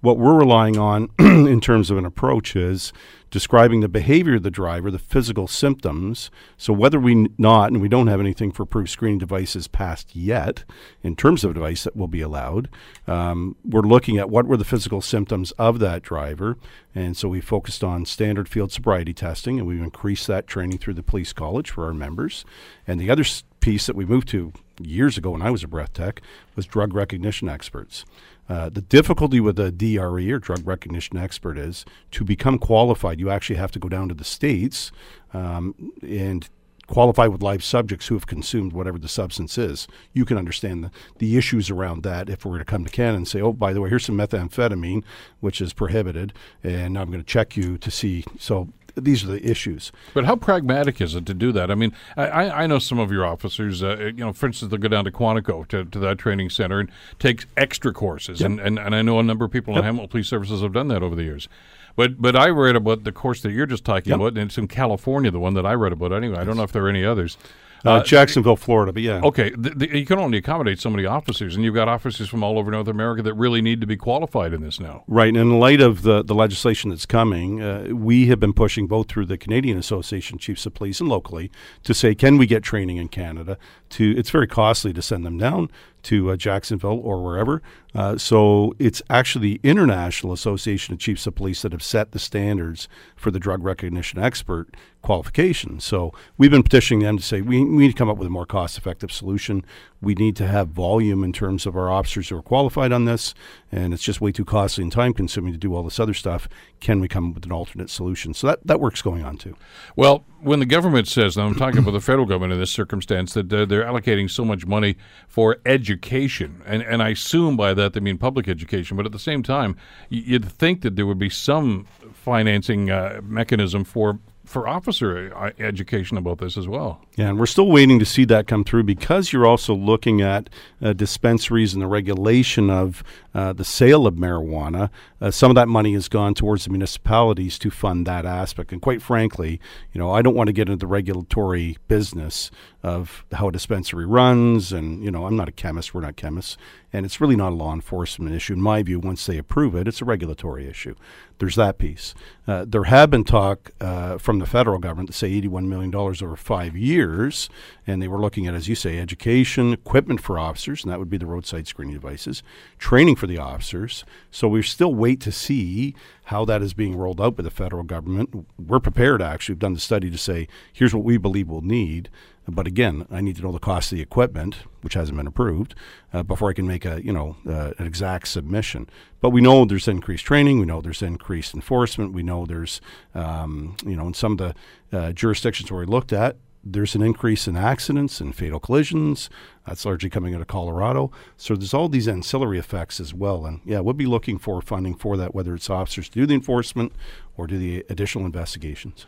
What 0.01 0.19
we're 0.19 0.39
relying 0.39 0.79
on 0.79 1.11
in 1.19 1.61
terms 1.61 1.91
of 1.91 1.99
an 1.99 2.07
approach 2.07 2.57
is 2.57 2.93
describing 3.31 3.81
the 3.81 3.89
behavior 3.89 4.37
of 4.37 4.43
the 4.43 4.51
driver, 4.51 4.91
the 4.91 4.99
physical 4.99 5.47
symptoms. 5.47 6.31
So 6.57 6.73
whether 6.73 6.99
we 6.99 7.29
not, 7.39 7.71
and 7.71 7.81
we 7.81 7.89
don't 7.89 8.09
have 8.09 8.19
anything 8.19 8.51
for 8.51 8.65
approved 8.65 8.91
screening 8.91 9.19
devices 9.19 9.69
passed 9.69 10.17
yet, 10.17 10.65
in 11.03 11.17
terms 11.17 11.45
of 11.45 11.53
a 11.53 11.55
device 11.55 11.85
that 11.85 11.97
will 11.97 12.09
be 12.09 12.21
allowed, 12.21 12.69
um, 13.07 13.57
we're 13.65 13.83
looking 13.83 14.19
at 14.19 14.31
what 14.31 14.47
were 14.47 14.57
the 14.57 14.65
physical 14.65 15.01
symptoms 15.01 15.53
of 15.53 15.79
that 15.79 16.03
driver, 16.03 16.57
and 16.95 17.17
so 17.17 17.29
we 17.29 17.41
focused 17.41 17.85
on 17.85 18.05
standard 18.05 18.49
field 18.49 18.73
sobriety 18.73 19.15
testing, 19.15 19.59
and 19.59 19.69
we've 19.69 19.83
increased 19.83 20.27
that 20.27 20.47
training 20.47 20.79
through 20.79 20.95
the 20.95 21.03
police 21.03 21.33
college 21.33 21.71
for 21.71 21.85
our 21.85 21.95
members. 21.95 22.45
And 22.87 23.01
the 23.01 23.11
other 23.11 23.25
piece 23.61 23.87
that 23.87 23.95
we 23.95 24.05
moved 24.05 24.29
to 24.29 24.53
years 24.81 25.17
ago 25.19 25.31
when 25.31 25.43
I 25.43 25.51
was 25.51 25.63
a 25.63 25.69
breath 25.69 25.93
tech 25.93 26.21
was 26.57 26.67
drug 26.67 26.95
recognition 26.95 27.49
experts. 27.49 28.05
Uh, 28.51 28.69
the 28.69 28.81
difficulty 28.81 29.39
with 29.39 29.61
a 29.61 29.71
DRE 29.71 30.29
or 30.33 30.41
drug 30.41 30.67
recognition 30.67 31.17
expert 31.17 31.57
is 31.57 31.85
to 32.11 32.25
become 32.25 32.59
qualified, 32.59 33.21
you 33.21 33.31
actually 33.31 33.55
have 33.55 33.71
to 33.71 33.79
go 33.79 33.89
down 33.89 34.09
to 34.09 34.15
the 34.15 34.25
states 34.25 34.91
um, 35.33 35.93
and 36.03 36.49
qualify 36.89 37.29
with 37.29 37.45
live 37.45 37.63
subjects 37.63 38.09
who 38.09 38.17
have 38.17 38.27
consumed 38.27 38.73
whatever 38.73 38.99
the 38.99 39.09
substance 39.09 39.57
is. 39.57 39.87
You 40.13 40.25
can 40.25 40.37
understand 40.37 40.83
the, 40.83 40.91
the 41.19 41.37
issues 41.37 41.71
around 41.71 42.03
that 42.03 42.29
if 42.29 42.45
we 42.45 42.51
were 42.51 42.59
to 42.59 42.65
come 42.65 42.85
to 42.85 42.91
Canada 42.91 43.19
and 43.19 43.29
say, 43.29 43.41
oh, 43.41 43.53
by 43.53 43.73
the 43.73 43.81
way, 43.81 43.89
here's 43.89 44.07
some 44.07 44.19
methamphetamine, 44.19 45.05
which 45.39 45.61
is 45.61 45.73
prohibited, 45.73 46.33
and 46.65 46.99
I'm 46.99 47.07
going 47.07 47.23
to 47.23 47.33
check 47.33 47.57
you 47.57 47.79
to 47.79 47.91
see. 47.93 48.25
So 48.41 48.71
these 48.95 49.25
are 49.25 49.29
the 49.29 49.49
issues. 49.49 49.93
But 50.15 50.25
how 50.25 50.37
pragmatic 50.37 51.01
is 51.01 51.15
it 51.15 51.27
to 51.27 51.35
do 51.35 51.53
that? 51.53 51.71
I 51.71 51.75
mean, 51.75 51.93
I, 52.17 52.51
I 52.51 52.67
know 52.67 52.79
some 52.79 52.99
of 52.99 53.11
your 53.11 53.25
officers, 53.25 53.83
uh, 53.83 53.97
you 53.99 54.25
know, 54.25 54.33
for 54.33 54.47
instance, 54.47 54.71
they'll 54.71 54.81
go 54.81 54.89
down 54.89 55.05
to 55.05 55.11
Quantico 55.11 55.67
to, 55.69 55.85
to 55.85 55.99
that 55.99 56.19
training 56.19 56.51
center 56.51 56.81
and 56.81 56.91
take 57.19 57.47
extra 57.57 57.93
courses. 57.93 58.41
Yep. 58.41 58.51
And, 58.51 58.61
and, 58.61 58.79
and 58.79 58.95
I 58.95 59.03
know 59.03 59.19
a 59.19 59.23
number 59.23 59.45
of 59.45 59.51
people 59.51 59.75
yep. 59.75 59.81
in 59.81 59.85
Hamilton 59.85 60.09
Police 60.09 60.29
Services 60.29 60.63
have 60.63 60.73
done 60.73 60.89
that 60.89 61.03
over 61.03 61.15
the 61.15 61.25
years. 61.25 61.49
But 61.97 62.23
but 62.23 62.37
I 62.37 62.49
read 62.49 62.77
about 62.77 63.05
the 63.05 63.13
course 63.13 63.43
that 63.43 63.51
you're 63.53 63.67
just 63.67 63.85
talking 63.85 64.11
yep. 64.11 64.21
about, 64.21 64.29
and 64.29 64.49
it's 64.49 64.59
in 64.59 64.69
California, 64.69 65.31
the 65.31 65.41
one 65.41 65.55
that 65.55 65.67
I 65.67 65.75
read 65.75 65.93
about 65.93 66.13
anyway. 66.13 66.39
I 66.39 66.45
don't 66.45 66.57
know 66.57 66.63
if 66.63 66.73
there 66.73 66.85
are 66.85 66.89
any 66.89 67.05
others. 67.05 67.37
Uh, 67.85 67.91
uh, 67.91 68.03
Jacksonville, 68.03 68.57
Florida, 68.57 68.93
but 68.93 69.03
yeah. 69.03 69.21
Okay, 69.23 69.51
the, 69.51 69.71
the, 69.71 69.99
you 69.99 70.07
can 70.07 70.19
only 70.19 70.39
accommodate 70.39 70.81
so 70.81 70.91
many 70.91 71.07
officers, 71.07 71.55
and 71.57 71.65
you've 71.65 71.75
got 71.75 71.89
officers 71.89 72.29
from 72.29 72.43
all 72.43 72.59
over 72.59 72.71
North 72.71 72.89
America 72.89 73.23
that 73.23 73.35
really 73.35 73.63
need 73.63 73.81
to 73.81 73.87
be 73.87 73.97
qualified 73.97 74.53
in 74.53 74.61
this 74.61 74.79
now. 74.79 75.05
Right, 75.07 75.29
and 75.29 75.37
in 75.37 75.59
light 75.59 75.81
of 75.81 76.03
the, 76.03 76.23
the 76.23 76.35
legislation 76.35 76.91
that's 76.91 77.07
coming, 77.07 77.63
uh, 77.63 77.89
we 77.93 78.27
have 78.27 78.41
been 78.41 78.53
pushing 78.53 78.87
both 78.87 79.09
through 79.09 79.27
the 79.27 79.39
Canadian 79.39 79.79
Association 79.79 80.39
Chiefs 80.39 80.67
of 80.67 80.75
Police 80.75 81.01
and 81.01 81.09
locally 81.09 81.51
to 81.85 81.95
say, 81.95 82.15
can 82.15 82.37
we 82.37 82.47
get 82.47 82.63
training 82.63 82.97
in 82.97 83.09
Canada? 83.09 83.59
To 83.91 84.15
it's 84.17 84.31
very 84.31 84.47
costly 84.47 84.93
to 84.93 85.03
send 85.03 85.25
them 85.27 85.39
down 85.39 85.71
to 86.05 86.31
uh, 86.31 86.37
Jacksonville 86.37 87.01
or 87.03 87.23
wherever. 87.23 87.63
Uh, 87.95 88.17
so 88.17 88.75
it's 88.79 89.03
actually 89.11 89.55
the 89.55 89.69
International 89.69 90.33
Association 90.33 90.95
of 90.95 91.01
Chiefs 91.01 91.27
of 91.27 91.35
Police 91.35 91.63
that 91.63 91.73
have 91.73 91.83
set 91.83 92.13
the 92.13 92.19
standards 92.19 92.89
for 93.17 93.31
the 93.31 93.41
drug 93.41 93.65
recognition 93.65 94.19
expert 94.19 94.69
qualification. 95.03 95.81
So 95.81 96.13
we've 96.37 96.51
been 96.51 96.63
petitioning 96.63 97.03
them 97.03 97.17
to 97.17 97.23
say 97.23 97.41
we, 97.41 97.65
we 97.65 97.79
need 97.79 97.89
to 97.89 97.95
come 97.95 98.09
up 98.09 98.19
with 98.19 98.27
a 98.27 98.31
more 98.31 98.47
cost 98.47 98.79
effective 98.79 99.11
solution. 99.11 99.65
We 100.01 100.15
need 100.15 100.37
to 100.37 100.47
have 100.47 100.69
volume 100.69 101.23
in 101.23 101.33
terms 101.33 101.67
of 101.67 101.77
our 101.77 101.91
officers 101.91 102.29
who 102.29 102.37
are 102.37 102.43
qualified 102.43 102.93
on 102.93 103.05
this, 103.05 103.35
and 103.71 103.93
it's 103.93 104.03
just 104.03 104.21
way 104.21 104.33
too 104.33 104.45
costly 104.45 104.83
and 104.83 104.91
time 104.91 105.13
consuming 105.13 105.53
to 105.53 105.59
do 105.59 105.75
all 105.75 105.83
this 105.83 106.01
other 106.01 106.15
stuff. 106.15 106.49
Can 106.81 107.01
we 107.01 107.09
come 107.09 107.29
up 107.29 107.35
with 107.35 107.45
an 107.45 107.53
alternate 107.53 107.91
solution? 107.91 108.33
So 108.33 108.47
that, 108.47 108.67
that 108.67 108.81
work's 108.81 109.03
going 109.03 109.25
on 109.25 109.37
too. 109.37 109.57
Well, 109.97 110.25
when 110.41 110.59
the 110.59 110.67
government 110.67 111.07
says, 111.07 111.37
and 111.37 111.47
I'm 111.47 111.55
talking 111.55 111.81
about 111.81 111.91
the 111.91 112.01
federal 112.01 112.27
government 112.27 112.55
in 112.55 112.61
this 112.61 112.71
circumstance, 112.71 113.35
that 113.35 113.53
uh, 113.53 113.67
they're 113.67 113.85
allocating 113.85 114.31
so 114.31 114.45
much 114.45 114.67
money 114.67 114.97
for 115.29 115.59
education, 115.67 116.63
and, 116.65 116.83
and 116.83 117.03
I 117.03 117.11
assume 117.11 117.57
by 117.57 117.75
that 117.75 117.93
they 117.93 118.01
mean 118.01 118.17
public 118.17 118.49
education, 118.49 118.97
but 118.97 119.05
at 119.05 119.13
the 119.13 119.19
same 119.19 119.43
time, 119.43 119.77
you'd 120.09 120.51
think 120.51 120.81
that 120.81 120.97
there 120.97 121.07
would 121.07 121.19
be 121.19 121.31
some 121.31 121.87
financing 122.15 122.91
uh, 122.91 123.21
mechanism 123.23 123.85
for 123.85 124.19
for 124.51 124.67
officer 124.67 125.33
uh, 125.35 125.51
education 125.61 126.17
about 126.17 126.39
this 126.39 126.57
as 126.57 126.67
well. 126.67 127.01
Yeah, 127.17 127.29
and 127.29 127.39
we're 127.39 127.47
still 127.47 127.69
waiting 127.69 128.01
to 128.01 128.05
see 128.05 128.25
that 128.27 128.49
come 128.49 128.65
through 128.65 128.83
because 128.83 129.33
you're 129.33 129.47
also 129.47 129.75
looking 129.75 130.21
at 130.21 130.51
uh, 130.83 130.93
dispensaries 130.93 131.73
and 131.73 131.81
the 131.81 131.87
regulation 131.87 132.69
of 132.69 133.05
uh, 133.33 133.53
the 133.53 133.65
sale 133.65 134.09
of 134.09 134.15
marijuana. 134.15 134.91
Uh, 135.21 135.31
some 135.31 135.53
of 135.53 135.55
that 135.55 135.69
money 135.69 135.93
has 135.93 136.09
gone 136.09 136.35
towards 136.35 136.65
the 136.65 136.71
municipalities 136.71 137.61
to 137.61 137.71
fund 137.71 138.07
that 138.07 138.27
aspect. 138.27 138.73
And 138.73 138.83
quite 138.83 139.01
frankly, 139.01 139.61
you 139.93 140.01
know, 140.01 140.11
I 140.11 140.21
don't 140.21 140.35
want 140.35 140.49
to 140.49 140.53
get 140.53 140.69
into 140.69 140.79
the 140.79 140.89
regulatory 140.89 141.79
business 141.87 142.51
of 142.83 143.25
how 143.33 143.49
a 143.49 143.53
dispensary 143.53 144.07
runs. 144.07 144.73
And, 144.73 145.05
you 145.05 145.11
know, 145.11 145.27
I'm 145.27 145.37
not 145.37 145.49
a 145.49 145.53
chemist, 145.53 145.95
we're 145.95 146.01
not 146.01 146.17
chemists. 146.17 146.57
And 146.93 147.07
it's 147.07 147.21
really 147.21 147.37
not 147.37 147.53
a 147.53 147.55
law 147.55 147.73
enforcement 147.73 148.35
issue. 148.35 148.55
In 148.55 148.63
my 148.63 148.83
view, 148.83 148.99
once 148.99 149.25
they 149.27 149.39
approve 149.39 149.75
it, 149.77 149.87
it's 149.87 150.01
a 150.01 150.05
regulatory 150.05 150.67
issue. 150.67 150.95
There's 151.39 151.57
that 151.57 151.79
piece. 151.79 152.15
Uh, 152.49 152.65
there 152.67 152.85
have 152.85 153.11
been 153.11 153.25
talk 153.25 153.71
uh, 153.81 154.19
from 154.19 154.41
the 154.41 154.47
federal 154.47 154.79
government 154.79 155.09
to 155.09 155.15
say 155.15 155.31
$81 155.31 155.67
million 155.67 155.95
over 155.95 156.37
five 156.37 156.77
years. 156.77 157.49
And 157.87 158.03
they 158.03 158.09
were 158.09 158.21
looking 158.21 158.47
at, 158.47 158.55
as 158.55 158.69
you 158.69 158.75
say, 158.75 158.99
education, 158.99 159.73
equipment 159.73 160.21
for 160.21 160.39
officers, 160.39 160.83
and 160.83 160.93
that 160.93 160.99
would 160.99 161.11
be 161.11 161.17
the 161.17 161.27
roadside 161.27 161.67
screening 161.69 161.95
devices, 161.95 162.43
training 162.79 163.17
for 163.17 163.27
the 163.27 163.39
officers. 163.39 164.05
So 164.31 164.49
we 164.49 164.63
still 164.63 164.93
wait 164.93 165.21
to 165.21 165.33
see 165.33 165.95
how 166.25 166.45
that 166.45 166.63
is 166.63 166.75
being 166.75 166.97
rolled 166.97 167.21
out 167.21 167.37
by 167.37 167.43
the 167.43 167.51
federal 167.51 167.83
government. 167.85 168.47
We're 168.59 168.81
prepared, 168.81 169.23
actually. 169.23 169.55
We've 169.55 169.61
done 169.61 169.75
the 169.75 169.81
study 169.81 170.11
to 170.11 170.19
say, 170.19 170.49
here's 170.73 170.95
what 170.95 171.05
we 171.05 171.19
believe 171.19 171.49
we'll 171.49 171.61
need. 171.61 172.09
But 172.51 172.67
again, 172.67 173.07
I 173.11 173.21
need 173.21 173.37
to 173.37 173.43
know 173.43 173.53
the 173.53 173.59
cost 173.59 173.93
of 173.93 173.97
the 173.97 174.03
equipment, 174.03 174.57
which 174.83 174.95
hasn't 174.95 175.17
been 175.17 175.27
approved, 175.27 175.75
uh, 176.13 176.23
before 176.23 176.51
I 176.51 176.53
can 176.53 176.67
make 176.67 176.85
a 176.85 177.05
you 177.05 177.13
know 177.13 177.37
uh, 177.49 177.73
an 177.79 177.87
exact 177.87 178.29
submission. 178.29 178.89
But 179.21 179.31
we 179.31 179.41
know 179.41 179.65
there's 179.65 179.89
increased 179.89 180.25
training. 180.25 180.61
We 180.61 180.67
know 180.67 180.81
there's 180.81 181.03
increased 181.03 181.55
enforcement. 181.55 182.13
We 182.13 182.23
know 182.23 182.47
there's 182.47 182.81
um, 183.15 183.77
you 183.85 183.97
know 183.97 184.07
in 184.07 184.15
some 184.15 184.33
of 184.33 184.39
the 184.39 184.55
uh, 184.99 185.13
jurisdictions 185.13 185.71
where 185.71 185.81
we 185.81 185.87
looked 185.87 186.13
at, 186.13 186.37
there's 186.63 186.95
an 186.95 187.03
increase 187.03 187.49
in 187.49 187.57
accidents 187.57 188.21
and 188.21 188.35
fatal 188.35 188.61
collisions. 188.61 189.31
That's 189.67 189.85
largely 189.85 190.11
coming 190.11 190.35
out 190.35 190.41
of 190.41 190.47
Colorado. 190.47 191.11
So 191.37 191.55
there's 191.55 191.75
all 191.75 191.89
these 191.89 192.09
ancillary 192.09 192.59
effects 192.59 193.01
as 193.01 193.15
well. 193.15 193.47
And 193.47 193.61
yeah, 193.65 193.81
we'll 193.81 193.95
be 193.95 194.07
looking 194.07 194.39
for 194.39 194.61
funding 194.61 194.95
for 194.95 195.17
that, 195.17 195.35
whether 195.35 195.55
it's 195.55 195.71
officers 195.71 196.09
to 196.11 196.21
do 196.21 196.27
the 196.27 196.35
enforcement 196.35 196.93
or 197.37 197.47
do 197.47 197.59
the 197.59 197.85
additional 197.89 198.27
investigations 198.27 199.07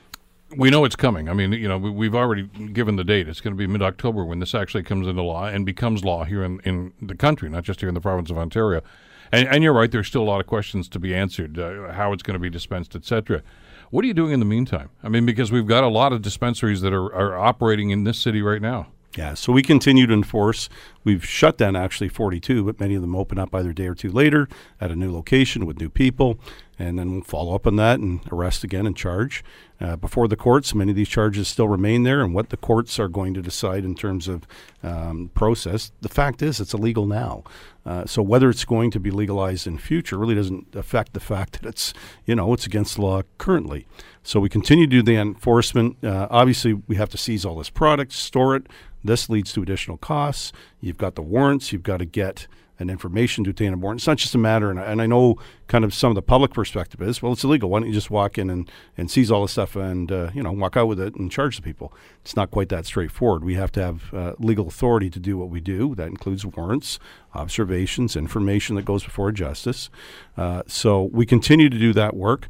we 0.56 0.70
know 0.70 0.84
it's 0.84 0.96
coming. 0.96 1.28
I 1.28 1.32
mean, 1.32 1.52
you 1.52 1.68
know, 1.68 1.78
we, 1.78 2.06
have 2.06 2.14
already 2.14 2.44
given 2.44 2.96
the 2.96 3.04
date. 3.04 3.28
It's 3.28 3.40
going 3.40 3.54
to 3.54 3.58
be 3.58 3.66
mid 3.66 3.82
October 3.82 4.24
when 4.24 4.38
this 4.38 4.54
actually 4.54 4.82
comes 4.82 5.06
into 5.06 5.22
law 5.22 5.46
and 5.46 5.64
becomes 5.64 6.04
law 6.04 6.24
here 6.24 6.42
in, 6.42 6.60
in 6.60 6.92
the 7.00 7.14
country, 7.14 7.48
not 7.48 7.64
just 7.64 7.80
here 7.80 7.88
in 7.88 7.94
the 7.94 8.00
province 8.00 8.30
of 8.30 8.38
Ontario. 8.38 8.82
And, 9.30 9.48
and 9.48 9.64
you're 9.64 9.72
right, 9.72 9.90
there's 9.90 10.08
still 10.08 10.22
a 10.22 10.24
lot 10.24 10.40
of 10.40 10.46
questions 10.46 10.88
to 10.88 10.98
be 10.98 11.14
answered 11.14 11.58
uh, 11.58 11.92
how 11.92 12.12
it's 12.12 12.22
going 12.22 12.34
to 12.34 12.40
be 12.40 12.50
dispensed, 12.50 12.94
etc. 12.94 13.42
What 13.90 14.04
are 14.04 14.08
you 14.08 14.14
doing 14.14 14.32
in 14.32 14.40
the 14.40 14.46
meantime? 14.46 14.90
I 15.02 15.08
mean, 15.08 15.26
because 15.26 15.50
we've 15.50 15.66
got 15.66 15.84
a 15.84 15.88
lot 15.88 16.12
of 16.12 16.22
dispensaries 16.22 16.82
that 16.82 16.92
are, 16.92 17.12
are 17.14 17.36
operating 17.36 17.90
in 17.90 18.04
this 18.04 18.18
city 18.18 18.42
right 18.42 18.60
now. 18.60 18.88
Yeah, 19.16 19.34
so 19.34 19.52
we 19.52 19.62
continue 19.62 20.06
to 20.06 20.14
enforce. 20.14 20.70
We've 21.04 21.24
shut 21.24 21.58
down 21.58 21.76
actually 21.76 22.08
42, 22.08 22.64
but 22.64 22.80
many 22.80 22.94
of 22.94 23.02
them 23.02 23.14
open 23.14 23.38
up 23.38 23.54
either 23.54 23.70
a 23.70 23.74
day 23.74 23.86
or 23.86 23.94
two 23.94 24.10
later 24.10 24.48
at 24.80 24.90
a 24.90 24.96
new 24.96 25.12
location 25.12 25.66
with 25.66 25.78
new 25.78 25.90
people 25.90 26.38
and 26.82 26.98
then 26.98 27.12
we'll 27.12 27.22
follow 27.22 27.54
up 27.54 27.66
on 27.66 27.76
that 27.76 28.00
and 28.00 28.20
arrest 28.32 28.64
again 28.64 28.86
and 28.86 28.96
charge 28.96 29.44
uh, 29.80 29.94
before 29.94 30.26
the 30.26 30.36
courts. 30.36 30.74
Many 30.74 30.90
of 30.90 30.96
these 30.96 31.08
charges 31.08 31.46
still 31.46 31.68
remain 31.68 32.02
there, 32.02 32.22
and 32.22 32.34
what 32.34 32.48
the 32.48 32.56
courts 32.56 32.98
are 32.98 33.08
going 33.08 33.34
to 33.34 33.42
decide 33.42 33.84
in 33.84 33.94
terms 33.94 34.26
of 34.26 34.46
um, 34.82 35.30
process. 35.34 35.92
The 36.00 36.08
fact 36.08 36.42
is, 36.42 36.60
it's 36.60 36.74
illegal 36.74 37.06
now. 37.06 37.44
Uh, 37.86 38.04
so 38.06 38.20
whether 38.20 38.50
it's 38.50 38.64
going 38.64 38.90
to 38.90 39.00
be 39.00 39.10
legalized 39.10 39.66
in 39.66 39.78
future 39.78 40.18
really 40.18 40.34
doesn't 40.34 40.74
affect 40.74 41.12
the 41.12 41.20
fact 41.20 41.60
that 41.60 41.68
it's 41.68 41.92
you 42.26 42.34
know 42.34 42.52
it's 42.52 42.66
against 42.66 42.98
law 42.98 43.22
currently. 43.38 43.86
So 44.24 44.40
we 44.40 44.48
continue 44.48 44.86
to 44.86 44.90
do 44.90 45.02
the 45.02 45.16
enforcement. 45.16 45.96
Uh, 46.04 46.26
obviously, 46.30 46.74
we 46.74 46.96
have 46.96 47.10
to 47.10 47.18
seize 47.18 47.44
all 47.44 47.56
this 47.56 47.70
product, 47.70 48.12
store 48.12 48.56
it. 48.56 48.66
This 49.04 49.28
leads 49.28 49.52
to 49.52 49.62
additional 49.62 49.98
costs. 49.98 50.52
You've 50.80 50.98
got 50.98 51.14
the 51.14 51.22
warrants. 51.22 51.72
You've 51.72 51.82
got 51.82 51.98
to 51.98 52.04
get 52.04 52.46
and 52.78 52.90
information 52.90 53.44
to 53.44 53.50
obtain 53.50 53.72
a 53.72 53.76
warrant. 53.76 54.00
It's 54.00 54.06
not 54.06 54.16
just 54.18 54.34
a 54.34 54.38
matter, 54.38 54.70
and 54.70 54.80
I, 54.80 54.84
and 54.84 55.00
I 55.00 55.06
know 55.06 55.36
kind 55.68 55.84
of 55.84 55.94
some 55.94 56.10
of 56.10 56.14
the 56.14 56.22
public 56.22 56.52
perspective 56.52 57.00
is, 57.00 57.22
well, 57.22 57.32
it's 57.32 57.44
illegal. 57.44 57.70
Why 57.70 57.78
don't 57.80 57.88
you 57.88 57.94
just 57.94 58.10
walk 58.10 58.38
in 58.38 58.50
and, 58.50 58.70
and 58.96 59.10
seize 59.10 59.30
all 59.30 59.42
the 59.42 59.48
stuff 59.48 59.76
and, 59.76 60.10
uh, 60.10 60.30
you 60.34 60.42
know, 60.42 60.52
walk 60.52 60.76
out 60.76 60.86
with 60.86 61.00
it 61.00 61.14
and 61.14 61.30
charge 61.30 61.56
the 61.56 61.62
people? 61.62 61.94
It's 62.22 62.36
not 62.36 62.50
quite 62.50 62.68
that 62.70 62.86
straightforward. 62.86 63.44
We 63.44 63.54
have 63.54 63.72
to 63.72 63.82
have 63.82 64.14
uh, 64.14 64.32
legal 64.38 64.68
authority 64.68 65.10
to 65.10 65.20
do 65.20 65.38
what 65.38 65.48
we 65.48 65.60
do. 65.60 65.94
That 65.94 66.08
includes 66.08 66.44
warrants, 66.44 66.98
observations, 67.34 68.16
information 68.16 68.76
that 68.76 68.84
goes 68.84 69.04
before 69.04 69.32
justice. 69.32 69.88
Uh, 70.36 70.62
so 70.66 71.04
we 71.12 71.24
continue 71.24 71.68
to 71.68 71.78
do 71.78 71.92
that 71.92 72.14
work. 72.16 72.48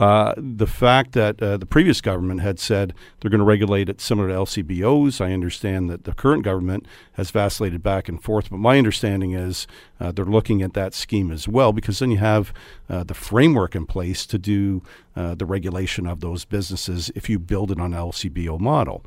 Uh, 0.00 0.34
the 0.36 0.66
fact 0.66 1.12
that 1.12 1.40
uh, 1.40 1.56
the 1.56 1.66
previous 1.66 2.00
government 2.00 2.40
had 2.40 2.58
said 2.58 2.92
they're 3.20 3.30
going 3.30 3.38
to 3.38 3.44
regulate 3.44 3.88
it 3.88 4.00
similar 4.00 4.28
to 4.28 4.34
LCBOs, 4.34 5.20
I 5.20 5.32
understand 5.32 5.88
that 5.88 6.04
the 6.04 6.12
current 6.12 6.42
government 6.42 6.86
has 7.12 7.30
vacillated 7.30 7.82
back 7.82 8.08
and 8.08 8.22
forth. 8.22 8.50
But 8.50 8.58
my 8.58 8.76
understanding 8.76 9.32
is 9.32 9.66
uh, 10.00 10.10
they're 10.10 10.24
looking 10.24 10.62
at 10.62 10.74
that 10.74 10.94
scheme 10.94 11.30
as 11.30 11.46
well, 11.46 11.72
because 11.72 12.00
then 12.00 12.10
you 12.10 12.18
have 12.18 12.52
uh, 12.88 13.04
the 13.04 13.14
framework 13.14 13.76
in 13.76 13.86
place 13.86 14.26
to 14.26 14.38
do 14.38 14.82
uh, 15.14 15.36
the 15.36 15.46
regulation 15.46 16.06
of 16.06 16.20
those 16.20 16.44
businesses 16.44 17.12
if 17.14 17.28
you 17.28 17.38
build 17.38 17.70
it 17.70 17.78
on 17.78 17.92
LCBO 17.92 18.58
model. 18.58 19.04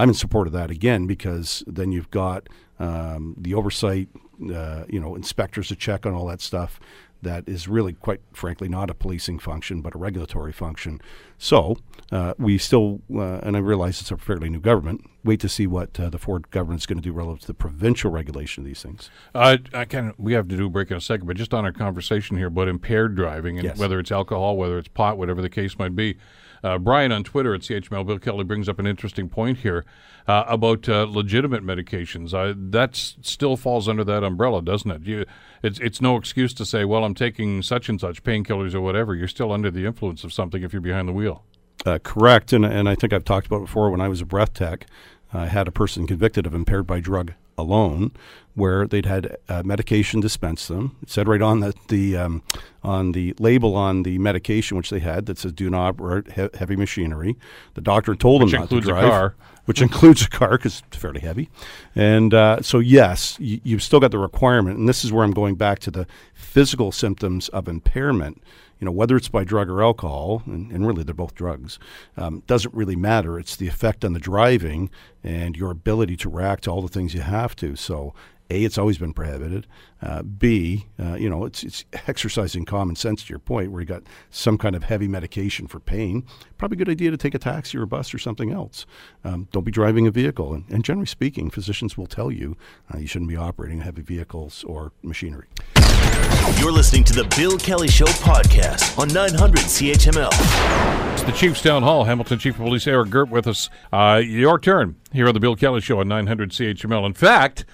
I'm 0.00 0.08
in 0.08 0.14
support 0.14 0.46
of 0.46 0.52
that 0.54 0.70
again 0.70 1.06
because 1.06 1.62
then 1.66 1.92
you've 1.92 2.10
got 2.10 2.48
um, 2.78 3.34
the 3.38 3.52
oversight, 3.54 4.08
uh, 4.52 4.84
you 4.88 4.98
know, 4.98 5.14
inspectors 5.14 5.68
to 5.68 5.76
check 5.76 6.06
on 6.06 6.14
all 6.14 6.26
that 6.26 6.40
stuff 6.40 6.80
that 7.22 7.46
is 7.46 7.68
really, 7.68 7.92
quite 7.92 8.22
frankly, 8.32 8.66
not 8.66 8.88
a 8.88 8.94
policing 8.94 9.38
function 9.38 9.82
but 9.82 9.94
a 9.94 9.98
regulatory 9.98 10.52
function. 10.52 11.02
So 11.36 11.76
uh, 12.10 12.32
we 12.38 12.56
still, 12.56 13.02
uh, 13.14 13.40
and 13.42 13.56
I 13.56 13.60
realize 13.60 14.00
it's 14.00 14.10
a 14.10 14.16
fairly 14.16 14.48
new 14.48 14.60
government, 14.60 15.02
wait 15.22 15.38
to 15.40 15.48
see 15.50 15.66
what 15.66 16.00
uh, 16.00 16.08
the 16.08 16.16
Ford 16.16 16.50
government 16.50 16.80
is 16.80 16.86
going 16.86 16.96
to 16.96 17.02
do 17.02 17.12
relative 17.12 17.40
to 17.42 17.46
the 17.48 17.54
provincial 17.54 18.10
regulation 18.10 18.62
of 18.62 18.66
these 18.66 18.82
things. 18.82 19.10
Uh, 19.34 19.58
I 19.74 19.84
of 19.84 20.14
we 20.18 20.32
have 20.32 20.48
to 20.48 20.56
do 20.56 20.66
a 20.66 20.70
break 20.70 20.90
in 20.90 20.96
a 20.96 21.00
second, 21.00 21.26
but 21.26 21.36
just 21.36 21.52
on 21.52 21.66
our 21.66 21.72
conversation 21.72 22.38
here 22.38 22.46
about 22.46 22.68
impaired 22.68 23.16
driving 23.16 23.58
and 23.58 23.64
Yes. 23.66 23.78
whether 23.78 24.00
it's 24.00 24.10
alcohol, 24.10 24.56
whether 24.56 24.78
it's 24.78 24.88
pot, 24.88 25.18
whatever 25.18 25.42
the 25.42 25.50
case 25.50 25.78
might 25.78 25.94
be. 25.94 26.16
Uh, 26.62 26.78
Brian 26.78 27.12
on 27.12 27.24
Twitter 27.24 27.54
at 27.54 27.62
CHML 27.62 28.06
Bill 28.06 28.18
Kelly 28.18 28.44
brings 28.44 28.68
up 28.68 28.78
an 28.78 28.86
interesting 28.86 29.28
point 29.28 29.58
here 29.58 29.84
uh, 30.26 30.44
about 30.46 30.88
uh, 30.88 31.06
legitimate 31.08 31.64
medications. 31.64 32.30
That 32.70 32.96
still 32.96 33.56
falls 33.56 33.88
under 33.88 34.04
that 34.04 34.22
umbrella, 34.22 34.62
doesn't 34.62 34.90
it? 34.90 35.02
You, 35.02 35.24
it's 35.62 35.78
it's 35.80 36.00
no 36.00 36.16
excuse 36.16 36.52
to 36.54 36.64
say, 36.64 36.84
well, 36.84 37.04
I'm 37.04 37.14
taking 37.14 37.62
such 37.62 37.88
and 37.88 38.00
such 38.00 38.22
painkillers 38.22 38.74
or 38.74 38.80
whatever. 38.80 39.14
You're 39.14 39.28
still 39.28 39.52
under 39.52 39.70
the 39.70 39.86
influence 39.86 40.24
of 40.24 40.32
something 40.32 40.62
if 40.62 40.72
you're 40.72 40.82
behind 40.82 41.08
the 41.08 41.12
wheel. 41.12 41.44
Uh, 41.86 41.98
correct, 42.02 42.52
and 42.52 42.64
and 42.64 42.88
I 42.88 42.94
think 42.94 43.12
I've 43.12 43.24
talked 43.24 43.46
about 43.46 43.60
before. 43.60 43.90
When 43.90 44.00
I 44.00 44.08
was 44.08 44.20
a 44.20 44.26
breath 44.26 44.52
tech, 44.52 44.86
I 45.32 45.46
had 45.46 45.66
a 45.66 45.72
person 45.72 46.06
convicted 46.06 46.46
of 46.46 46.54
impaired 46.54 46.86
by 46.86 47.00
drug 47.00 47.32
alone, 47.60 48.10
where 48.54 48.86
they'd 48.86 49.06
had 49.06 49.36
uh, 49.48 49.62
medication 49.64 50.20
dispensed 50.20 50.68
them. 50.68 50.96
It 51.02 51.10
said 51.10 51.28
right 51.28 51.42
on 51.42 51.60
the 51.60 51.74
the 51.88 52.16
um, 52.16 52.42
on 52.82 53.12
the 53.12 53.34
label 53.38 53.76
on 53.76 54.02
the 54.02 54.18
medication 54.18 54.76
which 54.76 54.90
they 54.90 54.98
had 55.00 55.26
that 55.26 55.38
says 55.38 55.52
"Do 55.52 55.70
not 55.70 55.86
operate 55.88 56.32
he- 56.32 56.58
heavy 56.58 56.76
machinery." 56.76 57.36
The 57.74 57.80
doctor 57.80 58.14
told 58.14 58.42
Which 58.42 58.52
them 58.52 58.60
not 58.62 58.70
to 58.70 58.76
includes 58.76 58.88
a 58.88 58.90
drive, 58.90 59.10
car. 59.10 59.34
which 59.66 59.80
includes 59.82 60.22
a 60.22 60.28
car 60.28 60.52
because 60.52 60.82
it's 60.88 60.96
fairly 60.96 61.20
heavy. 61.20 61.48
And 61.94 62.34
uh, 62.34 62.62
so, 62.62 62.78
yes, 62.80 63.36
you, 63.38 63.60
you've 63.62 63.82
still 63.82 64.00
got 64.00 64.10
the 64.10 64.18
requirement, 64.18 64.78
and 64.78 64.88
this 64.88 65.04
is 65.04 65.12
where 65.12 65.24
I'm 65.24 65.32
going 65.32 65.54
back 65.54 65.78
to 65.80 65.90
the 65.90 66.06
physical 66.34 66.90
symptoms 66.92 67.48
of 67.50 67.68
impairment 67.68 68.42
you 68.80 68.86
know, 68.86 68.92
whether 68.92 69.16
it's 69.16 69.28
by 69.28 69.44
drug 69.44 69.68
or 69.68 69.82
alcohol, 69.82 70.42
and, 70.46 70.72
and 70.72 70.86
really 70.86 71.02
they're 71.02 71.14
both 71.14 71.34
drugs, 71.34 71.78
um, 72.16 72.42
doesn't 72.46 72.74
really 72.74 72.96
matter. 72.96 73.38
It's 73.38 73.56
the 73.56 73.68
effect 73.68 74.04
on 74.04 74.14
the 74.14 74.18
driving 74.18 74.90
and 75.22 75.56
your 75.56 75.70
ability 75.70 76.16
to 76.18 76.30
react 76.30 76.64
to 76.64 76.70
all 76.70 76.82
the 76.82 76.88
things 76.88 77.14
you 77.14 77.20
have 77.20 77.54
to. 77.56 77.76
So, 77.76 78.14
A, 78.50 78.64
it's 78.64 78.78
always 78.78 78.98
been 78.98 79.12
prohibited. 79.12 79.66
Uh, 80.02 80.22
B, 80.22 80.86
uh, 80.98 81.14
you 81.14 81.30
know, 81.30 81.44
it's, 81.44 81.62
it's 81.62 81.84
exercising 82.06 82.64
common 82.64 82.96
sense 82.96 83.24
to 83.24 83.30
your 83.30 83.38
point 83.38 83.70
where 83.70 83.80
you 83.80 83.86
got 83.86 84.02
some 84.30 84.58
kind 84.58 84.74
of 84.74 84.84
heavy 84.84 85.08
medication 85.08 85.66
for 85.66 85.78
pain. 85.78 86.24
Probably 86.58 86.76
a 86.76 86.78
good 86.78 86.88
idea 86.88 87.10
to 87.10 87.16
take 87.16 87.34
a 87.34 87.38
taxi 87.38 87.78
or 87.78 87.82
a 87.82 87.86
bus 87.86 88.12
or 88.12 88.18
something 88.18 88.50
else. 88.50 88.86
Um, 89.24 89.48
don't 89.52 89.64
be 89.64 89.70
driving 89.70 90.06
a 90.06 90.10
vehicle. 90.10 90.52
And, 90.52 90.64
and 90.70 90.84
generally 90.84 91.06
speaking, 91.06 91.50
physicians 91.50 91.96
will 91.96 92.06
tell 92.06 92.30
you 92.30 92.56
uh, 92.92 92.98
you 92.98 93.06
shouldn't 93.06 93.30
be 93.30 93.36
operating 93.36 93.80
heavy 93.80 94.02
vehicles 94.02 94.64
or 94.64 94.92
machinery. 95.02 95.46
You're 96.58 96.72
listening 96.72 97.04
to 97.04 97.12
the 97.12 97.24
Bill 97.36 97.56
Kelly 97.58 97.88
Show 97.88 98.06
podcast 98.06 98.98
on 98.98 99.08
900 99.08 99.60
CHML. 99.60 101.12
It's 101.12 101.22
the 101.22 101.32
Chiefs 101.32 101.62
Town 101.62 101.82
Hall. 101.82 102.04
Hamilton 102.04 102.38
Chief 102.38 102.54
of 102.54 102.64
Police 102.64 102.86
Eric 102.86 103.10
Girt 103.10 103.30
with 103.30 103.46
us. 103.46 103.70
Uh, 103.92 104.20
your 104.24 104.58
turn 104.58 104.96
here 105.12 105.28
on 105.28 105.34
the 105.34 105.40
Bill 105.40 105.56
Kelly 105.56 105.80
Show 105.80 106.00
on 106.00 106.08
900 106.08 106.50
CHML. 106.50 107.06
In 107.06 107.14
fact, 107.14 107.64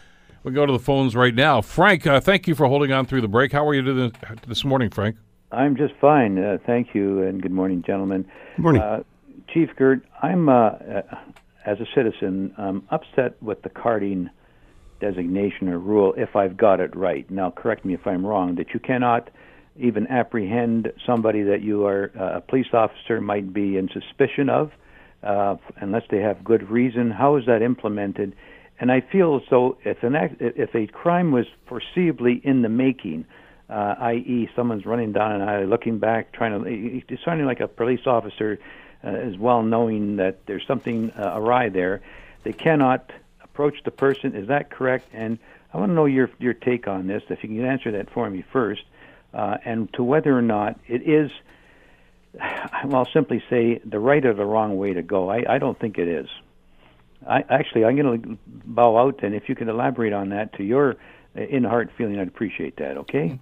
we 0.46 0.52
go 0.52 0.64
to 0.64 0.72
the 0.72 0.78
phones 0.78 1.16
right 1.16 1.34
now. 1.34 1.60
Frank, 1.60 2.06
uh, 2.06 2.20
thank 2.20 2.46
you 2.46 2.54
for 2.54 2.66
holding 2.66 2.92
on 2.92 3.04
through 3.04 3.20
the 3.20 3.28
break. 3.28 3.50
How 3.50 3.66
are 3.66 3.74
you 3.74 3.82
doing 3.82 4.12
this 4.46 4.64
morning, 4.64 4.90
Frank? 4.90 5.16
I'm 5.50 5.76
just 5.76 5.94
fine. 6.00 6.38
Uh, 6.38 6.58
thank 6.64 6.94
you, 6.94 7.22
and 7.22 7.42
good 7.42 7.50
morning, 7.50 7.82
gentlemen. 7.84 8.24
Good 8.54 8.62
morning. 8.62 8.80
Uh, 8.82 9.02
Chief 9.52 9.70
Girt, 9.76 10.06
I'm, 10.22 10.48
uh, 10.48 10.52
uh, 10.52 11.02
as 11.66 11.80
a 11.80 11.86
citizen, 11.96 12.54
um, 12.58 12.86
upset 12.90 13.42
with 13.42 13.62
the 13.62 13.68
carding 13.70 14.30
designation 15.00 15.68
or 15.68 15.80
rule, 15.80 16.14
if 16.16 16.36
I've 16.36 16.56
got 16.56 16.78
it 16.78 16.94
right. 16.94 17.28
Now, 17.28 17.50
correct 17.50 17.84
me 17.84 17.94
if 17.94 18.06
I'm 18.06 18.24
wrong, 18.24 18.54
that 18.54 18.72
you 18.72 18.78
cannot 18.78 19.30
even 19.76 20.06
apprehend 20.06 20.92
somebody 21.04 21.42
that 21.42 21.62
you 21.62 21.84
are 21.86 22.12
uh, 22.18 22.36
a 22.36 22.40
police 22.40 22.68
officer 22.72 23.20
might 23.20 23.52
be 23.52 23.76
in 23.76 23.88
suspicion 23.88 24.48
of 24.48 24.70
uh, 25.24 25.56
unless 25.78 26.04
they 26.08 26.20
have 26.20 26.44
good 26.44 26.70
reason. 26.70 27.10
How 27.10 27.36
is 27.36 27.46
that 27.46 27.62
implemented? 27.62 28.36
And 28.78 28.92
I 28.92 29.00
feel 29.00 29.36
as 29.36 29.48
though 29.48 29.78
if 29.84 30.02
an 30.02 30.14
act, 30.14 30.36
if 30.40 30.74
a 30.74 30.86
crime 30.86 31.32
was 31.32 31.46
foreseeably 31.68 32.44
in 32.44 32.62
the 32.62 32.68
making, 32.68 33.24
uh, 33.70 33.94
i.e., 33.98 34.48
someone's 34.54 34.84
running 34.84 35.12
down 35.12 35.32
an 35.32 35.48
alley, 35.48 35.66
looking 35.66 35.98
back, 35.98 36.32
trying 36.32 36.62
to, 36.62 37.02
it's 37.08 37.24
sounding 37.24 37.46
like 37.46 37.60
a 37.60 37.68
police 37.68 38.06
officer 38.06 38.58
uh, 39.04 39.10
is 39.10 39.38
well 39.38 39.62
knowing 39.62 40.16
that 40.16 40.44
there's 40.46 40.66
something 40.66 41.10
uh, 41.12 41.32
awry 41.34 41.68
there. 41.68 42.02
They 42.44 42.52
cannot 42.52 43.10
approach 43.42 43.82
the 43.84 43.90
person. 43.90 44.34
Is 44.34 44.48
that 44.48 44.70
correct? 44.70 45.08
And 45.12 45.38
I 45.72 45.78
want 45.78 45.90
to 45.90 45.94
know 45.94 46.06
your 46.06 46.30
your 46.38 46.54
take 46.54 46.86
on 46.86 47.06
this. 47.06 47.22
If 47.28 47.42
you 47.42 47.48
can 47.48 47.64
answer 47.64 47.92
that 47.92 48.10
for 48.10 48.28
me 48.28 48.44
first, 48.52 48.82
uh, 49.34 49.58
and 49.64 49.92
to 49.94 50.04
whether 50.04 50.36
or 50.36 50.42
not 50.42 50.78
it 50.86 51.08
is, 51.08 51.30
I'll 52.40 53.08
simply 53.12 53.42
say 53.50 53.80
the 53.84 53.98
right 53.98 54.24
or 54.24 54.34
the 54.34 54.44
wrong 54.44 54.76
way 54.76 54.92
to 54.92 55.02
go. 55.02 55.30
I, 55.30 55.44
I 55.54 55.58
don't 55.58 55.78
think 55.78 55.98
it 55.98 56.08
is. 56.08 56.28
I 57.28 57.44
actually 57.50 57.84
I'm 57.84 57.96
going 57.96 58.22
to 58.22 58.38
bow 58.64 58.96
out, 58.98 59.22
and 59.22 59.34
if 59.34 59.48
you 59.48 59.54
can 59.54 59.68
elaborate 59.68 60.12
on 60.12 60.28
that 60.30 60.52
to 60.54 60.64
your 60.64 60.96
uh, 61.36 61.42
in 61.42 61.64
heart 61.64 61.90
feeling, 61.96 62.18
I'd 62.18 62.28
appreciate 62.28 62.76
that. 62.76 62.96
Okay. 62.98 63.38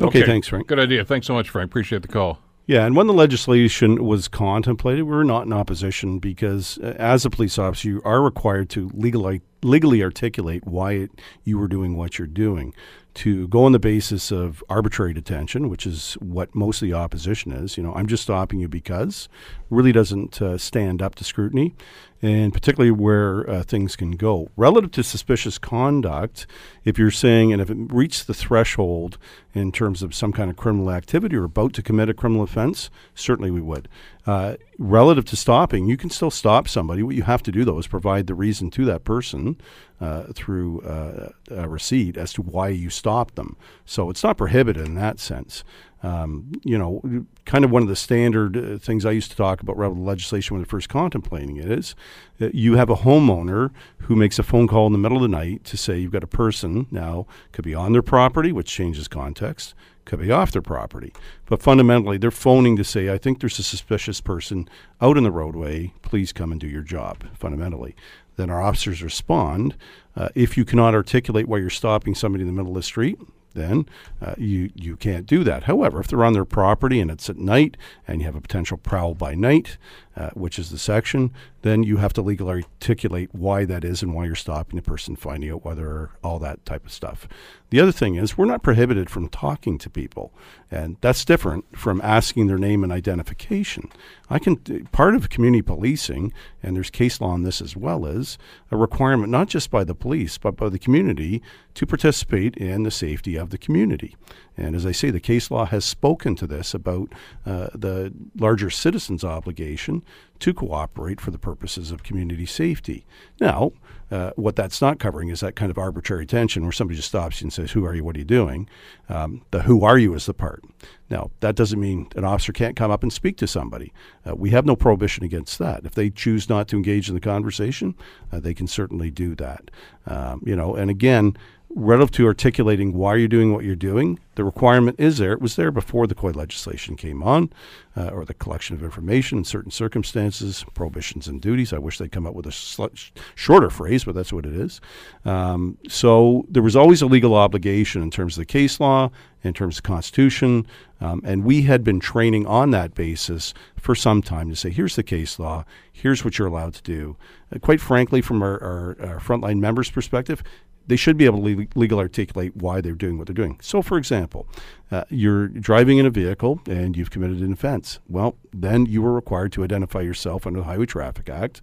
Okay, 0.00 0.22
thanks, 0.24 0.48
Frank. 0.48 0.66
Good 0.66 0.80
idea. 0.80 1.04
Thanks 1.04 1.26
so 1.26 1.34
much, 1.34 1.48
Frank. 1.50 1.70
Appreciate 1.70 2.02
the 2.02 2.08
call. 2.08 2.40
Yeah, 2.66 2.86
and 2.86 2.96
when 2.96 3.06
the 3.06 3.12
legislation 3.12 4.02
was 4.02 4.26
contemplated, 4.26 5.04
we 5.04 5.10
were 5.10 5.24
not 5.24 5.44
in 5.44 5.52
opposition 5.52 6.18
because, 6.18 6.78
uh, 6.78 6.94
as 6.98 7.26
a 7.26 7.30
police 7.30 7.58
officer, 7.58 7.88
you 7.88 8.02
are 8.06 8.22
required 8.22 8.70
to 8.70 8.90
legally 8.94 9.42
legally 9.62 10.02
articulate 10.02 10.66
why 10.66 10.92
it, 10.92 11.10
you 11.44 11.58
were 11.58 11.68
doing 11.68 11.96
what 11.96 12.18
you're 12.18 12.26
doing. 12.26 12.74
To 13.14 13.46
go 13.46 13.64
on 13.64 13.70
the 13.70 13.78
basis 13.78 14.32
of 14.32 14.64
arbitrary 14.68 15.14
detention, 15.14 15.68
which 15.68 15.86
is 15.86 16.14
what 16.14 16.52
most 16.52 16.82
of 16.82 16.88
the 16.88 16.94
opposition 16.94 17.52
is, 17.52 17.76
you 17.76 17.82
know, 17.82 17.94
I'm 17.94 18.08
just 18.08 18.24
stopping 18.24 18.58
you 18.58 18.66
because, 18.66 19.28
really 19.70 19.92
doesn't 19.92 20.42
uh, 20.42 20.58
stand 20.58 21.00
up 21.00 21.14
to 21.16 21.24
scrutiny, 21.24 21.76
and 22.20 22.52
particularly 22.52 22.90
where 22.90 23.48
uh, 23.48 23.62
things 23.62 23.94
can 23.94 24.12
go. 24.12 24.50
Relative 24.56 24.90
to 24.92 25.02
suspicious 25.04 25.58
conduct, 25.58 26.46
if 26.84 26.98
you're 26.98 27.10
saying, 27.12 27.52
and 27.52 27.62
if 27.62 27.70
it 27.70 27.76
reached 27.92 28.26
the 28.26 28.34
threshold 28.34 29.16
in 29.52 29.70
terms 29.70 30.02
of 30.02 30.14
some 30.14 30.32
kind 30.32 30.50
of 30.50 30.56
criminal 30.56 30.90
activity 30.90 31.36
or 31.36 31.44
about 31.44 31.72
to 31.74 31.82
commit 31.82 32.08
a 32.08 32.14
criminal 32.14 32.42
offense, 32.42 32.90
certainly 33.14 33.50
we 33.50 33.60
would. 33.60 33.88
Uh, 34.26 34.56
relative 34.78 35.24
to 35.26 35.36
stopping, 35.36 35.86
you 35.86 35.96
can 35.96 36.08
still 36.08 36.30
stop 36.30 36.66
somebody. 36.66 37.02
What 37.02 37.14
you 37.14 37.24
have 37.24 37.42
to 37.42 37.52
do, 37.52 37.64
though, 37.64 37.78
is 37.78 37.86
provide 37.86 38.26
the 38.26 38.34
reason 38.34 38.70
to 38.70 38.84
that 38.86 39.04
person 39.04 39.60
uh, 40.00 40.24
through 40.34 40.80
uh, 40.80 41.28
a 41.50 41.68
receipt 41.68 42.16
as 42.16 42.32
to 42.34 42.42
why 42.42 42.68
you 42.68 42.88
stopped 42.88 43.36
them. 43.36 43.56
So 43.84 44.08
it's 44.08 44.24
not 44.24 44.38
prohibited 44.38 44.86
in 44.86 44.94
that 44.94 45.20
sense. 45.20 45.62
Um, 46.02 46.52
you 46.62 46.76
know, 46.76 47.26
kind 47.46 47.64
of 47.64 47.70
one 47.70 47.82
of 47.82 47.88
the 47.88 47.96
standard 47.96 48.56
uh, 48.56 48.78
things 48.78 49.06
I 49.06 49.10
used 49.10 49.30
to 49.30 49.36
talk 49.36 49.62
about 49.62 49.76
relative 49.78 50.02
legislation 50.02 50.54
when 50.54 50.62
they're 50.62 50.68
first 50.68 50.90
contemplating 50.90 51.56
it 51.56 51.70
is 51.70 51.94
uh, 52.40 52.48
you 52.52 52.76
have 52.76 52.90
a 52.90 52.96
homeowner 52.96 53.70
who 54.00 54.14
makes 54.14 54.38
a 54.38 54.42
phone 54.42 54.68
call 54.68 54.86
in 54.86 54.92
the 54.92 54.98
middle 54.98 55.16
of 55.16 55.22
the 55.22 55.28
night 55.28 55.64
to 55.64 55.78
say 55.78 55.98
you've 55.98 56.12
got 56.12 56.22
a 56.22 56.26
person 56.26 56.86
now 56.90 57.26
could 57.52 57.64
be 57.64 57.74
on 57.74 57.92
their 57.92 58.02
property, 58.02 58.52
which 58.52 58.68
changes 58.68 59.08
context, 59.08 59.74
could 60.04 60.20
be 60.20 60.30
off 60.30 60.52
their 60.52 60.62
property. 60.62 61.12
But 61.46 61.62
fundamentally, 61.62 62.18
they're 62.18 62.30
phoning 62.30 62.76
to 62.76 62.84
say, 62.84 63.12
I 63.12 63.18
think 63.18 63.40
there's 63.40 63.58
a 63.58 63.62
suspicious 63.62 64.20
person 64.20 64.68
out 65.00 65.16
in 65.16 65.24
the 65.24 65.30
roadway. 65.30 65.92
Please 66.02 66.32
come 66.32 66.52
and 66.52 66.60
do 66.60 66.68
your 66.68 66.82
job, 66.82 67.24
fundamentally. 67.34 67.94
Then 68.36 68.50
our 68.50 68.62
officers 68.62 69.02
respond. 69.02 69.76
Uh, 70.16 70.28
if 70.34 70.56
you 70.56 70.64
cannot 70.64 70.94
articulate 70.94 71.48
why 71.48 71.58
you're 71.58 71.70
stopping 71.70 72.14
somebody 72.14 72.42
in 72.42 72.48
the 72.48 72.52
middle 72.52 72.72
of 72.72 72.76
the 72.76 72.82
street, 72.82 73.18
then 73.54 73.86
uh, 74.20 74.34
you 74.36 74.70
you 74.74 74.96
can't 74.96 75.26
do 75.26 75.44
that. 75.44 75.64
However, 75.64 76.00
if 76.00 76.08
they're 76.08 76.24
on 76.24 76.32
their 76.32 76.44
property 76.44 77.00
and 77.00 77.10
it's 77.10 77.30
at 77.30 77.36
night 77.36 77.76
and 78.06 78.20
you 78.20 78.26
have 78.26 78.34
a 78.34 78.40
potential 78.40 78.76
prowl 78.76 79.14
by 79.14 79.34
night, 79.34 79.78
uh, 80.16 80.30
which 80.30 80.58
is 80.58 80.70
the 80.70 80.78
section, 80.78 81.32
then 81.62 81.82
you 81.82 81.96
have 81.96 82.12
to 82.12 82.22
legally 82.22 82.62
articulate 82.62 83.30
why 83.32 83.64
that 83.64 83.84
is 83.84 84.02
and 84.02 84.14
why 84.14 84.26
you're 84.26 84.34
stopping 84.34 84.76
the 84.76 84.82
person, 84.82 85.16
finding 85.16 85.50
out 85.50 85.64
whether 85.64 86.10
all 86.22 86.38
that 86.38 86.64
type 86.64 86.84
of 86.84 86.92
stuff. 86.92 87.26
The 87.70 87.80
other 87.80 87.90
thing 87.90 88.14
is 88.14 88.38
we're 88.38 88.44
not 88.44 88.62
prohibited 88.62 89.10
from 89.10 89.28
talking 89.28 89.78
to 89.78 89.90
people, 89.90 90.32
and 90.70 90.96
that's 91.00 91.24
different 91.24 91.76
from 91.76 92.00
asking 92.02 92.46
their 92.46 92.58
name 92.58 92.84
and 92.84 92.92
identification. 92.92 93.90
I 94.30 94.38
can 94.38 94.56
part 94.92 95.16
of 95.16 95.28
community 95.28 95.62
policing, 95.62 96.32
and 96.62 96.76
there's 96.76 96.90
case 96.90 97.20
law 97.20 97.30
on 97.30 97.42
this 97.42 97.60
as 97.60 97.76
well, 97.76 98.06
is 98.06 98.38
a 98.70 98.76
requirement 98.76 99.32
not 99.32 99.48
just 99.48 99.70
by 99.70 99.82
the 99.82 99.94
police 99.94 100.38
but 100.38 100.56
by 100.56 100.68
the 100.68 100.78
community 100.78 101.42
to 101.74 101.86
participate 101.86 102.56
in 102.56 102.84
the 102.84 102.90
safety 102.90 103.36
of 103.36 103.50
the 103.50 103.58
community. 103.58 104.14
And 104.56 104.76
as 104.76 104.86
I 104.86 104.92
say, 104.92 105.10
the 105.10 105.18
case 105.18 105.50
law 105.50 105.64
has 105.66 105.84
spoken 105.84 106.36
to 106.36 106.46
this 106.46 106.74
about 106.74 107.12
uh, 107.44 107.68
the 107.74 108.12
larger 108.36 108.70
citizens' 108.70 109.24
obligation 109.24 110.03
to 110.40 110.52
cooperate 110.52 111.20
for 111.20 111.30
the 111.30 111.38
purposes 111.38 111.90
of 111.90 112.02
community 112.02 112.46
safety. 112.46 113.06
Now, 113.40 113.72
uh, 114.10 114.30
what 114.36 114.56
that's 114.56 114.80
not 114.80 114.98
covering 114.98 115.28
is 115.28 115.40
that 115.40 115.56
kind 115.56 115.70
of 115.70 115.78
arbitrary 115.78 116.26
tension 116.26 116.62
where 116.62 116.72
somebody 116.72 116.96
just 116.96 117.08
stops 117.08 117.40
you 117.40 117.46
and 117.46 117.52
says, 117.52 117.72
Who 117.72 117.84
are 117.84 117.94
you? 117.94 118.04
What 118.04 118.16
are 118.16 118.18
you 118.18 118.24
doing? 118.24 118.68
Um, 119.08 119.42
the 119.50 119.62
who 119.62 119.84
are 119.84 119.98
you 119.98 120.14
is 120.14 120.26
the 120.26 120.34
part. 120.34 120.62
Now, 121.10 121.30
that 121.40 121.54
doesn't 121.54 121.80
mean 121.80 122.08
an 122.16 122.24
officer 122.24 122.52
can't 122.52 122.76
come 122.76 122.90
up 122.90 123.02
and 123.02 123.12
speak 123.12 123.36
to 123.38 123.46
somebody. 123.46 123.92
Uh, 124.28 124.34
we 124.34 124.50
have 124.50 124.66
no 124.66 124.76
prohibition 124.76 125.24
against 125.24 125.58
that. 125.58 125.84
If 125.84 125.94
they 125.94 126.10
choose 126.10 126.48
not 126.48 126.68
to 126.68 126.76
engage 126.76 127.08
in 127.08 127.14
the 127.14 127.20
conversation, 127.20 127.94
uh, 128.32 128.40
they 128.40 128.54
can 128.54 128.66
certainly 128.66 129.10
do 129.10 129.34
that. 129.36 129.70
Um, 130.06 130.42
you 130.44 130.56
know, 130.56 130.74
and 130.74 130.90
again, 130.90 131.36
relative 131.74 132.12
to 132.12 132.26
articulating 132.26 132.92
why 132.92 133.16
you're 133.16 133.28
doing 133.28 133.52
what 133.52 133.64
you're 133.64 133.74
doing, 133.74 134.20
the 134.36 134.44
requirement 134.44 134.98
is 134.98 135.18
there. 135.18 135.32
It 135.32 135.40
was 135.40 135.56
there 135.56 135.70
before 135.70 136.06
the 136.06 136.14
COI 136.14 136.30
legislation 136.30 136.96
came 136.96 137.22
on, 137.22 137.52
uh, 137.96 138.08
or 138.08 138.24
the 138.24 138.34
collection 138.34 138.76
of 138.76 138.82
information 138.82 139.38
in 139.38 139.44
certain 139.44 139.70
circumstances, 139.70 140.64
prohibitions 140.74 141.26
and 141.26 141.40
duties. 141.40 141.72
I 141.72 141.78
wish 141.78 141.98
they'd 141.98 142.12
come 142.12 142.26
up 142.26 142.34
with 142.34 142.46
a 142.46 142.52
sl- 142.52 142.86
shorter 143.34 143.70
phrase, 143.70 144.04
but 144.04 144.14
that's 144.14 144.32
what 144.32 144.46
it 144.46 144.54
is. 144.54 144.80
Um, 145.24 145.78
so 145.88 146.46
there 146.48 146.62
was 146.62 146.76
always 146.76 147.02
a 147.02 147.06
legal 147.06 147.34
obligation 147.34 148.02
in 148.02 148.10
terms 148.10 148.36
of 148.36 148.42
the 148.42 148.46
case 148.46 148.78
law, 148.78 149.10
in 149.42 149.52
terms 149.52 149.76
of 149.76 149.82
the 149.82 149.88
Constitution, 149.88 150.66
um, 151.00 151.20
and 151.24 151.44
we 151.44 151.62
had 151.62 151.84
been 151.84 152.00
training 152.00 152.46
on 152.46 152.70
that 152.70 152.94
basis 152.94 153.52
for 153.76 153.94
some 153.94 154.22
time 154.22 154.48
to 154.48 154.56
say, 154.56 154.70
here's 154.70 154.96
the 154.96 155.02
case 155.02 155.38
law, 155.38 155.64
here's 155.92 156.24
what 156.24 156.38
you're 156.38 156.48
allowed 156.48 156.74
to 156.74 156.82
do. 156.82 157.16
Uh, 157.54 157.58
quite 157.58 157.80
frankly, 157.80 158.22
from 158.22 158.42
our, 158.42 158.62
our, 158.62 158.96
our 159.00 159.20
frontline 159.20 159.58
members' 159.58 159.90
perspective, 159.90 160.42
they 160.86 160.96
should 160.96 161.16
be 161.16 161.24
able 161.24 161.42
to 161.42 161.66
legally 161.74 162.02
articulate 162.02 162.56
why 162.56 162.80
they're 162.80 162.92
doing 162.92 163.18
what 163.18 163.26
they're 163.26 163.34
doing. 163.34 163.58
So, 163.62 163.82
for 163.82 163.96
example, 163.96 164.46
uh, 164.90 165.04
you're 165.08 165.48
driving 165.48 165.98
in 165.98 166.06
a 166.06 166.10
vehicle 166.10 166.60
and 166.66 166.96
you've 166.96 167.10
committed 167.10 167.40
an 167.40 167.52
offense. 167.52 168.00
Well, 168.08 168.36
then 168.52 168.86
you 168.86 169.04
are 169.06 169.12
required 169.12 169.52
to 169.52 169.64
identify 169.64 170.00
yourself 170.00 170.46
under 170.46 170.60
the 170.60 170.66
Highway 170.66 170.86
Traffic 170.86 171.28
Act. 171.28 171.62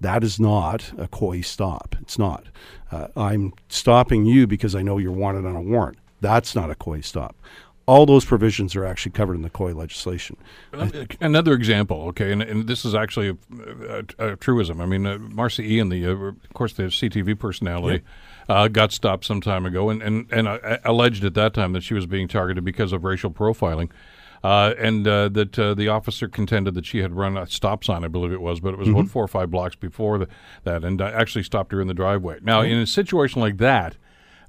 That 0.00 0.24
is 0.24 0.40
not 0.40 0.92
a 0.98 1.06
COI 1.06 1.42
stop. 1.42 1.94
It's 2.00 2.18
not. 2.18 2.46
Uh, 2.90 3.08
I'm 3.16 3.52
stopping 3.68 4.24
you 4.24 4.46
because 4.46 4.74
I 4.74 4.82
know 4.82 4.98
you're 4.98 5.12
wanted 5.12 5.46
on 5.46 5.54
a 5.54 5.62
warrant. 5.62 5.98
That's 6.20 6.54
not 6.54 6.70
a 6.70 6.74
COI 6.74 7.02
stop 7.02 7.36
all 7.86 8.06
those 8.06 8.24
provisions 8.24 8.76
are 8.76 8.84
actually 8.84 9.12
covered 9.12 9.34
in 9.34 9.42
the 9.42 9.50
COI 9.50 9.74
legislation. 9.74 10.36
Another 11.20 11.52
example, 11.52 12.02
okay, 12.08 12.32
and, 12.32 12.42
and 12.42 12.68
this 12.68 12.84
is 12.84 12.94
actually 12.94 13.30
a, 13.30 14.04
a, 14.18 14.32
a 14.32 14.36
truism. 14.36 14.80
I 14.80 14.86
mean, 14.86 15.06
uh, 15.06 15.18
Marcia 15.18 15.62
Ien, 15.62 15.88
the 15.88 16.06
uh, 16.06 16.10
of 16.10 16.52
course 16.54 16.74
the 16.74 16.84
CTV 16.84 17.38
personality, 17.38 18.02
uh, 18.52 18.68
got 18.68 18.92
stopped 18.92 19.24
some 19.24 19.40
time 19.40 19.64
ago, 19.64 19.88
and 19.88 20.02
and 20.02 20.30
and 20.30 20.46
uh, 20.46 20.78
alleged 20.84 21.24
at 21.24 21.34
that 21.34 21.54
time 21.54 21.72
that 21.72 21.82
she 21.82 21.94
was 21.94 22.06
being 22.06 22.28
targeted 22.28 22.64
because 22.64 22.92
of 22.92 23.02
racial 23.02 23.30
profiling. 23.30 23.90
Uh, 24.44 24.74
and 24.76 25.06
uh, 25.06 25.28
that 25.28 25.56
uh, 25.56 25.72
the 25.72 25.86
officer 25.86 26.26
contended 26.26 26.74
that 26.74 26.84
she 26.84 26.98
had 26.98 27.14
run 27.14 27.36
a 27.36 27.46
stop 27.46 27.84
sign, 27.84 28.04
I 28.04 28.08
believe 28.08 28.32
it 28.32 28.40
was, 28.40 28.58
but 28.58 28.74
it 28.74 28.76
was 28.76 28.88
mm-hmm. 28.88 28.98
about 28.98 29.10
four 29.10 29.22
or 29.22 29.28
five 29.28 29.52
blocks 29.52 29.76
before 29.76 30.18
the, 30.18 30.28
that, 30.64 30.82
and 30.82 31.00
actually 31.00 31.44
stopped 31.44 31.70
her 31.70 31.80
in 31.80 31.86
the 31.86 31.94
driveway. 31.94 32.40
Now, 32.42 32.62
mm-hmm. 32.62 32.72
in 32.72 32.78
a 32.80 32.86
situation 32.86 33.40
like 33.40 33.58
that, 33.58 33.96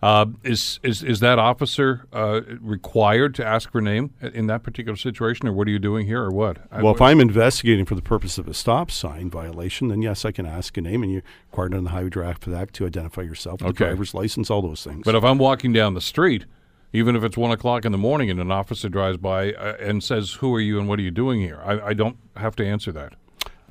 uh, 0.04 0.26
is 0.44 0.82
is 0.84 1.02
is 1.02 1.22
that 1.22 1.40
officer 1.40 2.06
uh, 2.12 2.42
required 2.60 3.34
to 3.36 3.46
ask 3.46 3.72
for 3.72 3.80
name 3.80 4.14
in 4.22 4.48
that 4.48 4.62
particular 4.62 4.98
situation, 4.98 5.48
or 5.48 5.54
what 5.54 5.66
are 5.66 5.72
you 5.72 5.80
doing 5.80 6.06
here, 6.06 6.22
or 6.22 6.30
what? 6.30 6.58
Well, 6.74 6.90
I, 6.90 6.92
if 6.92 7.02
I'm 7.02 7.22
investigating 7.22 7.86
for 7.86 7.96
the 7.96 8.02
purpose 8.02 8.38
of 8.38 8.50
a 8.50 8.54
stop 8.54 8.92
sign 8.92 9.30
violation, 9.30 9.88
then 9.88 10.02
yes, 10.02 10.26
I 10.26 10.34
can 10.34 10.46
ask 10.46 10.76
a 10.76 10.82
name, 10.82 11.04
and 11.04 11.12
you're 11.14 11.24
required 11.50 11.74
under 11.74 11.86
the 11.86 11.92
Highway 11.92 12.10
Traffic 12.10 12.54
Act 12.54 12.74
to 12.76 12.86
identify 12.86 13.22
yourself, 13.22 13.62
okay. 13.64 13.72
driver's 13.72 14.14
license, 14.14 14.50
all 14.50 14.62
those 14.62 14.84
things. 14.84 15.04
But 15.06 15.16
if 15.16 15.24
I'm 15.24 15.38
walking 15.38 15.72
down 15.72 15.94
the 15.94 16.02
street, 16.02 16.48
even 16.92 17.16
if 17.16 17.24
it's 17.24 17.38
one 17.38 17.52
o'clock 17.52 17.86
in 17.86 17.94
the 17.94 17.98
morning, 17.98 18.30
and 18.30 18.42
an 18.42 18.52
officer 18.52 18.90
drives 18.90 19.16
by 19.16 19.54
uh, 19.54 19.78
and 19.80 20.04
says, 20.04 20.34
"Who 20.34 20.54
are 20.54 20.60
you, 20.60 20.80
and 20.80 20.90
what 20.90 21.00
are 21.00 21.04
you 21.04 21.12
doing 21.12 21.40
here?" 21.40 21.62
I, 21.64 21.80
I 21.80 21.94
don't 21.94 22.18
have 22.36 22.58
to 22.58 22.68
answer 22.68 22.92
that. 22.92 23.14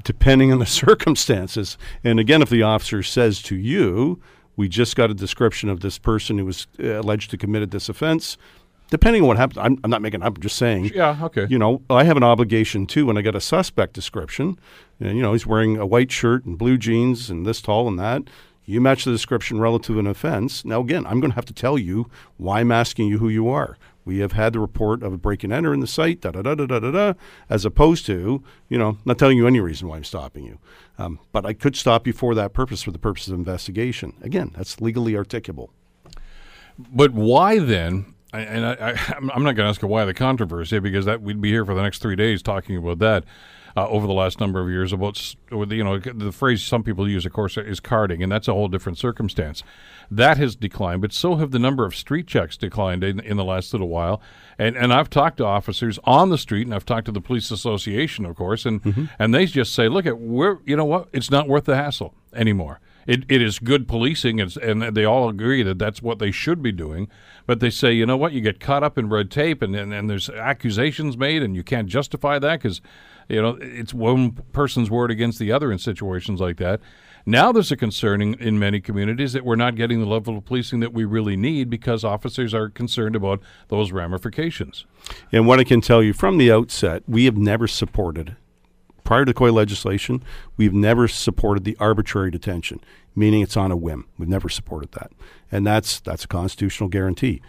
Depending 0.03 0.51
on 0.51 0.61
the 0.61 0.67
circumstances, 0.87 1.77
and 2.03 2.19
again, 2.19 2.41
if 2.41 2.49
the 2.49 2.63
officer 2.63 3.03
says 3.03 3.43
to 3.43 3.55
you 3.55 4.23
we 4.57 4.69
just 4.69 4.97
got 4.97 5.11
a 5.11 5.15
description 5.15 5.69
of 5.69 5.81
this 5.81 5.99
person 5.99 6.39
who 6.39 6.45
was 6.45 6.67
uh, 6.83 7.01
alleged 7.01 7.31
to 7.31 7.37
committed 7.37 7.71
this 7.71 7.89
offense. 7.89 8.37
Depending 8.91 9.23
on 9.23 9.29
what 9.29 9.37
happens, 9.39 9.57
I'm, 9.59 9.79
I'm 9.83 9.91
not 9.91 10.03
making. 10.03 10.23
I'm 10.23 10.37
just 10.37 10.57
saying. 10.57 10.91
Yeah. 10.95 11.19
Okay. 11.23 11.47
You 11.49 11.59
know, 11.59 11.81
I 11.89 12.05
have 12.05 12.19
an 12.19 12.23
obligation 12.23 12.87
too 12.87 13.07
when 13.07 13.17
I 13.17 13.23
get 13.23 13.35
a 13.35 13.41
suspect 13.41 13.95
description, 13.95 14.59
and 15.01 15.17
you 15.17 15.23
know 15.23 15.33
he's 15.33 15.47
wearing 15.47 15.79
a 15.79 15.87
white 15.87 16.13
shirt 16.13 16.45
and 16.45 16.59
blue 16.59 16.77
jeans 16.77 17.31
and 17.31 17.47
this 17.47 17.63
tall 17.63 17.89
and 17.89 17.99
that. 17.99 18.25
You 18.65 18.81
match 18.81 19.05
the 19.05 19.11
description 19.11 19.61
relative 19.61 19.97
to 19.97 19.99
an 19.99 20.07
offense. 20.07 20.65
Now, 20.65 20.81
again, 20.81 21.05
I'm 21.07 21.21
going 21.21 21.33
to 21.33 21.35
have 21.35 21.47
to 21.47 21.53
tell 21.53 21.77
you 21.77 22.09
why 22.37 22.61
I'm 22.61 22.71
asking 22.71 23.09
you 23.09 23.19
who 23.19 23.29
you 23.29 23.49
are. 23.49 23.77
We 24.05 24.19
have 24.19 24.33
had 24.33 24.53
the 24.53 24.61
report 24.61 25.03
of 25.03 25.13
a 25.13 25.19
break 25.19 25.45
and 25.45 25.53
enter 25.53 25.73
in 25.73 25.81
the 25.81 25.87
site, 25.87 26.21
da 26.21 26.31
da 26.31 26.43
da 26.43 26.55
da 26.55 26.67
da 26.67 26.79
da, 26.81 26.91
da 26.91 27.13
as 27.49 27.65
opposed 27.65 28.07
to, 28.07 28.43
you 28.69 28.79
know, 28.79 28.99
not 29.05 29.19
telling 29.19 29.37
you 29.37 29.47
any 29.47 29.61
reason 29.61 29.89
why 29.89 29.97
I'm 29.97 30.05
stopping 30.05 30.45
you. 30.45 30.59
Um, 30.99 31.21
but 31.31 31.47
I 31.47 31.53
could 31.53 31.77
stop 31.77 32.07
you 32.07 32.13
for 32.13 32.35
that 32.35 32.53
purpose, 32.53 32.83
for 32.83 32.91
the 32.91 32.99
purpose 32.99 33.29
of 33.29 33.35
investigation. 33.35 34.15
Again, 34.23 34.53
that's 34.57 34.81
legally 34.81 35.13
articulable. 35.13 35.69
But 36.79 37.13
why 37.13 37.59
then? 37.59 38.15
And 38.33 38.65
I, 38.65 38.99
am 39.17 39.27
not 39.27 39.43
going 39.43 39.57
to 39.57 39.65
ask 39.65 39.83
why 39.83 40.05
the 40.05 40.15
controversy 40.15 40.79
because 40.79 41.05
that 41.05 41.23
we'd 41.23 41.41
be 41.41 41.51
here 41.51 41.65
for 41.65 41.75
the 41.75 41.83
next 41.83 42.01
three 42.01 42.17
days 42.17 42.43
talking 42.43 42.77
about 42.77 42.99
that 43.01 43.25
uh, 43.77 43.89
over 43.89 44.07
the 44.07 44.13
last 44.13 44.41
number 44.41 44.61
of 44.61 44.69
years 44.69 44.93
about 44.93 45.35
you 45.51 45.85
know 45.85 45.99
the 45.99 46.33
phrase 46.33 46.63
some 46.63 46.83
people 46.83 47.09
use, 47.09 47.27
of 47.27 47.33
course, 47.33 47.57
is 47.57 47.81
carding, 47.81 48.23
and 48.23 48.31
that's 48.31 48.49
a 48.49 48.53
whole 48.53 48.69
different 48.69 48.99
circumstance. 48.99 49.63
That 50.11 50.37
has 50.39 50.55
declined, 50.57 51.01
but 51.01 51.13
so 51.13 51.37
have 51.37 51.51
the 51.51 51.59
number 51.59 51.85
of 51.85 51.95
street 51.95 52.27
checks 52.27 52.57
declined 52.57 53.03
in, 53.03 53.21
in 53.21 53.37
the 53.37 53.45
last 53.45 53.73
little 53.73 53.89
while. 53.89 54.21
And 54.59 54.77
and 54.77 54.93
I've 54.93 55.11
talked 55.11 55.39
to 55.39 55.45
officers 55.45 55.99
on 56.05 56.31
the 56.31 56.39
street, 56.39 56.67
and 56.67 56.75
I've 56.75 56.87
talked 56.87 57.07
to 57.07 57.13
the 57.13 57.21
police 57.21 57.51
association, 57.51 58.27
of 58.27 58.37
course, 58.37 58.67
and 58.67 58.83
mm-hmm. 58.83 59.05
and 59.19 59.35
they 59.35 59.47
just 59.47 59.75
say, 59.75 59.89
look 59.89 60.07
at 60.07 60.19
we're 60.19 60.59
you 60.65 60.77
know 60.77 60.85
what, 60.85 61.09
it's 61.13 61.31
not 61.31 61.49
worth 61.49 61.65
the 61.65 61.77
hassle 61.77 62.15
anymore. 62.35 62.81
It, 63.07 63.25
it 63.29 63.43
is 63.43 63.59
good 63.59 63.89
policing, 63.89 64.41
and, 64.41 64.57
and 64.59 64.95
they 64.95 65.05
all 65.05 65.29
agree 65.29 65.63
that 65.63 65.79
that's 65.79 66.03
what 66.03 66.19
they 66.19 66.31
should 66.31 66.63
be 66.63 66.73
doing. 66.73 67.09
But 67.47 67.61
they 67.61 67.71
say, 67.71 67.93
you 67.93 68.07
know 68.07 68.17
what, 68.17 68.33
you 68.33 68.41
get 68.41 68.61
caught 68.61 68.85
up 68.85 68.97
in 68.97 69.09
red 69.09 69.31
tape, 69.31 69.63
and, 69.63 69.75
and, 69.75 69.93
and 69.93 70.09
there's 70.09 70.31
accusations 70.31 71.17
made, 71.17 71.43
and 71.43 71.57
you 71.57 71.65
can't 71.65 71.89
justify 71.89 72.39
that 72.39 72.63
because 72.63 72.81
you 73.33 73.41
know, 73.41 73.59
it's 73.61 73.95
one 73.95 74.33
person's 74.53 74.91
word 74.91 75.11
against 75.11 75.39
the 75.39 75.51
other 75.51 75.73
in 75.73 75.79
situations 75.79 76.41
like 76.41 76.59
that. 76.59 76.81
Now 77.25 77.51
there's 77.53 77.73
a 77.73 77.77
concern 77.77 78.21
in, 78.21 78.35
in, 78.35 78.59
many 78.59 78.81
communities 78.81 79.33
that 79.33 79.45
we're 79.45 79.57
not 79.57 79.75
getting 79.77 80.01
the 80.01 80.07
level 80.07 80.37
of 80.37 80.45
policing 80.45 80.81
that 80.81 80.93
we 80.93 81.05
really 81.05 81.37
need 81.37 81.71
because 81.71 82.05
officers 82.05 82.53
are 82.53 82.69
concerned 82.69 83.17
about 83.17 83.41
those 83.69 83.93
ramifications. 83.93 84.85
And 85.31 85.47
what 85.47 85.61
I 85.61 85.65
can 85.65 85.81
tell 85.81 86.03
you 86.03 86.13
from 86.13 86.37
the 86.37 86.51
outset, 86.51 87.05
we 87.07 87.25
have 87.27 87.37
never 87.37 87.69
supported, 87.69 88.37
prior 89.05 89.25
to 89.25 89.33
COI 89.33 89.53
legislation, 89.53 90.23
we've 90.57 90.75
never 90.75 91.07
supported 91.07 91.65
the 91.65 91.77
arbitrary 91.79 92.31
detention, 92.31 92.81
meaning 93.15 93.41
it's 93.41 93.57
on 93.57 93.71
a 93.71 93.77
whim. 93.77 94.09
We've 94.19 94.29
never 94.29 94.49
supported 94.49 94.93
that. 94.93 95.13
And 95.51 95.67
that's 95.67 96.01
that's 96.01 96.25
a 96.25 96.29
constitutional 96.29 96.89
guarantee. 96.89 97.41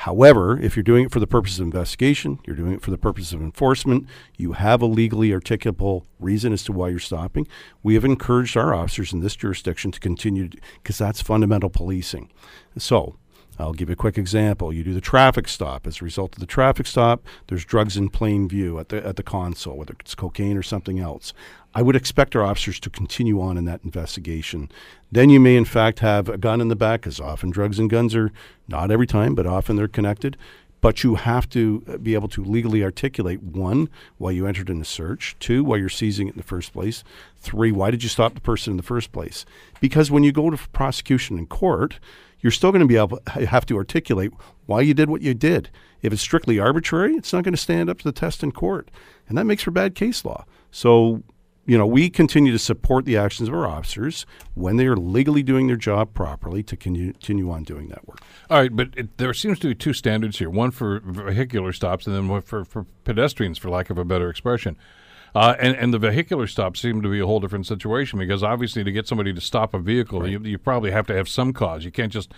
However, 0.00 0.58
if 0.58 0.76
you're 0.76 0.82
doing 0.82 1.04
it 1.04 1.12
for 1.12 1.20
the 1.20 1.26
purpose 1.26 1.58
of 1.58 1.64
investigation, 1.64 2.38
you're 2.46 2.56
doing 2.56 2.72
it 2.72 2.80
for 2.80 2.90
the 2.90 2.96
purpose 2.96 3.34
of 3.34 3.42
enforcement, 3.42 4.06
you 4.38 4.52
have 4.52 4.80
a 4.80 4.86
legally 4.86 5.28
articulable 5.28 6.04
reason 6.18 6.54
as 6.54 6.64
to 6.64 6.72
why 6.72 6.88
you're 6.88 6.98
stopping. 6.98 7.46
We 7.82 7.92
have 7.96 8.04
encouraged 8.06 8.56
our 8.56 8.72
officers 8.72 9.12
in 9.12 9.20
this 9.20 9.36
jurisdiction 9.36 9.90
to 9.90 10.00
continue 10.00 10.48
because 10.82 10.96
that's 10.96 11.20
fundamental 11.20 11.68
policing. 11.68 12.30
So, 12.78 13.16
I'll 13.58 13.74
give 13.74 13.90
you 13.90 13.92
a 13.92 13.96
quick 13.96 14.16
example. 14.16 14.72
You 14.72 14.82
do 14.82 14.94
the 14.94 15.02
traffic 15.02 15.46
stop. 15.46 15.86
As 15.86 16.00
a 16.00 16.04
result 16.04 16.34
of 16.34 16.40
the 16.40 16.46
traffic 16.46 16.86
stop, 16.86 17.22
there's 17.48 17.66
drugs 17.66 17.98
in 17.98 18.08
plain 18.08 18.48
view 18.48 18.78
at 18.78 18.88
the 18.88 19.06
at 19.06 19.16
the 19.16 19.22
console, 19.22 19.76
whether 19.76 19.94
it's 20.00 20.14
cocaine 20.14 20.56
or 20.56 20.62
something 20.62 20.98
else. 20.98 21.34
I 21.74 21.82
would 21.82 21.96
expect 21.96 22.34
our 22.34 22.42
officers 22.42 22.80
to 22.80 22.90
continue 22.90 23.40
on 23.40 23.56
in 23.56 23.64
that 23.66 23.84
investigation. 23.84 24.70
Then 25.12 25.30
you 25.30 25.38
may, 25.38 25.56
in 25.56 25.64
fact, 25.64 26.00
have 26.00 26.28
a 26.28 26.36
gun 26.36 26.60
in 26.60 26.68
the 26.68 26.76
back, 26.76 27.02
because 27.02 27.20
often 27.20 27.50
drugs 27.50 27.78
and 27.78 27.88
guns 27.88 28.14
are 28.14 28.32
not 28.66 28.90
every 28.90 29.06
time, 29.06 29.34
but 29.34 29.46
often 29.46 29.76
they're 29.76 29.86
connected. 29.88 30.36
but 30.80 31.04
you 31.04 31.16
have 31.16 31.48
to 31.50 31.82
uh, 31.86 31.96
be 31.98 32.14
able 32.14 32.28
to 32.28 32.44
legally 32.44 32.82
articulate 32.82 33.42
one, 33.42 33.88
why 34.18 34.30
you 34.30 34.46
entered 34.46 34.70
in 34.70 34.78
the 34.78 34.84
search, 34.84 35.36
two, 35.38 35.62
why 35.62 35.76
you're 35.76 35.88
seizing 35.88 36.28
it 36.28 36.32
in 36.32 36.36
the 36.36 36.42
first 36.42 36.72
place, 36.72 37.04
three, 37.38 37.72
why 37.72 37.90
did 37.90 38.02
you 38.02 38.08
stop 38.08 38.34
the 38.34 38.40
person 38.40 38.72
in 38.72 38.76
the 38.76 38.82
first 38.82 39.12
place? 39.12 39.44
Because 39.80 40.10
when 40.10 40.22
you 40.22 40.32
go 40.32 40.50
to 40.50 40.68
prosecution 40.70 41.38
in 41.38 41.46
court, 41.46 41.98
you're 42.40 42.50
still 42.50 42.72
going 42.72 42.80
to 42.80 42.86
be 42.86 42.96
able 42.96 43.20
have 43.26 43.66
to 43.66 43.76
articulate 43.76 44.32
why 44.66 44.80
you 44.80 44.94
did 44.94 45.10
what 45.10 45.20
you 45.20 45.34
did. 45.34 45.68
If 46.00 46.12
it's 46.12 46.22
strictly 46.22 46.58
arbitrary, 46.58 47.14
it's 47.14 47.32
not 47.32 47.44
going 47.44 47.52
to 47.52 47.60
stand 47.60 47.90
up 47.90 47.98
to 47.98 48.04
the 48.04 48.12
test 48.12 48.42
in 48.42 48.52
court, 48.52 48.90
and 49.28 49.36
that 49.36 49.44
makes 49.44 49.62
for 49.62 49.70
bad 49.70 49.94
case 49.94 50.24
law. 50.24 50.46
So 50.70 51.22
you 51.66 51.78
know, 51.78 51.86
we 51.86 52.10
continue 52.10 52.52
to 52.52 52.58
support 52.58 53.04
the 53.04 53.16
actions 53.16 53.48
of 53.48 53.54
our 53.54 53.66
officers 53.66 54.26
when 54.54 54.76
they 54.76 54.86
are 54.86 54.96
legally 54.96 55.42
doing 55.42 55.66
their 55.66 55.76
job 55.76 56.14
properly 56.14 56.62
to 56.64 56.76
continue 56.76 57.50
on 57.50 57.62
doing 57.64 57.88
that 57.88 58.06
work. 58.08 58.20
All 58.48 58.58
right, 58.58 58.74
but 58.74 58.88
it, 58.96 59.18
there 59.18 59.32
seems 59.34 59.58
to 59.60 59.68
be 59.68 59.74
two 59.74 59.92
standards 59.92 60.38
here: 60.38 60.50
one 60.50 60.70
for 60.70 61.00
vehicular 61.00 61.72
stops, 61.72 62.06
and 62.06 62.16
then 62.16 62.28
one 62.28 62.42
for, 62.42 62.64
for 62.64 62.86
pedestrians, 63.04 63.58
for 63.58 63.70
lack 63.70 63.90
of 63.90 63.98
a 63.98 64.04
better 64.04 64.30
expression. 64.30 64.76
Uh, 65.34 65.54
and, 65.60 65.76
and 65.76 65.94
the 65.94 65.98
vehicular 65.98 66.46
stops 66.46 66.80
seem 66.80 67.02
to 67.02 67.08
be 67.08 67.20
a 67.20 67.26
whole 67.26 67.38
different 67.38 67.66
situation 67.66 68.18
because 68.18 68.42
obviously 68.42 68.82
to 68.82 68.90
get 68.90 69.06
somebody 69.06 69.32
to 69.32 69.40
stop 69.40 69.74
a 69.74 69.78
vehicle, 69.78 70.22
right. 70.22 70.30
you, 70.30 70.40
you 70.40 70.58
probably 70.58 70.90
have 70.90 71.06
to 71.06 71.14
have 71.14 71.28
some 71.28 71.52
cause. 71.52 71.84
You 71.84 71.92
can't 71.92 72.12
just 72.12 72.32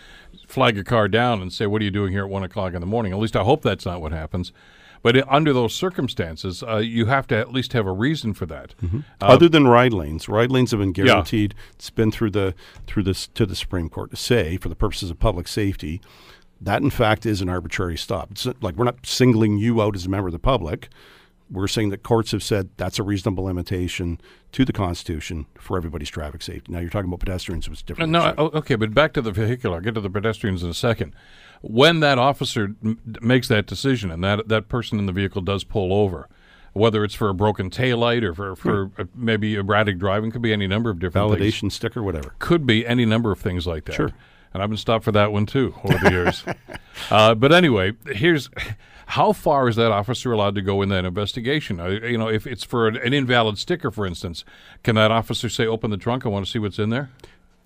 flag 0.46 0.76
a 0.76 0.84
car 0.84 1.08
down 1.08 1.40
and 1.40 1.52
say, 1.52 1.66
"What 1.66 1.80
are 1.80 1.84
you 1.84 1.90
doing 1.90 2.12
here 2.12 2.24
at 2.24 2.30
one 2.30 2.42
o'clock 2.42 2.74
in 2.74 2.80
the 2.80 2.86
morning?" 2.86 3.12
At 3.12 3.18
least 3.18 3.36
I 3.36 3.44
hope 3.44 3.62
that's 3.62 3.86
not 3.86 4.02
what 4.02 4.12
happens. 4.12 4.52
But 5.02 5.28
under 5.28 5.52
those 5.52 5.74
circumstances, 5.74 6.62
uh, 6.62 6.76
you 6.76 7.06
have 7.06 7.26
to 7.28 7.36
at 7.36 7.52
least 7.52 7.72
have 7.72 7.86
a 7.86 7.92
reason 7.92 8.34
for 8.34 8.46
that. 8.46 8.74
Mm-hmm. 8.80 9.00
Uh, 9.20 9.26
Other 9.26 9.48
than 9.48 9.66
ride 9.66 9.92
lanes, 9.92 10.28
ride 10.28 10.50
lanes 10.50 10.70
have 10.70 10.80
been 10.80 10.92
guaranteed. 10.92 11.54
Yeah. 11.56 11.72
It's 11.74 11.90
been 11.90 12.12
through 12.12 12.30
the 12.30 12.54
through 12.86 13.02
this 13.02 13.26
to 13.28 13.44
the 13.44 13.56
Supreme 13.56 13.88
Court 13.88 14.10
to 14.10 14.16
say, 14.16 14.56
for 14.56 14.68
the 14.68 14.76
purposes 14.76 15.10
of 15.10 15.18
public 15.18 15.48
safety, 15.48 16.00
that 16.60 16.82
in 16.82 16.90
fact 16.90 17.26
is 17.26 17.40
an 17.40 17.48
arbitrary 17.48 17.96
stop. 17.96 18.30
It's 18.30 18.46
like 18.60 18.76
we're 18.76 18.84
not 18.84 19.04
singling 19.04 19.58
you 19.58 19.82
out 19.82 19.96
as 19.96 20.06
a 20.06 20.08
member 20.08 20.28
of 20.28 20.32
the 20.32 20.38
public. 20.38 20.88
We're 21.50 21.68
saying 21.68 21.90
that 21.90 22.02
courts 22.02 22.30
have 22.30 22.42
said 22.42 22.70
that's 22.78 22.98
a 22.98 23.02
reasonable 23.02 23.44
limitation 23.44 24.18
to 24.52 24.64
the 24.64 24.72
Constitution 24.72 25.44
for 25.58 25.76
everybody's 25.76 26.08
traffic 26.08 26.40
safety. 26.40 26.72
Now 26.72 26.78
you're 26.78 26.88
talking 26.88 27.08
about 27.08 27.20
pedestrians, 27.20 27.68
it's 27.68 27.82
different. 27.82 28.10
No, 28.10 28.32
okay, 28.38 28.76
but 28.76 28.94
back 28.94 29.12
to 29.14 29.20
the 29.20 29.32
vehicular. 29.32 29.76
I'll 29.76 29.82
get 29.82 29.94
to 29.94 30.00
the 30.00 30.08
pedestrians 30.08 30.62
in 30.62 30.70
a 30.70 30.74
second 30.74 31.14
when 31.62 32.00
that 32.00 32.18
officer 32.18 32.74
m- 32.84 33.00
makes 33.20 33.48
that 33.48 33.66
decision 33.66 34.10
and 34.10 34.22
that 34.22 34.48
that 34.48 34.68
person 34.68 34.98
in 34.98 35.06
the 35.06 35.12
vehicle 35.12 35.40
does 35.40 35.64
pull 35.64 35.92
over, 35.92 36.28
whether 36.72 37.04
it's 37.04 37.14
for 37.14 37.28
a 37.28 37.34
broken 37.34 37.70
taillight 37.70 38.22
or 38.22 38.34
for, 38.34 38.56
for 38.56 38.86
hmm. 38.86 39.02
a, 39.02 39.08
maybe 39.14 39.54
erratic 39.54 39.98
driving, 39.98 40.30
could 40.30 40.42
be 40.42 40.52
any 40.52 40.66
number 40.66 40.90
of 40.90 40.98
different 40.98 41.30
validation 41.30 41.60
things. 41.60 41.74
sticker, 41.74 42.02
whatever. 42.02 42.34
Could 42.38 42.66
be 42.66 42.86
any 42.86 43.06
number 43.06 43.32
of 43.32 43.40
things 43.40 43.66
like 43.66 43.84
that. 43.86 43.94
Sure. 43.94 44.10
And 44.52 44.62
I've 44.62 44.68
been 44.68 44.76
stopped 44.76 45.04
for 45.04 45.12
that 45.12 45.32
one 45.32 45.46
too 45.46 45.74
over 45.82 45.98
the 45.98 46.10
years. 46.10 46.44
uh, 47.10 47.34
but 47.34 47.52
anyway, 47.52 47.92
here's 48.06 48.50
how 49.06 49.32
far 49.32 49.68
is 49.68 49.76
that 49.76 49.90
officer 49.90 50.32
allowed 50.32 50.54
to 50.56 50.62
go 50.62 50.82
in 50.82 50.90
that 50.90 51.04
investigation? 51.04 51.80
Uh, 51.80 51.86
you 51.88 52.18
know, 52.18 52.28
if 52.28 52.46
it's 52.46 52.64
for 52.64 52.86
an, 52.86 52.96
an, 52.96 53.14
invalid 53.14 53.56
sticker, 53.56 53.90
for 53.90 54.06
instance, 54.06 54.44
can 54.82 54.96
that 54.96 55.10
officer 55.10 55.48
say, 55.48 55.66
"Open 55.66 55.90
the 55.90 55.96
trunk, 55.96 56.26
I 56.26 56.28
want 56.28 56.44
to 56.44 56.52
see 56.52 56.58
what's 56.58 56.78
in 56.78 56.90
there"? 56.90 57.10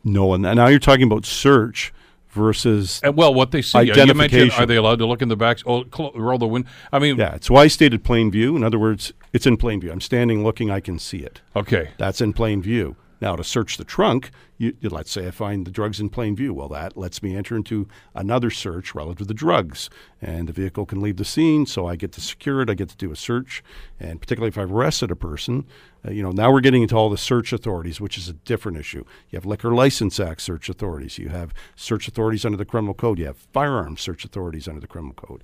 No, 0.05 0.33
and 0.35 0.43
now 0.43 0.69
you're 0.69 0.79
talking 0.79 1.03
about 1.05 1.27
search 1.27 1.93
versus 2.37 3.01
and 3.03 3.17
well, 3.17 3.35
what 3.35 3.51
they 3.51 3.63
see. 3.63 3.79
Identification. 3.79 4.63
are 4.63 4.67
they 4.67 4.77
allowed 4.77 5.01
to 5.01 5.07
look 5.07 5.23
in 5.23 5.29
the 5.29 5.37
back? 5.37 5.59
Oh, 5.67 5.85
cl- 5.93 6.13
roll 6.15 6.39
the 6.39 6.47
window. 6.47 6.69
I 6.93 7.01
mean, 7.01 7.17
yeah. 7.17 7.35
It's 7.35 7.51
why 7.51 7.63
I 7.63 7.67
stated 7.67 8.05
plain 8.05 8.31
view. 8.31 8.55
In 8.55 8.63
other 8.63 8.79
words, 8.79 9.13
it's 9.33 9.47
in 9.47 9.57
plain 9.57 9.81
view. 9.81 9.91
I'm 9.91 10.01
standing 10.01 10.45
looking. 10.45 10.71
I 10.71 10.81
can 10.81 10.99
see 10.99 11.19
it. 11.19 11.41
Okay, 11.57 11.91
that's 11.99 12.21
in 12.21 12.33
plain 12.33 12.63
view. 12.63 12.97
Now, 13.21 13.35
to 13.35 13.43
search 13.43 13.79
the 13.79 13.85
trunk, 13.85 14.31
you, 14.59 14.75
let's 14.83 15.11
say 15.11 15.27
I 15.27 15.31
find 15.31 15.67
the 15.67 15.71
drugs 15.71 16.01
in 16.01 16.09
plain 16.09 16.35
view. 16.35 16.55
Well, 16.55 16.69
that 16.69 16.97
lets 16.97 17.23
me 17.23 17.37
enter 17.37 17.57
into 17.57 17.89
another 18.15 18.51
search 18.51 18.95
relative 18.95 19.19
to 19.19 19.25
the 19.27 19.35
drugs, 19.35 19.91
and 20.21 20.49
the 20.49 20.53
vehicle 20.53 20.87
can 20.87 21.01
leave 21.01 21.17
the 21.17 21.25
scene. 21.25 21.67
So 21.67 21.87
I 21.87 21.97
get 21.97 22.13
to 22.13 22.21
secure 22.21 22.63
it. 22.63 22.71
I 22.71 22.75
get 22.75 22.89
to 22.89 22.97
do 22.97 23.13
a 23.13 23.17
search, 23.17 23.63
and 24.01 24.21
particularly 24.21 24.49
if 24.49 24.59
I've 24.59 24.73
arrested 24.73 25.11
a 25.11 25.17
person, 25.17 25.67
uh, 26.07 26.11
you 26.11 26.23
know, 26.23 26.31
now 26.31 26.51
we're 26.51 26.61
getting 26.61 26.83
into 26.83 26.97
all 26.97 27.11
the 27.11 27.19
search 27.19 27.53
authorities, 27.53 28.01
which 28.01 28.17
is 28.17 28.29
a 28.29 28.33
different 28.33 28.79
issue. 28.79 29.05
You 29.31 29.37
have 29.37 29.47
Liquor 29.47 29.75
License 29.75 30.19
Act 30.19 30.41
search 30.41 30.69
authorities. 30.69 31.19
You 31.19 31.29
have 31.29 31.53
search 31.75 32.09
authorities 32.09 32.45
under 32.45 32.59
the 32.59 32.65
criminal 32.65 32.95
code. 32.95 33.19
You 33.19 33.27
have 33.27 33.39
firearms 33.53 34.01
search 34.01 34.25
authorities 34.25 34.69
under 34.69 34.81
the 34.81 34.87
criminal 34.87 35.15
code 35.15 35.43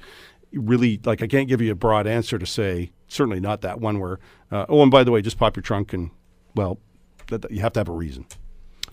really 0.54 1.00
like 1.06 1.22
I 1.22 1.26
can't 1.26 1.48
give 1.48 1.62
you 1.62 1.72
a 1.72 1.74
broad 1.74 2.06
answer 2.06 2.38
to 2.38 2.44
say 2.44 2.92
certainly 3.08 3.40
not 3.40 3.62
that 3.62 3.80
one 3.80 3.98
where 3.98 4.18
uh, 4.50 4.66
oh 4.68 4.82
and 4.82 4.90
by 4.90 5.02
the 5.02 5.10
way 5.10 5.22
just 5.22 5.38
pop 5.38 5.56
your 5.56 5.62
trunk 5.62 5.94
and 5.94 6.10
well 6.54 6.78
that, 7.28 7.50
you 7.50 7.60
have 7.60 7.72
to 7.74 7.80
have 7.80 7.88
a 7.88 7.92
reason. 7.92 8.26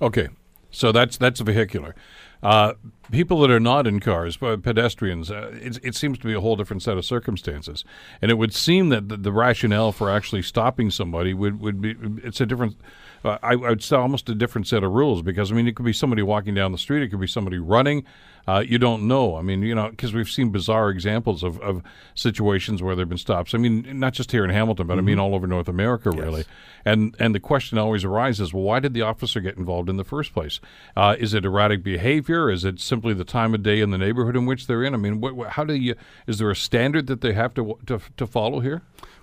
Okay, 0.01 0.29
so 0.71 0.91
that's 0.91 1.17
that's 1.17 1.39
vehicular. 1.39 1.95
Uh, 2.41 2.73
people 3.11 3.41
that 3.41 3.51
are 3.51 3.59
not 3.59 3.85
in 3.85 3.99
cars, 3.99 4.37
pedestrians, 4.37 5.29
uh, 5.29 5.51
it, 5.55 5.77
it, 5.83 5.95
seems 5.95 6.17
to 6.17 6.25
be 6.25 6.33
a 6.33 6.39
whole 6.39 6.55
different 6.55 6.81
set 6.81 6.97
of 6.97 7.03
circumstances. 7.03 7.83
And 8.21 8.31
it 8.31 8.35
would 8.35 8.53
seem 8.53 8.87
that 8.89 9.09
the, 9.09 9.17
the 9.17 9.33
rationale 9.33 9.91
for 9.91 10.09
actually 10.09 10.43
stopping 10.43 10.89
somebody 10.89 11.33
would, 11.33 11.59
would 11.59 11.81
be 11.81 11.97
it's 12.23 12.39
a 12.39 12.45
different. 12.45 12.77
Uh, 13.25 13.37
I, 13.43 13.51
I, 13.51 13.55
would 13.55 13.83
say 13.83 13.97
almost 13.97 14.29
a 14.29 14.35
different 14.35 14.67
set 14.67 14.85
of 14.85 14.93
rules 14.93 15.21
because 15.21 15.51
I 15.51 15.55
mean 15.55 15.67
it 15.67 15.75
could 15.75 15.85
be 15.85 15.91
somebody 15.91 16.21
walking 16.21 16.53
down 16.53 16.71
the 16.71 16.77
street, 16.77 17.03
it 17.03 17.09
could 17.09 17.19
be 17.19 17.27
somebody 17.27 17.57
running, 17.57 18.05
uh, 18.49 18.61
you 18.61 18.79
don't 18.79 19.07
know. 19.07 19.35
I 19.35 19.43
mean, 19.43 19.61
you 19.61 19.75
know, 19.75 19.89
because 19.89 20.11
we've 20.11 20.29
seen 20.29 20.49
bizarre 20.49 20.89
examples 20.89 21.43
of, 21.43 21.59
of 21.61 21.83
situations 22.15 22.81
where 22.81 22.95
there 22.95 23.03
have 23.03 23.09
been 23.09 23.19
stops. 23.19 23.53
I 23.53 23.59
mean, 23.59 23.99
not 23.99 24.13
just 24.13 24.31
here 24.31 24.43
in 24.43 24.49
Hamilton, 24.49 24.87
but 24.87 24.93
mm-hmm. 24.93 24.99
I 24.99 25.03
mean 25.03 25.15
mm-hmm. 25.17 25.21
all 25.21 25.35
over 25.35 25.45
North 25.45 25.67
America, 25.67 26.11
yes. 26.11 26.23
really. 26.23 26.45
And 26.83 27.15
and 27.19 27.35
the 27.35 27.39
question 27.39 27.77
always 27.77 28.03
arises: 28.03 28.51
Well, 28.51 28.63
why 28.63 28.79
did 28.79 28.95
the 28.95 29.03
officer 29.03 29.39
get 29.39 29.57
involved 29.57 29.87
in 29.87 29.97
the 29.97 30.03
first 30.03 30.33
place? 30.33 30.59
Uh, 30.97 31.15
is 31.19 31.35
it 31.35 31.45
erratic 31.45 31.83
behavior? 31.83 32.49
Is 32.49 32.65
it 32.65 32.79
simply 32.79 33.13
the 33.13 33.23
time 33.23 33.53
of 33.53 33.61
day 33.61 33.81
in 33.81 33.91
the 33.91 33.99
neighborhood 33.99 34.35
in 34.35 34.47
which 34.47 34.65
they're 34.65 34.83
in? 34.83 34.95
I 34.95 34.97
mean, 34.97 35.21
what, 35.21 35.49
how 35.49 35.63
do 35.63 35.75
you? 35.75 35.93
Is 36.25 36.39
there 36.39 36.49
a 36.49 36.55
standard 36.55 37.05
that 37.05 37.21
they 37.21 37.33
have 37.33 37.53
to 37.53 37.77
to, 37.85 37.99
to 38.17 38.25
follow 38.25 38.61
here? 38.61 38.81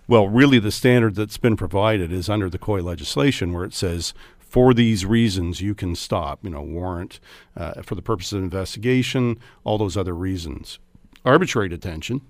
Well, 0.09 0.29
really, 0.29 0.61
the 0.61 0.71
standard 0.71 1.17
that's 1.17 1.37
been 1.37 1.57
provided 1.57 2.13
is 2.13 2.29
under 2.29 2.49
the 2.49 2.59
COI 2.59 2.81
legislation, 2.81 3.53
where 3.53 3.65
it 3.65 3.75
says 3.75 4.15
for 4.49 4.73
these 4.73 5.05
reasons 5.05 5.61
you 5.61 5.75
can 5.75 5.95
stop, 5.95 6.43
you 6.43 6.51
know, 6.51 6.63
warrant 6.63 7.21
uh, 7.57 7.83
for 7.83 7.95
the 7.95 8.03
purpose 8.03 8.33
of 8.33 8.43
investigation, 8.43 9.39
all 9.65 9.77
those 9.77 9.97
other 9.97 10.15
reasons. 10.15 10.79
Arbitrary 11.25 11.69
detention, 11.69 12.23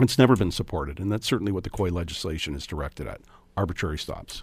it's 0.00 0.18
never 0.18 0.36
been 0.36 0.50
supported, 0.50 0.98
and 0.98 1.10
that's 1.10 1.26
certainly 1.26 1.52
what 1.52 1.64
the 1.64 1.70
COI 1.70 1.90
legislation 1.90 2.54
is 2.54 2.66
directed 2.66 3.06
at 3.06 3.20
arbitrary 3.56 3.98
stops. 3.98 4.42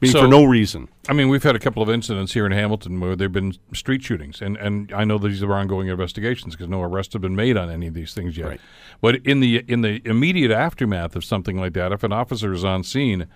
Meaning 0.00 0.12
so, 0.12 0.22
for 0.22 0.28
no 0.28 0.44
reason. 0.44 0.88
I 1.08 1.14
mean, 1.14 1.30
we've 1.30 1.42
had 1.42 1.56
a 1.56 1.58
couple 1.58 1.82
of 1.82 1.88
incidents 1.88 2.34
here 2.34 2.44
in 2.44 2.52
Hamilton 2.52 3.00
where 3.00 3.16
there 3.16 3.26
have 3.26 3.32
been 3.32 3.54
street 3.72 4.02
shootings, 4.02 4.42
and, 4.42 4.56
and 4.58 4.92
I 4.92 5.04
know 5.04 5.16
these 5.16 5.42
are 5.42 5.54
ongoing 5.54 5.88
investigations 5.88 6.54
because 6.54 6.68
no 6.68 6.82
arrests 6.82 7.14
have 7.14 7.22
been 7.22 7.36
made 7.36 7.56
on 7.56 7.70
any 7.70 7.86
of 7.86 7.94
these 7.94 8.12
things 8.12 8.36
yet. 8.36 8.48
Right. 8.48 8.60
But 9.00 9.16
in 9.24 9.40
the 9.40 9.64
in 9.68 9.80
the 9.80 10.02
immediate 10.04 10.50
aftermath 10.50 11.16
of 11.16 11.24
something 11.24 11.58
like 11.58 11.72
that, 11.74 11.92
if 11.92 12.02
an 12.02 12.12
officer 12.12 12.52
is 12.52 12.62
on 12.62 12.82
scene 12.82 13.26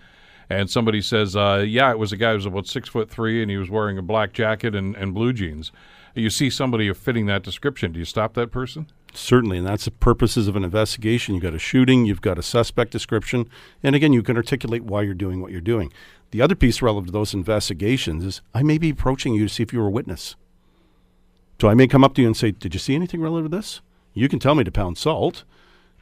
and 0.50 0.68
somebody 0.68 1.00
says, 1.00 1.36
uh, 1.36 1.64
"Yeah, 1.66 1.90
it 1.90 1.98
was 1.98 2.12
a 2.12 2.16
guy 2.16 2.30
who 2.30 2.36
was 2.36 2.46
about 2.46 2.66
six 2.66 2.88
foot 2.88 3.08
three, 3.08 3.40
and 3.40 3.50
he 3.50 3.56
was 3.56 3.70
wearing 3.70 3.96
a 3.96 4.02
black 4.02 4.32
jacket 4.32 4.74
and, 4.74 4.94
and 4.96 5.14
blue 5.14 5.32
jeans." 5.32 5.72
You 6.14 6.28
see 6.28 6.50
somebody 6.50 6.92
fitting 6.92 7.26
that 7.26 7.44
description. 7.44 7.92
Do 7.92 8.00
you 8.00 8.04
stop 8.04 8.34
that 8.34 8.50
person? 8.50 8.88
Certainly, 9.14 9.58
and 9.58 9.66
that's 9.66 9.84
the 9.84 9.92
purposes 9.92 10.48
of 10.48 10.56
an 10.56 10.64
investigation. 10.64 11.34
You've 11.34 11.44
got 11.44 11.54
a 11.54 11.58
shooting, 11.58 12.04
you've 12.04 12.20
got 12.20 12.38
a 12.38 12.42
suspect 12.42 12.90
description, 12.90 13.48
and 13.82 13.94
again, 13.94 14.12
you 14.12 14.22
can 14.22 14.36
articulate 14.36 14.84
why 14.84 15.02
you're 15.02 15.14
doing 15.14 15.40
what 15.40 15.52
you're 15.52 15.60
doing. 15.60 15.92
The 16.32 16.42
other 16.42 16.54
piece 16.54 16.82
relative 16.82 17.06
to 17.06 17.12
those 17.12 17.32
investigations 17.32 18.24
is 18.24 18.42
I 18.52 18.62
may 18.62 18.78
be 18.78 18.90
approaching 18.90 19.34
you 19.34 19.46
to 19.46 19.54
see 19.54 19.62
if 19.62 19.72
you're 19.72 19.86
a 19.86 19.90
witness. 19.90 20.36
So 21.60 21.68
I 21.68 21.74
may 21.74 21.86
come 21.86 22.04
up 22.04 22.14
to 22.14 22.22
you 22.22 22.26
and 22.26 22.36
say, 22.36 22.50
Did 22.52 22.74
you 22.74 22.80
see 22.80 22.94
anything 22.94 23.20
relative 23.20 23.50
to 23.50 23.56
this? 23.56 23.80
You 24.14 24.28
can 24.28 24.38
tell 24.38 24.54
me 24.54 24.64
to 24.64 24.72
pound 24.72 24.98
salt. 24.98 25.44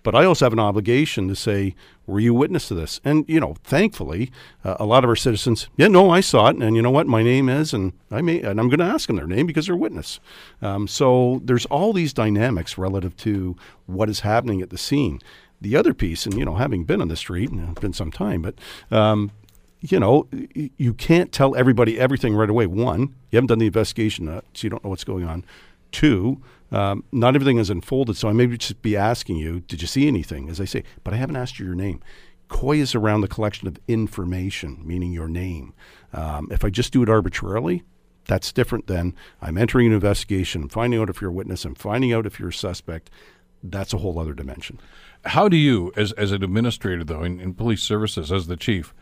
But 0.09 0.15
I 0.15 0.25
also 0.25 0.47
have 0.47 0.55
an 0.55 0.59
obligation 0.59 1.29
to 1.29 1.37
say, 1.37 1.75
were 2.07 2.19
you 2.19 2.33
witness 2.33 2.69
to 2.69 2.75
this? 2.75 2.99
And, 3.05 3.27
you 3.29 3.39
know, 3.39 3.57
thankfully, 3.63 4.33
uh, 4.65 4.75
a 4.81 4.87
lot 4.87 5.05
of 5.05 5.11
our 5.11 5.17
citizens, 5.17 5.69
yeah, 5.77 5.89
no, 5.89 6.09
I 6.09 6.21
saw 6.21 6.49
it. 6.49 6.57
And 6.57 6.75
you 6.75 6.81
know 6.81 6.91
what? 6.91 7.07
My 7.07 7.23
name 7.23 7.51
is, 7.51 7.75
and 7.75 7.93
I 8.11 8.23
may, 8.23 8.41
and 8.41 8.59
I'm 8.59 8.71
going 8.71 8.79
to 8.79 8.87
ask 8.87 9.07
them 9.07 9.17
their 9.17 9.27
name 9.27 9.47
because 9.47 9.67
they're 9.67 9.77
witness. 9.77 10.19
Um, 10.63 10.89
so 10.89 11.43
there's 11.45 11.67
all 11.67 11.93
these 11.93 12.15
dynamics 12.15 12.79
relative 12.79 13.19
to 13.19 13.55
what 13.85 14.09
is 14.09 14.21
happening 14.21 14.63
at 14.63 14.71
the 14.71 14.79
scene. 14.79 15.21
The 15.61 15.77
other 15.77 15.93
piece, 15.93 16.25
and, 16.25 16.39
you 16.39 16.47
know, 16.47 16.55
having 16.55 16.85
been 16.85 17.03
on 17.03 17.09
the 17.09 17.15
street, 17.15 17.51
and 17.51 17.69
it's 17.69 17.81
been 17.83 17.93
some 17.93 18.11
time, 18.11 18.41
but, 18.41 18.55
um, 18.91 19.31
you 19.83 20.01
know, 20.01 20.27
you 20.55 20.95
can't 20.95 21.33
tell 21.33 21.55
everybody 21.55 22.01
everything 22.01 22.35
right 22.35 22.49
away. 22.49 22.65
One, 22.65 23.15
you 23.31 23.37
haven't 23.37 23.49
done 23.49 23.59
the 23.59 23.67
investigation, 23.67 24.25
so 24.27 24.65
you 24.65 24.71
don't 24.71 24.83
know 24.83 24.89
what's 24.89 25.05
going 25.05 25.25
on. 25.25 25.45
Two, 25.93 26.41
um, 26.71 27.05
not 27.13 27.35
everything 27.35 27.59
is 27.59 27.71
unfolded. 27.71 28.17
So 28.17 28.29
I 28.29 28.33
may 28.33 28.47
just 28.47 28.83
be 28.83 28.97
asking 28.97 29.37
you, 29.37 29.61
did 29.61 29.81
you 29.81 29.89
see 29.89 30.07
anything? 30.07 30.49
As 30.49 30.61
I 30.61 30.65
say, 30.65 30.85
but 31.05 31.15
I 31.15 31.17
haven't 31.17 31.37
asked 31.37 31.59
you 31.59 31.67
your 31.67 31.75
name. 31.75 32.01
COI 32.49 32.77
is 32.77 32.95
around 32.95 33.21
the 33.21 33.29
collection 33.29 33.69
of 33.69 33.79
information, 33.89 34.81
meaning 34.85 35.13
your 35.13 35.29
name. 35.29 35.75
Um, 36.13 36.49
if 36.51 36.65
I 36.65 36.71
just 36.71 36.93
do 36.93 37.03
it 37.03 37.09
arbitrarily, 37.09 37.83
that's 38.27 38.53
different 38.53 38.87
than 38.87 39.15
I'm 39.41 39.59
entering 39.59 39.89
an 39.89 39.95
investigation, 39.95 40.63
I'm 40.63 40.69
finding 40.69 41.01
out 41.01 41.11
if 41.11 41.21
you're 41.21 41.31
a 41.31 41.35
witness, 41.35 41.65
I'm 41.65 41.75
finding 41.75 42.13
out 42.13 42.27
if 42.27 42.39
you're 42.39 42.51
a 42.51 42.53
suspect. 42.55 43.11
That's 43.63 43.93
a 43.93 43.99
whole 43.99 44.19
other 44.19 44.35
dimension. 44.35 44.79
How 45.25 45.49
do 45.49 45.57
you, 45.57 45.93
as, 45.97 46.13
as 46.13 46.31
an 46.31 46.45
administrator, 46.45 47.03
though, 47.03 47.25
in, 47.25 47.41
in 47.41 47.55
police 47.55 47.83
services, 47.83 48.31
as 48.31 48.47
the 48.47 48.57
chief, 48.57 48.95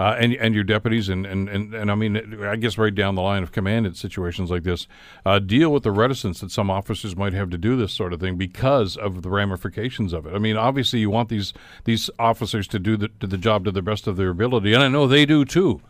uh, 0.00 0.16
and 0.18 0.32
and 0.32 0.54
your 0.54 0.64
deputies 0.64 1.10
and, 1.10 1.26
and, 1.26 1.46
and, 1.50 1.74
and 1.74 1.90
I 1.90 1.94
mean 1.94 2.42
I 2.42 2.56
guess 2.56 2.78
right 2.78 2.94
down 2.94 3.16
the 3.16 3.20
line 3.20 3.42
of 3.42 3.52
command 3.52 3.84
in 3.84 3.92
situations 3.92 4.50
like 4.50 4.62
this, 4.62 4.86
uh, 5.26 5.38
deal 5.38 5.70
with 5.70 5.82
the 5.82 5.90
reticence 5.90 6.40
that 6.40 6.50
some 6.50 6.70
officers 6.70 7.14
might 7.16 7.34
have 7.34 7.50
to 7.50 7.58
do 7.58 7.76
this 7.76 7.92
sort 7.92 8.14
of 8.14 8.20
thing 8.20 8.36
because 8.36 8.96
of 8.96 9.20
the 9.20 9.28
ramifications 9.28 10.14
of 10.14 10.24
it. 10.24 10.34
I 10.34 10.38
mean, 10.38 10.56
obviously 10.56 11.00
you 11.00 11.10
want 11.10 11.28
these 11.28 11.52
these 11.84 12.08
officers 12.18 12.66
to 12.68 12.78
do 12.78 12.96
the 12.96 13.08
do 13.08 13.26
the 13.26 13.36
job 13.36 13.66
to 13.66 13.70
the 13.70 13.82
best 13.82 14.06
of 14.06 14.16
their 14.16 14.30
ability, 14.30 14.72
and 14.72 14.82
I 14.82 14.88
know 14.88 15.06
they 15.06 15.26
do 15.26 15.44
too. 15.44 15.82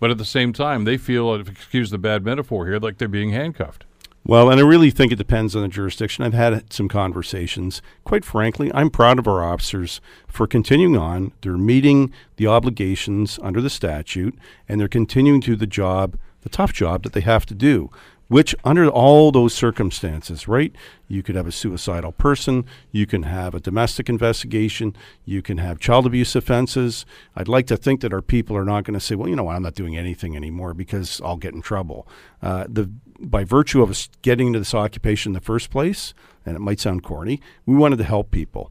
But 0.00 0.10
at 0.10 0.18
the 0.18 0.24
same 0.24 0.52
time, 0.52 0.84
they 0.84 0.96
feel, 0.96 1.34
excuse 1.34 1.90
the 1.90 1.98
bad 1.98 2.24
metaphor 2.24 2.66
here, 2.66 2.78
like 2.78 2.98
they're 2.98 3.08
being 3.08 3.32
handcuffed. 3.32 3.84
Well, 4.28 4.50
and 4.50 4.60
I 4.60 4.62
really 4.62 4.90
think 4.90 5.10
it 5.10 5.16
depends 5.16 5.56
on 5.56 5.62
the 5.62 5.68
jurisdiction. 5.68 6.22
I've 6.22 6.34
had 6.34 6.70
some 6.70 6.86
conversations. 6.86 7.80
Quite 8.04 8.26
frankly, 8.26 8.70
I'm 8.74 8.90
proud 8.90 9.18
of 9.18 9.26
our 9.26 9.42
officers 9.42 10.02
for 10.26 10.46
continuing 10.46 10.98
on. 10.98 11.32
They're 11.40 11.56
meeting 11.56 12.12
the 12.36 12.46
obligations 12.46 13.38
under 13.42 13.62
the 13.62 13.70
statute, 13.70 14.38
and 14.68 14.78
they're 14.78 14.86
continuing 14.86 15.40
to 15.40 15.52
do 15.52 15.56
the 15.56 15.66
job, 15.66 16.18
the 16.42 16.50
tough 16.50 16.74
job 16.74 17.04
that 17.04 17.14
they 17.14 17.22
have 17.22 17.46
to 17.46 17.54
do 17.54 17.90
which 18.28 18.54
under 18.62 18.88
all 18.88 19.32
those 19.32 19.54
circumstances, 19.54 20.46
right? 20.46 20.74
You 21.08 21.22
could 21.22 21.34
have 21.34 21.46
a 21.46 21.52
suicidal 21.52 22.12
person, 22.12 22.66
you 22.92 23.06
can 23.06 23.22
have 23.22 23.54
a 23.54 23.60
domestic 23.60 24.08
investigation, 24.08 24.94
you 25.24 25.40
can 25.40 25.58
have 25.58 25.80
child 25.80 26.06
abuse 26.06 26.36
offenses. 26.36 27.06
I'd 27.34 27.48
like 27.48 27.66
to 27.68 27.76
think 27.76 28.02
that 28.02 28.12
our 28.12 28.22
people 28.22 28.56
are 28.56 28.66
not 28.66 28.84
going 28.84 28.98
to 28.98 29.04
say, 29.04 29.14
well, 29.14 29.28
you 29.28 29.36
know 29.36 29.44
what, 29.44 29.56
I'm 29.56 29.62
not 29.62 29.74
doing 29.74 29.96
anything 29.96 30.36
anymore 30.36 30.74
because 30.74 31.20
I'll 31.24 31.38
get 31.38 31.54
in 31.54 31.62
trouble. 31.62 32.06
Uh, 32.42 32.66
the 32.68 32.90
by 33.18 33.44
virtue 33.44 33.82
of 33.82 33.90
us 33.90 34.08
getting 34.22 34.48
into 34.48 34.58
this 34.58 34.74
occupation 34.74 35.30
in 35.30 35.34
the 35.34 35.40
first 35.40 35.70
place, 35.70 36.14
and 36.46 36.56
it 36.56 36.60
might 36.60 36.80
sound 36.80 37.02
corny, 37.02 37.40
we 37.66 37.74
wanted 37.74 37.96
to 37.96 38.04
help 38.04 38.30
people. 38.30 38.70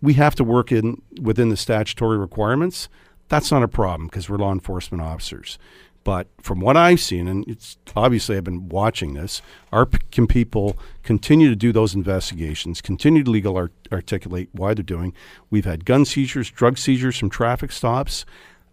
We 0.00 0.14
have 0.14 0.34
to 0.36 0.44
work 0.44 0.72
in 0.72 1.02
within 1.20 1.48
the 1.48 1.56
statutory 1.56 2.16
requirements. 2.16 2.88
That's 3.28 3.50
not 3.50 3.62
a 3.62 3.68
problem 3.68 4.08
because 4.08 4.28
we're 4.28 4.38
law 4.38 4.52
enforcement 4.52 5.02
officers. 5.02 5.58
But 6.02 6.28
from 6.40 6.60
what 6.60 6.76
I've 6.76 7.00
seen, 7.00 7.28
and 7.28 7.46
it's 7.46 7.76
obviously 7.94 8.36
I've 8.36 8.44
been 8.44 8.70
watching 8.70 9.12
this, 9.14 9.42
our 9.70 9.86
can 10.10 10.26
people 10.26 10.78
continue 11.02 11.50
to 11.50 11.56
do 11.56 11.72
those 11.72 11.94
investigations, 11.94 12.80
continue 12.80 13.22
to 13.22 13.30
legal 13.30 13.56
art- 13.56 13.74
articulate 13.92 14.48
why 14.52 14.72
they're 14.72 14.82
doing. 14.82 15.12
We've 15.50 15.66
had 15.66 15.84
gun 15.84 16.06
seizures, 16.06 16.50
drug 16.50 16.78
seizures 16.78 17.18
from 17.18 17.28
traffic 17.28 17.70
stops. 17.70 18.24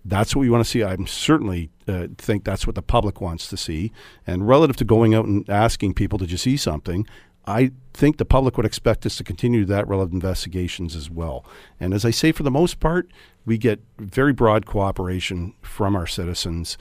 That's 0.08 0.36
what 0.36 0.42
we 0.42 0.50
want 0.50 0.64
to 0.64 0.70
see. 0.70 0.84
I'm 0.84 1.08
certainly 1.08 1.70
uh, 1.88 2.08
think 2.18 2.44
that's 2.44 2.66
what 2.66 2.76
the 2.76 2.82
public 2.82 3.20
wants 3.22 3.48
to 3.50 3.58
see. 3.58 3.92
And 4.26 4.48
relative 4.48 4.76
to 4.78 4.86
going 4.86 5.14
out 5.14 5.26
and 5.26 5.48
asking 5.50 5.96
people, 5.96 6.18
did 6.18 6.32
you 6.32 6.38
see 6.38 6.58
something? 6.58 7.06
I 7.46 7.72
think 7.94 8.18
the 8.18 8.26
public 8.26 8.58
would 8.58 8.66
expect 8.66 9.06
us 9.06 9.16
to 9.18 9.24
continue 9.24 9.64
that 9.66 9.88
relevant 9.88 10.16
investigations 10.16 10.96
as 10.96 11.10
well. 11.10 11.46
And 11.80 11.94
as 11.94 12.04
I 12.04 12.12
say, 12.12 12.32
for 12.32 12.44
the 12.44 12.52
most 12.52 12.80
part, 12.80 13.10
we 13.46 13.58
get 13.58 13.80
very 13.98 14.34
broad 14.34 14.66
cooperation 14.66 15.54
from 15.62 15.96
our 15.96 16.08
citizens 16.08 16.78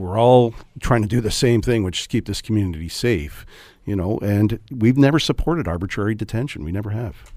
we're 0.00 0.18
all 0.18 0.54
trying 0.80 1.02
to 1.02 1.08
do 1.08 1.20
the 1.20 1.30
same 1.30 1.62
thing, 1.62 1.84
which 1.84 2.00
is 2.00 2.06
keep 2.06 2.26
this 2.26 2.40
community 2.40 2.88
safe, 2.88 3.44
you 3.84 3.94
know, 3.94 4.18
and 4.18 4.58
we've 4.70 4.96
never 4.96 5.18
supported 5.18 5.68
arbitrary 5.68 6.14
detention. 6.14 6.64
We 6.64 6.72
never 6.72 6.90
have. 6.90 7.32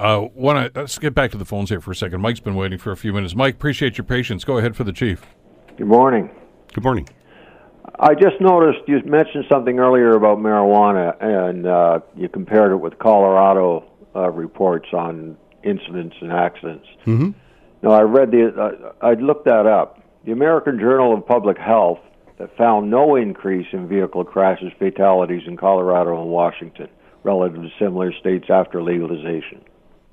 Uh, 0.00 0.28
want 0.34 0.72
to 0.72 0.80
let's 0.80 0.98
get 0.98 1.14
back 1.14 1.30
to 1.30 1.36
the 1.36 1.44
phones 1.44 1.68
here 1.68 1.78
for 1.78 1.90
a 1.90 1.94
second. 1.94 2.22
Mike's 2.22 2.40
been 2.40 2.54
waiting 2.54 2.78
for 2.78 2.90
a 2.90 2.96
few 2.96 3.12
minutes. 3.12 3.34
Mike, 3.34 3.56
appreciate 3.56 3.98
your 3.98 4.06
patience. 4.06 4.44
Go 4.44 4.56
ahead 4.56 4.74
for 4.74 4.82
the 4.82 4.94
chief. 4.94 5.26
Good 5.76 5.88
morning. 5.88 6.30
Good 6.72 6.82
morning. 6.84 7.06
I 7.98 8.14
just 8.14 8.40
noticed 8.40 8.78
you 8.88 9.02
mentioned 9.04 9.44
something 9.50 9.78
earlier 9.78 10.12
about 10.12 10.38
marijuana, 10.38 11.22
and 11.22 11.66
uh, 11.66 12.00
you 12.16 12.30
compared 12.30 12.72
it 12.72 12.76
with 12.76 12.98
Colorado 12.98 13.90
uh, 14.16 14.30
reports 14.30 14.88
on 14.94 15.36
incidents 15.64 16.16
and 16.22 16.32
accidents. 16.32 16.86
Mm-hmm. 17.04 17.32
Now, 17.82 17.90
I 17.90 18.00
read 18.00 18.30
the, 18.30 18.54
uh, 18.58 18.92
I 19.04 19.12
looked 19.14 19.44
that 19.44 19.66
up 19.66 20.02
the 20.24 20.32
American 20.32 20.78
Journal 20.78 21.12
of 21.12 21.26
Public 21.26 21.58
Health 21.58 21.98
that 22.38 22.56
found 22.56 22.90
no 22.90 23.16
increase 23.16 23.66
in 23.72 23.86
vehicle 23.86 24.24
crashes, 24.24 24.72
fatalities 24.78 25.42
in 25.46 25.58
Colorado 25.58 26.22
and 26.22 26.30
Washington 26.30 26.88
relative 27.22 27.60
to 27.60 27.68
similar 27.78 28.14
states 28.14 28.46
after 28.48 28.82
legalization. 28.82 29.62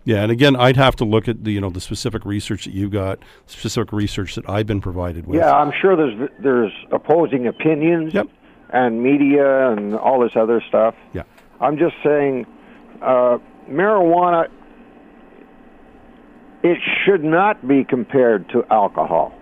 Yeah, 0.07 0.23
and 0.23 0.31
again, 0.31 0.55
I'd 0.55 0.77
have 0.77 0.95
to 0.95 1.03
look 1.03 1.27
at 1.27 1.43
the 1.43 1.51
you 1.51 1.59
know 1.59 1.69
the 1.69 1.81
specific 1.81 2.23
research 2.23 2.63
that 2.63 2.73
you 2.73 2.89
got, 2.89 3.19
specific 3.45 3.91
research 3.91 4.35
that 4.35 4.49
I've 4.49 4.65
been 4.65 4.79
provided 4.79 5.27
with. 5.27 5.37
Yeah, 5.37 5.51
I'm 5.51 5.73
sure 5.81 5.97
there's 5.97 6.29
there's 6.41 6.71
opposing 6.93 7.45
opinions 7.45 8.13
yep. 8.13 8.27
and 8.69 9.03
media 9.03 9.69
and 9.69 9.95
all 9.95 10.21
this 10.21 10.31
other 10.37 10.63
stuff. 10.69 10.95
Yeah, 11.11 11.23
I'm 11.59 11.77
just 11.77 11.95
saying, 12.05 12.45
uh, 13.01 13.39
marijuana. 13.69 14.47
It 16.63 16.77
should 17.05 17.25
not 17.25 17.67
be 17.67 17.83
compared 17.83 18.47
to 18.49 18.63
alcohol 18.71 19.33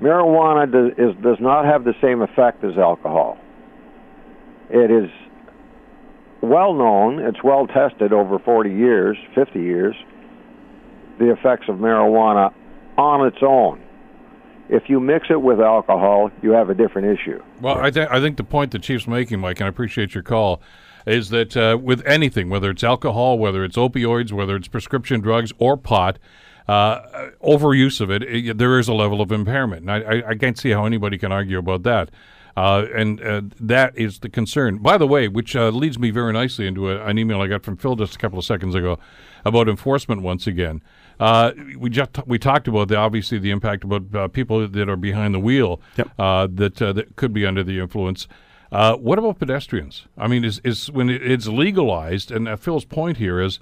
marijuana 0.00 0.70
does, 0.70 0.92
is, 0.96 1.22
does 1.24 1.38
not 1.40 1.64
have 1.64 1.82
the 1.82 1.94
same 2.00 2.22
effect 2.22 2.62
as 2.62 2.78
alcohol. 2.78 3.36
It 4.70 4.92
is 4.92 5.10
well 6.42 6.74
known, 6.74 7.20
it's 7.20 7.42
well 7.42 7.66
tested 7.66 8.12
over 8.12 8.38
40 8.38 8.70
years, 8.70 9.16
50 9.34 9.60
years, 9.60 9.96
the 11.18 11.32
effects 11.32 11.68
of 11.68 11.76
marijuana 11.76 12.52
on 12.96 13.26
its 13.26 13.38
own. 13.42 13.82
If 14.68 14.88
you 14.88 15.00
mix 15.00 15.28
it 15.30 15.40
with 15.40 15.60
alcohol, 15.60 16.30
you 16.42 16.50
have 16.50 16.68
a 16.68 16.74
different 16.74 17.18
issue. 17.18 17.42
Well, 17.60 17.78
I, 17.78 17.90
th- 17.90 18.08
I 18.10 18.20
think 18.20 18.36
the 18.36 18.44
point 18.44 18.70
the 18.70 18.78
chief's 18.78 19.06
making, 19.06 19.40
Mike, 19.40 19.60
and 19.60 19.66
I 19.66 19.68
appreciate 19.68 20.14
your 20.14 20.22
call, 20.22 20.60
is 21.06 21.30
that 21.30 21.56
uh, 21.56 21.78
with 21.80 22.06
anything, 22.06 22.50
whether 22.50 22.70
it's 22.70 22.84
alcohol, 22.84 23.38
whether 23.38 23.64
it's 23.64 23.76
opioids, 23.76 24.30
whether 24.30 24.56
it's 24.56 24.68
prescription 24.68 25.20
drugs 25.20 25.52
or 25.58 25.76
pot, 25.78 26.18
uh, 26.68 27.30
overuse 27.42 28.00
of 28.00 28.10
it, 28.10 28.22
it, 28.24 28.58
there 28.58 28.78
is 28.78 28.88
a 28.88 28.92
level 28.94 29.22
of 29.22 29.32
impairment. 29.32 29.88
And 29.88 29.90
I, 29.90 30.00
I, 30.00 30.28
I, 30.28 30.34
can't 30.34 30.58
see 30.58 30.70
how 30.70 30.84
anybody 30.84 31.16
can 31.16 31.32
argue 31.32 31.58
about 31.58 31.82
that. 31.84 32.10
Uh, 32.56 32.86
and 32.94 33.22
uh, 33.22 33.42
that 33.60 33.96
is 33.96 34.18
the 34.20 34.28
concern. 34.28 34.78
By 34.78 34.98
the 34.98 35.06
way, 35.06 35.28
which 35.28 35.54
uh, 35.54 35.68
leads 35.68 35.98
me 35.98 36.10
very 36.10 36.32
nicely 36.32 36.66
into 36.66 36.90
a, 36.90 37.04
an 37.04 37.18
email 37.18 37.40
I 37.40 37.46
got 37.46 37.62
from 37.62 37.76
Phil 37.76 37.96
just 37.96 38.16
a 38.16 38.18
couple 38.18 38.38
of 38.38 38.44
seconds 38.44 38.74
ago 38.74 38.98
about 39.44 39.68
enforcement 39.68 40.22
once 40.22 40.46
again. 40.46 40.82
Uh, 41.20 41.52
we 41.76 41.90
just 41.90 42.18
we 42.26 42.38
talked 42.38 42.68
about 42.68 42.88
the 42.88 42.96
obviously 42.96 43.38
the 43.38 43.50
impact 43.50 43.84
about 43.84 44.14
uh, 44.14 44.28
people 44.28 44.66
that 44.66 44.88
are 44.88 44.96
behind 44.96 45.34
the 45.34 45.40
wheel 45.40 45.80
yep. 45.96 46.08
that 46.16 46.76
that 46.76 47.16
could 47.16 47.32
be 47.32 47.44
under 47.46 47.62
the 47.62 47.78
influence. 47.78 48.28
Uh, 48.70 48.96
what 48.96 49.18
about 49.18 49.38
pedestrians? 49.38 50.06
I 50.16 50.28
mean, 50.28 50.44
is, 50.44 50.60
is 50.62 50.90
when 50.90 51.08
it's 51.08 51.46
legalized, 51.46 52.30
and 52.30 52.46
uh, 52.46 52.56
Phil's 52.56 52.84
point 52.84 53.16
here 53.16 53.40
is, 53.40 53.58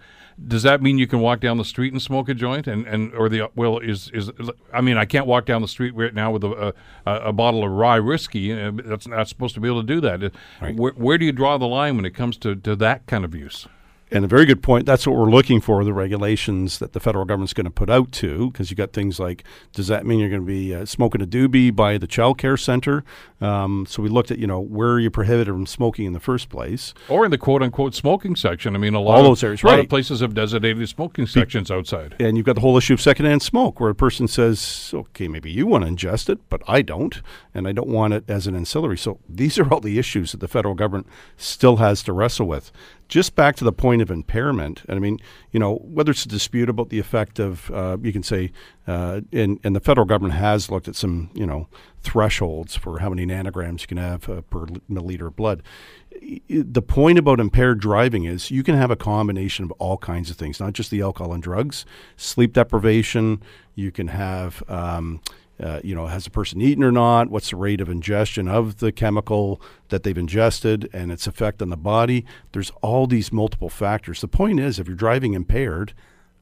does 0.48 0.64
that 0.64 0.82
mean 0.82 0.98
you 0.98 1.07
can 1.07 1.20
walk 1.20 1.40
down 1.40 1.57
the 1.57 1.64
street 1.64 1.92
and 1.92 2.02
smoke 2.02 2.28
a 2.28 2.34
joint? 2.34 2.66
And, 2.66 2.86
and 2.86 3.14
or 3.14 3.28
the 3.28 3.48
well 3.54 3.78
is 3.78 4.11
is 4.12 4.30
I 4.72 4.80
mean, 4.80 4.98
I 4.98 5.04
can't 5.04 5.26
walk 5.26 5.46
down 5.46 5.62
the 5.62 5.68
street 5.68 5.94
right 5.94 6.12
now 6.12 6.30
with 6.30 6.44
a 6.44 6.74
a, 7.07 7.12
a 7.12 7.32
bottle 7.32 7.64
of 7.64 7.70
rye 7.70 8.00
whiskey. 8.00 8.52
Uh, 8.52 8.72
that's 8.74 9.07
not 9.07 9.28
supposed 9.28 9.54
to 9.54 9.61
be 9.61 9.68
able 9.68 9.80
to 9.80 9.86
do 9.86 10.00
that. 10.00 10.32
Right. 10.61 10.76
Where, 10.76 10.92
where 10.92 11.18
do 11.18 11.24
you 11.24 11.32
draw 11.32 11.57
the 11.57 11.66
line 11.66 11.96
when 11.96 12.04
it 12.04 12.14
comes 12.14 12.36
to, 12.38 12.54
to 12.57 12.76
that 12.76 13.07
kind 13.07 13.24
of 13.24 13.34
use? 13.34 13.66
And 14.11 14.24
a 14.24 14.28
very 14.28 14.44
good 14.44 14.62
point. 14.62 14.86
That's 14.86 15.07
what 15.07 15.16
we're 15.16 15.30
looking 15.30 15.61
for 15.61 15.82
the 15.84 15.92
regulations 15.92 16.78
that 16.78 16.92
the 16.92 17.00
federal 17.00 17.24
government's 17.24 17.52
going 17.52 17.64
to 17.64 17.70
put 17.70 17.90
out 17.90 18.12
to, 18.12 18.50
because 18.50 18.70
you 18.70 18.76
got 18.76 18.92
things 18.92 19.18
like 19.18 19.44
does 19.72 19.88
that 19.88 20.07
mean 20.07 20.20
you're 20.20 20.28
going 20.28 20.42
to 20.42 20.46
be 20.46 20.74
uh, 20.74 20.84
smoking 20.84 21.20
a 21.22 21.26
doobie 21.26 21.74
by 21.74 21.98
the 21.98 22.07
child 22.07 22.38
care 22.38 22.57
center? 22.57 23.04
Um, 23.40 23.84
so 23.88 24.02
we 24.02 24.09
looked 24.09 24.30
at 24.30 24.38
you 24.38 24.46
know 24.46 24.61
where 24.61 24.92
are 24.92 25.00
you 25.00 25.11
prohibited 25.11 25.52
from 25.52 25.66
smoking 25.66 26.07
in 26.07 26.12
the 26.12 26.20
first 26.20 26.48
place, 26.48 26.94
or 27.09 27.24
in 27.24 27.30
the 27.30 27.38
quote 27.38 27.62
unquote 27.62 27.94
smoking 27.94 28.36
section. 28.36 28.74
I 28.74 28.78
mean, 28.78 28.94
a 28.94 29.00
lot 29.00 29.16
all 29.16 29.20
of, 29.20 29.26
those 29.26 29.44
areas, 29.44 29.62
a 29.62 29.66
lot 29.66 29.72
right. 29.72 29.80
of 29.80 29.88
places 29.88 30.20
have 30.20 30.34
designated 30.34 30.88
smoking 30.88 31.26
sections 31.26 31.70
outside, 31.70 32.14
and 32.20 32.36
you've 32.36 32.46
got 32.46 32.54
the 32.54 32.61
whole 32.61 32.76
issue 32.76 32.94
of 32.94 33.00
secondhand 33.00 33.42
smoke, 33.42 33.80
where 33.80 33.90
a 33.90 33.94
person 33.94 34.28
says, 34.28 34.92
okay, 34.94 35.28
maybe 35.28 35.50
you 35.50 35.66
want 35.66 35.84
to 35.84 35.90
ingest 35.90 36.28
it, 36.28 36.38
but 36.48 36.62
I 36.68 36.82
don't, 36.82 37.20
and 37.54 37.66
I 37.66 37.72
don't 37.72 37.88
want 37.88 38.14
it 38.14 38.24
as 38.28 38.46
an 38.46 38.54
ancillary. 38.54 38.98
So 38.98 39.18
these 39.28 39.59
are 39.59 39.68
all 39.72 39.80
the 39.80 39.98
issues 39.98 40.32
that 40.32 40.38
the 40.38 40.48
federal 40.48 40.74
government 40.74 41.07
still 41.36 41.76
has 41.76 42.02
to 42.04 42.12
wrestle 42.12 42.46
with 42.46 42.70
just 43.09 43.36
back 43.36 43.57
to 43.57 43.64
the 43.64 43.72
point 43.72 44.02
of 44.02 44.11
impairment, 44.11 44.82
and 44.88 44.96
I 44.96 45.00
mean, 45.00 45.18
you 45.52 45.61
know, 45.61 45.76
whether 45.76 46.11
it's 46.11 46.24
a 46.24 46.28
dispute 46.28 46.68
about 46.68 46.88
the 46.88 46.98
effect 46.98 47.38
of, 47.38 47.70
uh, 47.70 47.96
you 48.02 48.12
can 48.12 48.22
say, 48.22 48.50
uh, 48.86 49.20
and, 49.32 49.61
and 49.62 49.76
the 49.76 49.80
federal 49.80 50.07
government 50.07 50.34
has 50.34 50.70
looked 50.70 50.88
at 50.88 50.96
some, 50.96 51.30
you 51.34 51.46
know, 51.46 51.68
thresholds 52.02 52.76
for 52.76 52.98
how 52.98 53.09
many 53.09 53.24
nanograms 53.24 53.82
you 53.82 53.86
can 53.86 53.98
have 53.98 54.28
uh, 54.28 54.40
per 54.42 54.66
milliliter 54.90 55.28
of 55.28 55.36
blood. 55.36 55.62
The 56.48 56.82
point 56.82 57.18
about 57.18 57.40
impaired 57.40 57.78
driving 57.78 58.24
is 58.24 58.50
you 58.50 58.62
can 58.62 58.74
have 58.74 58.90
a 58.90 58.96
combination 58.96 59.64
of 59.64 59.70
all 59.72 59.98
kinds 59.98 60.30
of 60.30 60.36
things, 60.36 60.59
not 60.59 60.72
just 60.72 60.90
the 60.90 61.02
alcohol 61.02 61.32
and 61.32 61.42
drugs, 61.42 61.84
sleep 62.16 62.54
deprivation. 62.54 63.42
You 63.74 63.92
can 63.92 64.09
have 64.09 64.62
um, 64.68 65.20
uh, 65.61 65.80
you 65.82 65.94
know, 65.94 66.07
has 66.07 66.24
the 66.24 66.30
person 66.30 66.61
eaten 66.61 66.84
or 66.84 66.92
not? 66.92 67.30
What's 67.30 67.50
the 67.50 67.57
rate 67.57 67.80
of 67.80 67.88
ingestion 67.88 68.48
of 68.48 68.78
the 68.78 68.92
chemical 68.92 69.61
that 69.88 70.02
they've 70.02 70.16
ingested 70.16 70.88
and 70.92 71.11
its 71.11 71.26
effect 71.26 71.62
on 71.62 71.70
the 71.70 71.76
body? 71.76 72.24
There's 72.52 72.70
all 72.82 73.07
these 73.07 73.32
multiple 73.32 73.70
factors. 73.70 74.20
The 74.20 74.28
point 74.28 74.61
is, 74.61 74.78
if 74.78 74.86
you're 74.86 74.96
driving 74.96 75.34
impaired, 75.34 75.94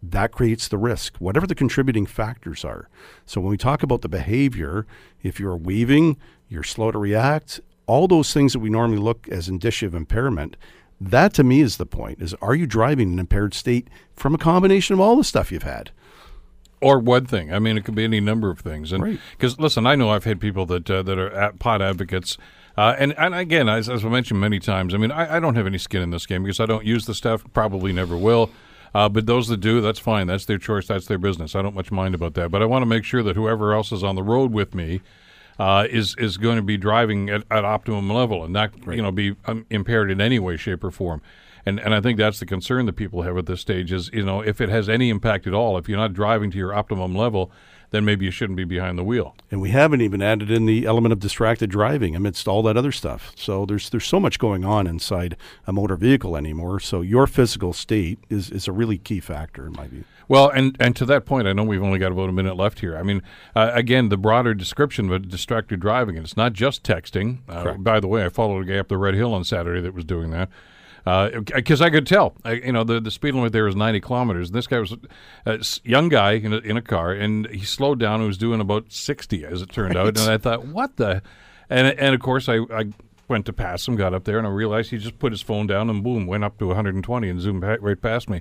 that 0.03 0.33
creates 0.33 0.69
the 0.69 0.79
risk, 0.79 1.17
whatever 1.17 1.47
the 1.47 1.55
contributing 1.55 2.07
factors 2.07 2.65
are. 2.65 2.89
So 3.25 3.41
when 3.41 3.51
we 3.51 3.57
talk 3.57 3.83
about 3.83 4.03
the 4.03 4.09
behavior, 4.09 4.87
if 5.23 5.41
you're 5.41 5.57
weaving, 5.57 6.19
you're 6.49 6.63
slow 6.63 6.91
to 6.91 6.99
react, 6.99 7.61
all 7.87 8.09
those 8.09 8.33
things 8.33 8.53
that 8.53 8.59
we 8.59 8.71
normally 8.71 8.99
look 8.99 9.29
as 9.29 9.49
indicia 9.49 9.87
of 9.87 9.95
impairment, 9.95 10.57
that 11.01 11.35
to 11.35 11.45
me 11.45 11.61
is 11.61 11.77
the 11.77 11.87
point 11.87 12.21
is 12.21 12.35
are 12.35 12.55
you 12.55 12.67
driving 12.67 13.09
in 13.09 13.15
an 13.15 13.19
impaired 13.21 13.55
state 13.55 13.89
from 14.15 14.35
a 14.35 14.39
combination 14.39 14.95
of 14.95 15.01
all 15.01 15.17
the 15.17 15.25
stuff 15.25 15.51
you've 15.51 15.63
had? 15.63 15.91
Or 16.85 16.99
one 16.99 17.27
thing. 17.27 17.53
I 17.53 17.59
mean, 17.59 17.77
it 17.79 17.85
could 17.85 17.95
be 17.95 18.05
any 18.05 18.21
number 18.21 18.51
of 18.51 18.61
things. 18.61 18.93
And 18.93 19.03
Right. 19.03 19.19
because 19.33 19.59
listen, 19.59 19.87
I 19.87 19.95
know 19.97 20.11
I've 20.11 20.25
had 20.25 20.41
people 20.41 20.67
that 20.67 20.91
uh, 20.91 21.03
that 21.03 21.19
are 21.19 21.53
pot 21.59 21.81
advocates. 21.83 22.37
Uh, 22.77 22.95
and, 22.99 23.15
and 23.17 23.35
again, 23.37 23.69
as, 23.69 23.89
as 23.89 24.05
I 24.05 24.09
mentioned 24.09 24.41
many 24.41 24.59
times, 24.59 24.95
I 24.95 24.99
mean, 24.99 25.13
I, 25.13 25.37
I 25.37 25.41
don't 25.41 25.55
have 25.55 25.67
any 25.67 25.79
skin 25.79 26.03
in 26.03 26.11
this 26.11 26.27
game 26.27 26.43
because 26.43 26.59
I 26.59 26.67
don't 26.67 26.85
use 26.85 27.07
the 27.07 27.15
stuff, 27.15 27.45
probably 27.53 27.93
never 27.93 28.17
will. 28.17 28.51
Uh, 28.93 29.09
but 29.09 29.27
those 29.27 29.47
that 29.49 29.59
do, 29.59 29.81
that's 29.81 30.01
fine. 30.01 30.27
That's 30.27 30.45
their 30.45 30.59
choice. 30.59 30.89
That's 30.89 31.07
their 31.07 31.19
business. 31.19 31.55
I 31.55 31.63
don't 31.63 31.75
much 31.77 31.93
mind 31.93 32.15
about 32.17 32.35
that. 32.35 32.51
But 32.51 32.63
I 32.63 32.65
want 32.65 32.83
to 32.83 32.87
make 32.87 33.05
sure 33.05 33.23
that 33.23 33.37
whoever 33.37 33.75
else 33.75 33.93
is 33.93 34.03
on 34.03 34.17
the 34.17 34.23
road 34.25 34.53
with 34.53 34.75
me 34.75 35.01
uh, 35.59 35.87
is 35.89 36.17
is 36.19 36.37
going 36.37 36.57
to 36.57 36.63
be 36.63 36.77
driving 36.77 37.31
at, 37.31 37.45
at 37.51 37.65
optimum 37.65 38.11
level 38.11 38.43
and 38.45 38.53
not 38.53 38.71
you 38.89 39.03
know 39.03 39.13
be 39.13 39.37
um, 39.47 39.67
impaired 39.71 40.11
in 40.11 40.21
any 40.21 40.39
way, 40.41 40.57
shape, 40.57 40.83
or 40.85 40.91
form. 40.91 41.23
And 41.67 41.81
and 41.81 41.95
I 41.95 42.01
think 42.01 42.19
that's 42.19 42.39
the 42.39 42.47
concern 42.47 42.87
that 42.87 42.95
people 42.95 43.23
have 43.23 43.37
at 43.37 43.47
this 43.47 43.61
stage 43.61 43.93
is 43.93 44.11
you 44.13 44.25
know 44.25 44.41
if 44.41 44.61
it 44.61 44.69
has 44.69 44.89
any 44.89 45.11
impact 45.11 45.47
at 45.47 45.55
all, 45.55 45.79
if 45.79 45.89
you're 45.89 45.99
not 45.99 46.13
driving 46.13 46.51
to 46.51 46.59
your 46.59 46.75
optimum 46.75 47.15
level, 47.15 47.51
then 47.91 48.05
maybe 48.05 48.25
you 48.25 48.31
shouldn't 48.31 48.57
be 48.57 48.65
behind 48.65 48.99
the 48.99 49.05
wheel. 49.05 49.37
And 49.53 49.61
we 49.61 49.71
haven't 49.71 50.01
even 50.01 50.21
added 50.21 50.51
in 50.51 50.67
the 50.67 50.85
element 50.85 51.13
of 51.13 51.21
distracted 51.21 51.71
driving 51.71 52.17
amidst 52.17 52.49
all 52.49 52.61
that 52.65 52.77
other 52.77 52.91
stuff. 52.91 53.33
So 53.37 53.65
there's 53.65 53.89
there's 53.91 54.07
so 54.07 54.19
much 54.19 54.39
going 54.39 54.65
on 54.65 54.87
inside 54.87 55.37
a 55.67 55.73
motor 55.73 55.97
vehicle 55.97 56.37
anymore. 56.37 56.81
So 56.81 57.03
your 57.03 57.27
physical 57.27 57.73
state 57.73 58.19
is, 58.29 58.51
is 58.51 58.67
a 58.67 58.73
really 58.73 58.99
key 58.99 59.21
factor 59.21 59.67
in 59.67 59.73
my 59.73 59.87
view. 59.87 60.05
Well, 60.27 60.49
and, 60.49 60.77
and 60.81 60.97
to 60.97 61.05
that 61.07 61.27
point, 61.27 61.47
I 61.47 61.53
know 61.53 61.65
we've 61.65 61.83
only 61.83 61.99
got 61.99 62.11
about 62.11 62.31
a 62.31 62.33
minute 62.33 62.57
left 62.57 62.81
here. 62.81 62.97
I 62.97 63.03
mean, 63.03 63.23
uh, 63.55 63.71
again, 63.75 64.09
the 64.09 64.17
broader 64.17 64.55
description 64.55 65.13
of 65.13 65.29
distracted 65.29 65.81
driving, 65.81 66.17
and 66.17 66.25
it's 66.25 66.37
not 66.37 66.55
just 66.55 66.83
texting. 66.83 67.41
Uh, 67.47 67.75
by 67.75 68.01
the 68.01 68.09
way, 68.09 68.25
I 68.25 68.31
followed 68.31 68.67
a 68.67 68.73
guy 68.73 68.79
up 68.79 68.89
the 68.89 68.97
Red 68.97 69.15
Hill 69.15 69.35
on 69.35 69.45
Saturday 69.45 69.83
that 69.83 69.93
was 69.95 70.05
doing 70.05 70.31
that. 70.31 70.49
Because 71.05 71.83
I 71.83 71.91
could 71.91 72.07
tell, 72.07 72.35
I, 72.45 72.53
you 72.53 72.73
know, 72.73 72.83
the, 72.83 73.01
the 73.01 73.11
speed 73.11 73.35
limit 73.35 73.53
there 73.53 73.69
is 73.69 73.77
90 73.77 74.01
kilometers. 74.01 74.49
And 74.49 74.57
This 74.57 74.67
guy 74.67 74.79
was 74.79 74.95
a 75.45 75.65
young 75.85 76.09
guy 76.09 76.33
in 76.33 76.53
a, 76.53 76.59
in 76.59 76.77
a 76.77 76.83
car, 76.83 77.13
and 77.13 77.47
he 77.49 77.65
slowed 77.65 78.01
down 78.01 78.21
and 78.21 78.27
was 78.27 78.39
doing 78.39 78.61
about 78.61 78.91
60, 78.91 79.45
as 79.45 79.61
it 79.61 79.71
turned 79.71 79.97
out. 79.97 80.19
And 80.19 80.31
I 80.31 80.39
thought, 80.39 80.67
what 80.67 80.97
the? 80.97 81.23
And, 81.69 81.89
and 81.99 82.15
of 82.15 82.21
course, 82.21 82.49
I, 82.49 82.61
I 82.73 82.87
went 83.29 83.47
to 83.47 83.53
pass 83.53 83.87
him, 83.87 83.97
got 83.97 84.15
up 84.15 84.25
there, 84.25 84.39
and 84.39 84.47
I 84.47 84.51
realized 84.51 84.91
he 84.91 84.99
just 84.99 85.19
put 85.19 85.33
his 85.33 85.43
phone 85.43 85.67
down 85.67 85.91
and 85.91 86.03
boom, 86.03 86.27
went 86.27 86.45
up 86.45 86.59
to 86.59 86.69
120 86.69 87.29
and 87.29 87.41
zoomed 87.41 87.63
right 87.63 88.01
past 88.01 88.29
me. 88.29 88.41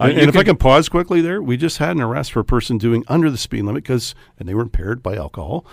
Uh, 0.00 0.04
and 0.04 0.28
if 0.28 0.36
I 0.36 0.42
can 0.42 0.56
pause 0.56 0.88
quickly 0.88 1.20
there, 1.20 1.42
we 1.42 1.56
just 1.56 1.78
had 1.78 1.96
an 1.96 2.02
arrest 2.02 2.32
for 2.32 2.40
a 2.40 2.44
person 2.44 2.78
doing 2.78 3.04
under 3.08 3.30
the 3.30 3.38
speed 3.38 3.62
limit 3.62 3.84
because, 3.84 4.14
and 4.38 4.48
they 4.48 4.54
were 4.54 4.62
impaired 4.62 5.02
by 5.02 5.16
alcohol. 5.16 5.64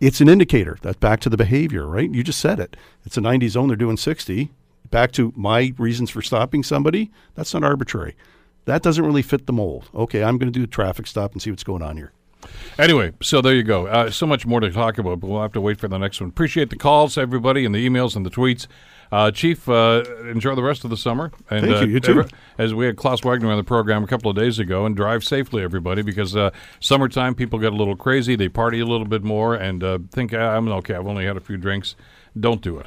It's 0.00 0.20
an 0.20 0.28
indicator. 0.28 0.78
That's 0.82 0.98
back 0.98 1.20
to 1.20 1.30
the 1.30 1.36
behavior, 1.36 1.86
right? 1.86 2.12
You 2.12 2.24
just 2.24 2.40
said 2.40 2.58
it. 2.58 2.76
It's 3.04 3.16
a 3.16 3.20
90 3.20 3.48
zone. 3.48 3.68
They're 3.68 3.76
doing 3.76 3.96
60. 3.96 4.50
Back 4.92 5.10
to 5.12 5.32
my 5.34 5.72
reasons 5.78 6.10
for 6.10 6.20
stopping 6.20 6.62
somebody. 6.62 7.10
That's 7.34 7.54
not 7.54 7.64
arbitrary. 7.64 8.14
That 8.66 8.82
doesn't 8.82 9.04
really 9.04 9.22
fit 9.22 9.46
the 9.46 9.52
mold. 9.52 9.88
Okay, 9.94 10.22
I'm 10.22 10.36
going 10.36 10.52
to 10.52 10.56
do 10.56 10.64
a 10.64 10.68
traffic 10.68 11.06
stop 11.06 11.32
and 11.32 11.40
see 11.40 11.50
what's 11.50 11.64
going 11.64 11.82
on 11.82 11.96
here. 11.96 12.12
Anyway, 12.78 13.12
so 13.22 13.40
there 13.40 13.54
you 13.54 13.62
go. 13.62 13.86
Uh, 13.86 14.10
so 14.10 14.26
much 14.26 14.44
more 14.44 14.60
to 14.60 14.70
talk 14.70 14.98
about, 14.98 15.18
but 15.20 15.28
we'll 15.28 15.40
have 15.40 15.52
to 15.52 15.62
wait 15.62 15.80
for 15.80 15.88
the 15.88 15.96
next 15.96 16.20
one. 16.20 16.28
Appreciate 16.28 16.68
the 16.68 16.76
calls, 16.76 17.16
everybody, 17.16 17.64
and 17.64 17.74
the 17.74 17.88
emails 17.88 18.16
and 18.16 18.26
the 18.26 18.30
tweets. 18.30 18.66
Uh, 19.10 19.30
Chief, 19.30 19.66
uh, 19.66 20.04
enjoy 20.30 20.54
the 20.54 20.62
rest 20.62 20.84
of 20.84 20.90
the 20.90 20.96
summer. 20.96 21.32
And, 21.48 21.64
Thank 21.64 21.76
uh, 21.76 21.80
you. 21.80 21.92
You 21.92 22.00
too. 22.00 22.24
as 22.58 22.74
we 22.74 22.84
had 22.84 22.96
Klaus 22.96 23.22
Wagner 23.24 23.50
on 23.50 23.56
the 23.56 23.64
program 23.64 24.04
a 24.04 24.06
couple 24.06 24.30
of 24.30 24.36
days 24.36 24.58
ago, 24.58 24.84
and 24.84 24.94
drive 24.94 25.24
safely, 25.24 25.62
everybody, 25.62 26.02
because 26.02 26.36
uh, 26.36 26.50
summertime 26.80 27.34
people 27.34 27.58
get 27.58 27.72
a 27.72 27.76
little 27.76 27.96
crazy. 27.96 28.36
They 28.36 28.50
party 28.50 28.80
a 28.80 28.86
little 28.86 29.06
bit 29.06 29.22
more 29.22 29.54
and 29.54 29.82
uh, 29.82 29.98
think, 30.10 30.34
"Ah, 30.34 30.56
I'm 30.56 30.68
okay, 30.68 30.94
I've 30.94 31.06
only 31.06 31.24
had 31.24 31.38
a 31.38 31.40
few 31.40 31.56
drinks. 31.56 31.96
Don't 32.38 32.60
do 32.60 32.78
it. 32.78 32.86